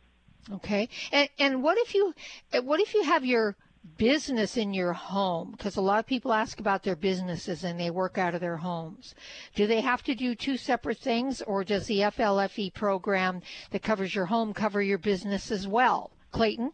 Okay. 0.53 0.87
And 1.11 1.27
and 1.39 1.63
what 1.63 1.77
if 1.79 1.93
you 1.95 2.13
uh, 2.53 2.61
what 2.61 2.79
if 2.79 2.93
you 2.93 3.03
have 3.03 3.25
your 3.25 3.55
business 3.97 4.57
in 4.57 4.73
your 4.73 4.93
home? 4.93 5.51
Because 5.51 5.75
a 5.75 5.81
lot 5.81 5.99
of 5.99 6.05
people 6.05 6.33
ask 6.33 6.59
about 6.59 6.83
their 6.83 6.95
businesses 6.95 7.63
and 7.63 7.79
they 7.79 7.89
work 7.89 8.17
out 8.17 8.35
of 8.35 8.41
their 8.41 8.57
homes. 8.57 9.15
Do 9.55 9.67
they 9.67 9.81
have 9.81 10.03
to 10.03 10.15
do 10.15 10.35
two 10.35 10.57
separate 10.57 10.97
things, 10.97 11.41
or 11.41 11.63
does 11.63 11.87
the 11.87 11.99
FLFE 11.99 12.73
program 12.73 13.41
that 13.71 13.83
covers 13.83 14.13
your 14.13 14.25
home 14.25 14.53
cover 14.53 14.81
your 14.81 14.97
business 14.97 15.51
as 15.51 15.67
well? 15.67 16.11
Clayton. 16.31 16.71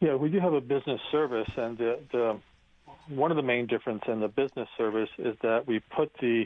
Yeah, 0.00 0.14
we 0.14 0.28
do 0.28 0.38
have 0.38 0.52
a 0.52 0.60
business 0.60 1.00
service, 1.10 1.50
and 1.56 1.76
the, 1.76 1.98
the 2.12 2.38
one 3.08 3.30
of 3.30 3.36
the 3.36 3.42
main 3.42 3.66
difference 3.66 4.02
in 4.06 4.20
the 4.20 4.28
business 4.28 4.68
service 4.76 5.08
is 5.18 5.36
that 5.42 5.66
we 5.66 5.80
put 5.80 6.12
the 6.20 6.44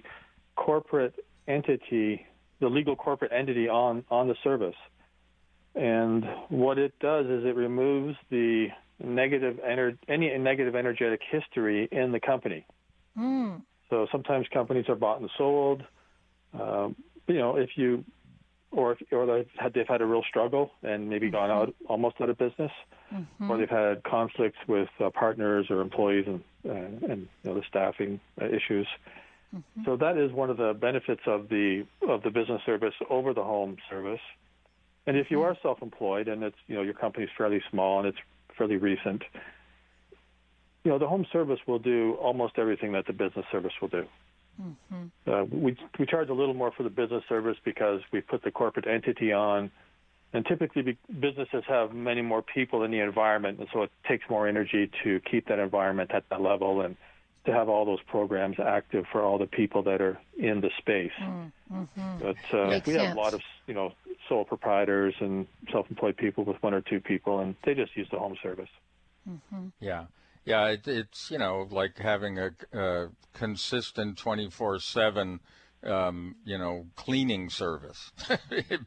corporate 0.56 1.14
entity, 1.48 2.26
the 2.60 2.68
legal 2.68 2.96
corporate 2.96 3.32
entity, 3.32 3.68
on 3.68 4.04
on 4.10 4.28
the 4.28 4.36
service. 4.42 4.76
And 5.74 6.24
what 6.48 6.78
it 6.78 6.92
does 7.00 7.26
is 7.26 7.44
it 7.44 7.56
removes 7.56 8.16
the 8.30 8.68
negative 9.02 9.58
ener- 9.64 9.98
any 10.08 10.36
negative 10.38 10.74
energetic 10.74 11.20
history 11.30 11.88
in 11.90 12.12
the 12.12 12.20
company. 12.20 12.66
Mm. 13.18 13.62
So 13.90 14.06
sometimes 14.10 14.46
companies 14.52 14.88
are 14.88 14.94
bought 14.94 15.20
and 15.20 15.30
sold. 15.36 15.82
Um, 16.58 16.96
you 17.26 17.38
know, 17.38 17.56
if 17.56 17.70
you 17.76 18.04
or 18.70 18.92
if, 18.92 18.98
or 19.12 19.26
they've 19.26 19.48
had, 19.56 19.74
they've 19.74 19.86
had 19.86 20.00
a 20.00 20.06
real 20.06 20.22
struggle 20.28 20.70
and 20.82 21.08
maybe 21.08 21.30
gone 21.30 21.50
out 21.50 21.74
almost 21.88 22.16
out 22.20 22.30
of 22.30 22.38
business, 22.38 22.72
or 23.48 23.58
they've 23.58 23.68
had 23.68 24.02
conflicts 24.04 24.58
with 24.66 24.88
uh, 24.98 25.10
partners 25.10 25.66
or 25.68 25.80
employees 25.80 26.24
and 26.26 26.42
uh, 26.68 27.12
and 27.12 27.28
you 27.42 27.50
know 27.50 27.54
the 27.54 27.62
staffing 27.68 28.20
uh, 28.40 28.46
issues. 28.46 28.86
Mm-hmm. 29.54 29.84
So 29.84 29.96
that 29.96 30.16
is 30.16 30.32
one 30.32 30.48
of 30.48 30.56
the 30.56 30.72
benefits 30.72 31.20
of 31.26 31.48
the 31.48 31.84
of 32.08 32.22
the 32.22 32.30
business 32.30 32.62
service 32.64 32.94
over 33.10 33.34
the 33.34 33.44
home 33.44 33.76
service. 33.90 34.20
And 35.06 35.16
if 35.16 35.30
you 35.30 35.38
mm-hmm. 35.38 35.52
are 35.52 35.58
self-employed 35.62 36.28
and 36.28 36.42
it's 36.42 36.56
you 36.66 36.74
know 36.74 36.82
your 36.82 36.94
company's 36.94 37.30
fairly 37.36 37.60
small 37.70 37.98
and 37.98 38.08
it's 38.08 38.18
fairly 38.56 38.76
recent, 38.76 39.22
you 40.84 40.90
know 40.90 40.98
the 40.98 41.08
home 41.08 41.26
service 41.32 41.60
will 41.66 41.78
do 41.78 42.14
almost 42.14 42.54
everything 42.58 42.92
that 42.92 43.06
the 43.06 43.12
business 43.12 43.46
service 43.52 43.72
will 43.80 43.88
do. 43.88 44.06
Mm-hmm. 44.60 45.30
Uh, 45.30 45.44
we 45.44 45.76
we 45.98 46.06
charge 46.06 46.28
a 46.28 46.34
little 46.34 46.54
more 46.54 46.72
for 46.72 46.82
the 46.82 46.90
business 46.90 47.22
service 47.28 47.56
because 47.64 48.00
we 48.12 48.20
put 48.20 48.42
the 48.42 48.50
corporate 48.50 48.86
entity 48.86 49.32
on, 49.32 49.70
and 50.32 50.44
typically 50.44 50.98
businesses 51.20 51.64
have 51.68 51.92
many 51.92 52.22
more 52.22 52.42
people 52.42 52.82
in 52.82 52.90
the 52.90 53.00
environment, 53.00 53.58
and 53.58 53.68
so 53.72 53.82
it 53.82 53.90
takes 54.06 54.28
more 54.28 54.46
energy 54.46 54.90
to 55.04 55.20
keep 55.20 55.48
that 55.48 55.58
environment 55.58 56.10
at 56.12 56.28
that 56.30 56.40
level 56.40 56.82
and 56.82 56.96
to 57.44 57.52
have 57.52 57.68
all 57.68 57.84
those 57.84 58.02
programs 58.06 58.56
active 58.60 59.04
for 59.10 59.22
all 59.22 59.38
the 59.38 59.46
people 59.46 59.82
that 59.82 60.00
are 60.00 60.18
in 60.38 60.60
the 60.60 60.70
space. 60.78 61.10
Mm-hmm. 61.20 62.18
But 62.20 62.56
uh, 62.56 62.80
we 62.86 62.92
have 62.94 63.16
a 63.16 63.20
lot 63.20 63.34
of 63.34 63.40
you 63.66 63.74
know 63.74 63.92
sole 64.32 64.44
proprietors 64.46 65.14
and 65.20 65.46
self-employed 65.70 66.16
people 66.16 66.42
with 66.44 66.56
one 66.62 66.72
or 66.72 66.80
two 66.80 67.00
people, 67.00 67.40
and 67.40 67.54
they 67.66 67.74
just 67.74 67.94
use 67.94 68.08
the 68.10 68.18
home 68.18 68.34
service. 68.42 68.70
Mm-hmm. 69.28 69.66
Yeah. 69.78 70.06
Yeah, 70.44 70.68
it, 70.68 70.88
it's 70.88 71.30
you 71.30 71.38
know 71.38 71.68
like 71.70 71.98
having 71.98 72.38
a, 72.38 72.50
a 72.72 73.08
consistent 73.34 74.18
twenty 74.18 74.50
four 74.50 74.80
seven 74.80 75.38
um, 75.84 76.36
you 76.44 76.58
know, 76.58 76.86
cleaning 76.94 77.50
service, 77.50 78.12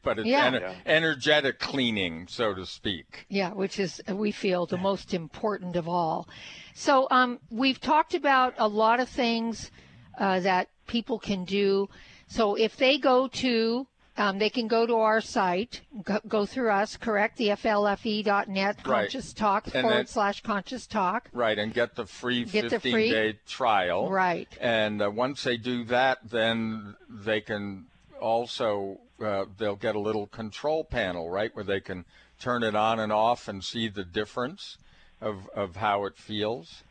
but 0.04 0.20
it's 0.20 0.28
yeah. 0.28 0.50
ener- 0.50 0.76
energetic 0.86 1.60
cleaning, 1.60 2.26
so 2.28 2.54
to 2.54 2.66
speak. 2.66 3.26
Yeah, 3.28 3.52
which 3.52 3.80
is 3.80 4.02
we 4.10 4.32
feel 4.32 4.66
the 4.66 4.78
most 4.78 5.14
important 5.14 5.76
of 5.76 5.90
all. 5.90 6.28
So 6.74 7.08
um, 7.12 7.40
we've 7.50 7.82
talked 7.82 8.14
about 8.14 8.54
a 8.58 8.68
lot 8.68 9.02
of 9.02 9.10
things 9.10 9.72
uh, 10.18 10.40
that 10.42 10.70
people 10.88 11.20
can 11.20 11.44
do. 11.44 11.90
So 12.28 12.56
if 12.56 12.78
they 12.78 12.98
go 12.98 13.28
to 13.28 13.88
um, 14.18 14.40
they 14.40 14.50
can 14.50 14.68
go 14.68 14.86
to 14.86 14.96
our 14.96 15.20
site, 15.20 15.82
go, 16.04 16.20
go 16.28 16.46
through 16.46 16.72
us, 16.72 16.96
correct? 16.96 17.38
The 17.38 17.50
FLFE.net, 17.50 18.84
conscious 18.84 19.28
right. 19.28 19.36
talk 19.36 19.66
and 19.66 19.74
forward 19.74 19.98
then, 19.98 20.08
slash 20.08 20.42
conscious 20.42 20.88
talk. 20.88 21.30
Right, 21.34 21.58
and 21.58 21.74
get 21.74 21.96
the 21.96 22.06
free 22.06 22.46
15 22.46 22.80
free, 22.80 23.10
day 23.10 23.40
trial. 23.46 24.10
Right. 24.10 24.48
And 24.62 25.02
uh, 25.02 25.12
once 25.12 25.44
they 25.44 25.58
do 25.58 25.84
that, 25.86 26.20
then 26.30 26.96
they 27.10 27.42
can 27.42 27.86
also, 28.22 29.00
uh, 29.22 29.46
they'll 29.58 29.76
get 29.76 29.96
a 29.96 30.00
little 30.00 30.28
control 30.28 30.86
panel, 30.86 31.30
right, 31.30 31.54
where 31.54 31.66
they 31.66 31.82
can 31.82 32.06
turn 32.40 32.64
it 32.64 32.76
on 32.76 33.00
and 33.00 33.12
off 33.12 33.50
and 33.50 33.64
see 33.64 33.90
the 33.90 34.06
difference 34.06 34.78
of, 35.20 35.50
of 35.54 35.76
how 35.76 36.06
it 36.06 36.18
feels. 36.18 36.84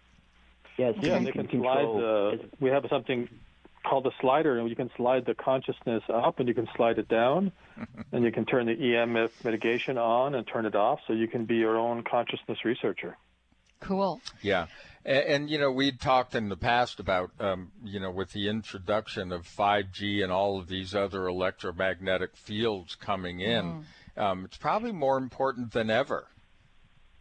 Yes, 0.76 0.94
yeah, 1.00 1.20
they 1.20 1.30
can 1.30 1.48
slide. 1.48 1.84
Uh, 1.84 2.36
we 2.60 2.68
have 2.68 2.84
something 2.90 3.28
called 3.84 4.04
the 4.04 4.12
slider, 4.20 4.58
and 4.58 4.68
you 4.68 4.76
can 4.76 4.90
slide 4.96 5.26
the 5.26 5.34
consciousness 5.34 6.02
up 6.12 6.40
and 6.40 6.48
you 6.48 6.54
can 6.54 6.68
slide 6.76 6.98
it 6.98 7.08
down, 7.08 7.52
and 8.12 8.24
you 8.24 8.32
can 8.32 8.44
turn 8.44 8.66
the 8.66 8.74
EMF 8.74 9.30
mitigation 9.44 9.98
on 9.98 10.34
and 10.34 10.46
turn 10.46 10.66
it 10.66 10.74
off, 10.74 11.00
so 11.06 11.12
you 11.12 11.28
can 11.28 11.44
be 11.44 11.56
your 11.56 11.76
own 11.76 12.02
consciousness 12.02 12.64
researcher. 12.64 13.16
Cool. 13.80 14.20
Yeah. 14.42 14.66
And, 15.04 15.24
and, 15.24 15.50
you 15.50 15.58
know, 15.58 15.70
we'd 15.70 16.00
talked 16.00 16.34
in 16.34 16.48
the 16.48 16.56
past 16.56 16.98
about, 16.98 17.30
um, 17.38 17.72
you 17.84 18.00
know, 18.00 18.10
with 18.10 18.32
the 18.32 18.48
introduction 18.48 19.32
of 19.32 19.46
5G 19.46 20.22
and 20.22 20.32
all 20.32 20.58
of 20.58 20.68
these 20.68 20.94
other 20.94 21.26
electromagnetic 21.26 22.36
fields 22.36 22.94
coming 22.94 23.40
in, 23.40 23.84
mm. 24.16 24.22
um, 24.22 24.44
it's 24.46 24.56
probably 24.56 24.92
more 24.92 25.18
important 25.18 25.72
than 25.72 25.90
ever. 25.90 26.26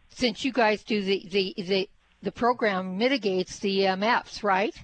Since 0.08 0.44
you 0.44 0.52
guys 0.52 0.82
do 0.82 1.02
the, 1.02 1.28
the, 1.30 1.54
the, 1.62 1.90
the 2.22 2.32
program 2.32 2.96
mitigates 2.96 3.58
the 3.58 3.80
EMFs, 3.80 4.42
right? 4.42 4.74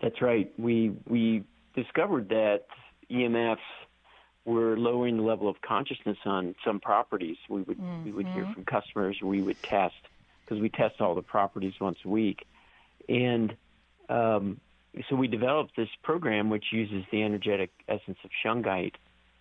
That's 0.00 0.20
right. 0.22 0.52
We 0.58 0.92
we 1.06 1.44
discovered 1.74 2.28
that 2.28 2.66
EMFs 3.10 3.58
were 4.44 4.76
lowering 4.78 5.16
the 5.16 5.22
level 5.22 5.48
of 5.48 5.60
consciousness 5.60 6.18
on 6.24 6.54
some 6.64 6.80
properties. 6.80 7.36
We 7.48 7.62
would 7.62 7.78
mm-hmm. 7.78 8.04
we 8.04 8.12
would 8.12 8.26
hear 8.28 8.44
mm-hmm. 8.44 8.52
from 8.54 8.64
customers. 8.64 9.18
We 9.22 9.42
would 9.42 9.62
test 9.62 9.94
because 10.44 10.60
we 10.60 10.68
test 10.68 11.00
all 11.00 11.14
the 11.14 11.22
properties 11.22 11.74
once 11.80 11.98
a 12.04 12.08
week, 12.08 12.46
and 13.08 13.54
um, 14.08 14.60
so 15.08 15.16
we 15.16 15.28
developed 15.28 15.76
this 15.76 15.88
program 16.02 16.48
which 16.48 16.66
uses 16.72 17.04
the 17.12 17.22
energetic 17.22 17.70
essence 17.88 18.18
of 18.24 18.30
shungite, 18.44 18.94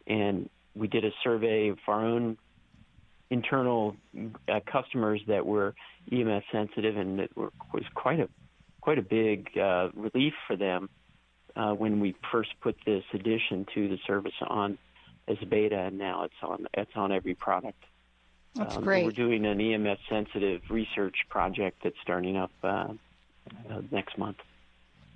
and 0.05 0.49
we 0.75 0.87
did 0.87 1.05
a 1.05 1.11
survey 1.23 1.69
of 1.69 1.77
our 1.87 2.05
own 2.05 2.37
internal 3.29 3.95
uh, 4.47 4.59
customers 4.71 5.21
that 5.27 5.45
were 5.45 5.75
EMF 6.11 6.43
sensitive, 6.51 6.97
and 6.97 7.19
it 7.19 7.35
were, 7.35 7.51
was 7.73 7.83
quite 7.93 8.19
a 8.19 8.29
quite 8.87 8.99
a 8.99 9.01
big 9.01 9.49
uh, 9.57 9.89
relief 9.95 10.33
for 10.47 10.55
them 10.55 10.87
uh, 11.57 11.73
when 11.73 11.99
we 11.99 12.15
first 12.31 12.51
put 12.61 12.73
this 12.85 13.03
addition 13.13 13.65
to 13.73 13.89
the 13.89 13.97
service 14.07 14.31
on 14.47 14.77
as 15.27 15.35
beta, 15.49 15.77
and 15.77 15.97
now 15.97 16.23
it's 16.23 16.41
on 16.41 16.67
it's 16.73 16.95
on 16.95 17.11
every 17.11 17.35
product. 17.35 17.83
That's 18.55 18.77
um, 18.77 18.85
great. 18.85 19.03
We're 19.03 19.11
doing 19.11 19.45
an 19.45 19.57
EMF 19.57 19.97
sensitive 20.07 20.61
research 20.69 21.15
project 21.27 21.79
that's 21.83 21.97
starting 22.01 22.37
up 22.37 22.51
uh, 22.63 22.67
uh, 22.67 23.81
next 23.91 24.17
month. 24.17 24.37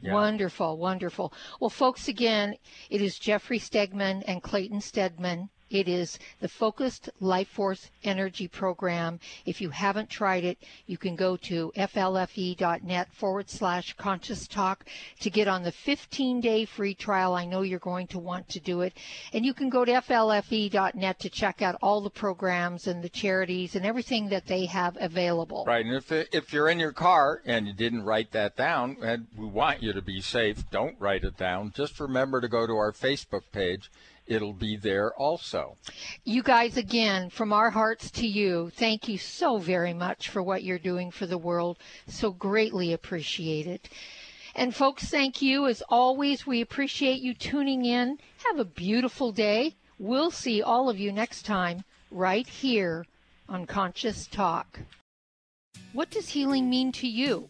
Yeah. 0.01 0.15
Wonderful, 0.15 0.77
wonderful. 0.77 1.31
Well, 1.61 1.69
folks, 1.69 2.09
again, 2.09 2.55
it 2.89 3.01
is 3.01 3.17
Jeffrey 3.17 3.59
Stegman 3.59 4.21
and 4.27 4.43
Clayton 4.43 4.81
Stedman 4.81 5.49
it 5.71 5.87
is 5.87 6.19
the 6.41 6.49
Focused 6.49 7.09
Life 7.19 7.47
Force 7.47 7.89
Energy 8.03 8.47
Program. 8.47 9.19
If 9.45 9.61
you 9.61 9.69
haven't 9.69 10.09
tried 10.09 10.43
it, 10.43 10.57
you 10.85 10.97
can 10.97 11.15
go 11.15 11.37
to 11.37 11.71
flfe.net 11.75 13.13
forward 13.13 13.49
slash 13.49 13.93
conscious 13.93 14.47
talk 14.47 14.85
to 15.21 15.29
get 15.29 15.47
on 15.47 15.63
the 15.63 15.71
15 15.71 16.41
day 16.41 16.65
free 16.65 16.93
trial. 16.93 17.33
I 17.33 17.45
know 17.45 17.61
you're 17.61 17.79
going 17.79 18.07
to 18.07 18.19
want 18.19 18.49
to 18.49 18.59
do 18.59 18.81
it. 18.81 18.93
And 19.33 19.45
you 19.45 19.53
can 19.53 19.69
go 19.69 19.85
to 19.85 19.91
flfe.net 19.93 21.19
to 21.19 21.29
check 21.29 21.61
out 21.61 21.77
all 21.81 22.01
the 22.01 22.09
programs 22.09 22.87
and 22.87 23.01
the 23.01 23.09
charities 23.09 23.75
and 23.75 23.85
everything 23.85 24.29
that 24.29 24.47
they 24.47 24.65
have 24.65 24.97
available. 24.99 25.63
Right. 25.65 25.85
And 25.85 25.95
if, 25.95 26.11
if 26.11 26.51
you're 26.51 26.67
in 26.67 26.79
your 26.79 26.91
car 26.91 27.41
and 27.45 27.65
you 27.67 27.73
didn't 27.73 28.03
write 28.03 28.31
that 28.31 28.57
down, 28.57 28.97
and 29.01 29.27
we 29.37 29.45
want 29.45 29.81
you 29.81 29.93
to 29.93 30.01
be 30.01 30.21
safe, 30.21 30.69
don't 30.69 30.95
write 30.99 31.23
it 31.23 31.37
down. 31.37 31.71
Just 31.75 31.99
remember 31.99 32.41
to 32.41 32.47
go 32.47 32.67
to 32.67 32.73
our 32.73 32.91
Facebook 32.91 33.43
page 33.51 33.89
it'll 34.31 34.53
be 34.53 34.77
there 34.77 35.13
also. 35.15 35.75
You 36.23 36.41
guys, 36.41 36.77
again, 36.77 37.29
from 37.29 37.51
our 37.51 37.69
hearts 37.69 38.09
to 38.11 38.25
you, 38.25 38.71
thank 38.75 39.09
you 39.09 39.17
so 39.17 39.57
very 39.57 39.93
much 39.93 40.29
for 40.29 40.41
what 40.41 40.63
you're 40.63 40.79
doing 40.79 41.11
for 41.11 41.25
the 41.25 41.37
world. 41.37 41.77
So 42.07 42.31
greatly 42.31 42.93
appreciate 42.93 43.67
it. 43.67 43.89
And 44.55 44.73
folks, 44.73 45.09
thank 45.09 45.41
you. 45.41 45.67
As 45.67 45.83
always, 45.89 46.47
we 46.47 46.61
appreciate 46.61 47.21
you 47.21 47.33
tuning 47.33 47.83
in. 47.83 48.17
Have 48.47 48.59
a 48.59 48.65
beautiful 48.65 49.31
day. 49.33 49.75
We'll 49.99 50.31
see 50.31 50.61
all 50.61 50.89
of 50.89 50.97
you 50.97 51.11
next 51.11 51.43
time 51.43 51.83
right 52.09 52.47
here 52.47 53.05
on 53.49 53.65
Conscious 53.65 54.27
Talk. 54.27 54.79
What 55.93 56.09
does 56.09 56.29
healing 56.29 56.69
mean 56.69 56.93
to 56.93 57.07
you? 57.07 57.49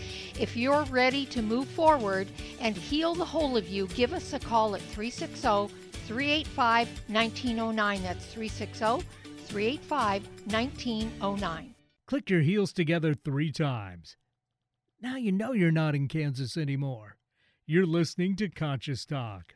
If 0.39 0.55
you're 0.55 0.83
ready 0.85 1.25
to 1.27 1.41
move 1.41 1.67
forward 1.67 2.27
and 2.59 2.75
heal 2.75 3.13
the 3.13 3.25
whole 3.25 3.57
of 3.57 3.67
you, 3.67 3.87
give 3.87 4.13
us 4.13 4.33
a 4.33 4.39
call 4.39 4.75
at 4.75 4.81
360 4.81 5.73
385 6.07 6.87
1909. 7.07 8.03
That's 8.03 8.25
360 8.25 9.07
385 9.45 10.27
1909. 10.45 11.75
Click 12.07 12.29
your 12.29 12.41
heels 12.41 12.73
together 12.73 13.13
three 13.13 13.51
times. 13.51 14.17
Now 15.01 15.15
you 15.15 15.31
know 15.31 15.53
you're 15.53 15.71
not 15.71 15.95
in 15.95 16.07
Kansas 16.07 16.57
anymore. 16.57 17.17
You're 17.65 17.85
listening 17.85 18.35
to 18.37 18.49
Conscious 18.49 19.05
Talk. 19.05 19.55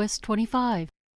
Twist 0.01 0.23
25. 0.23 0.89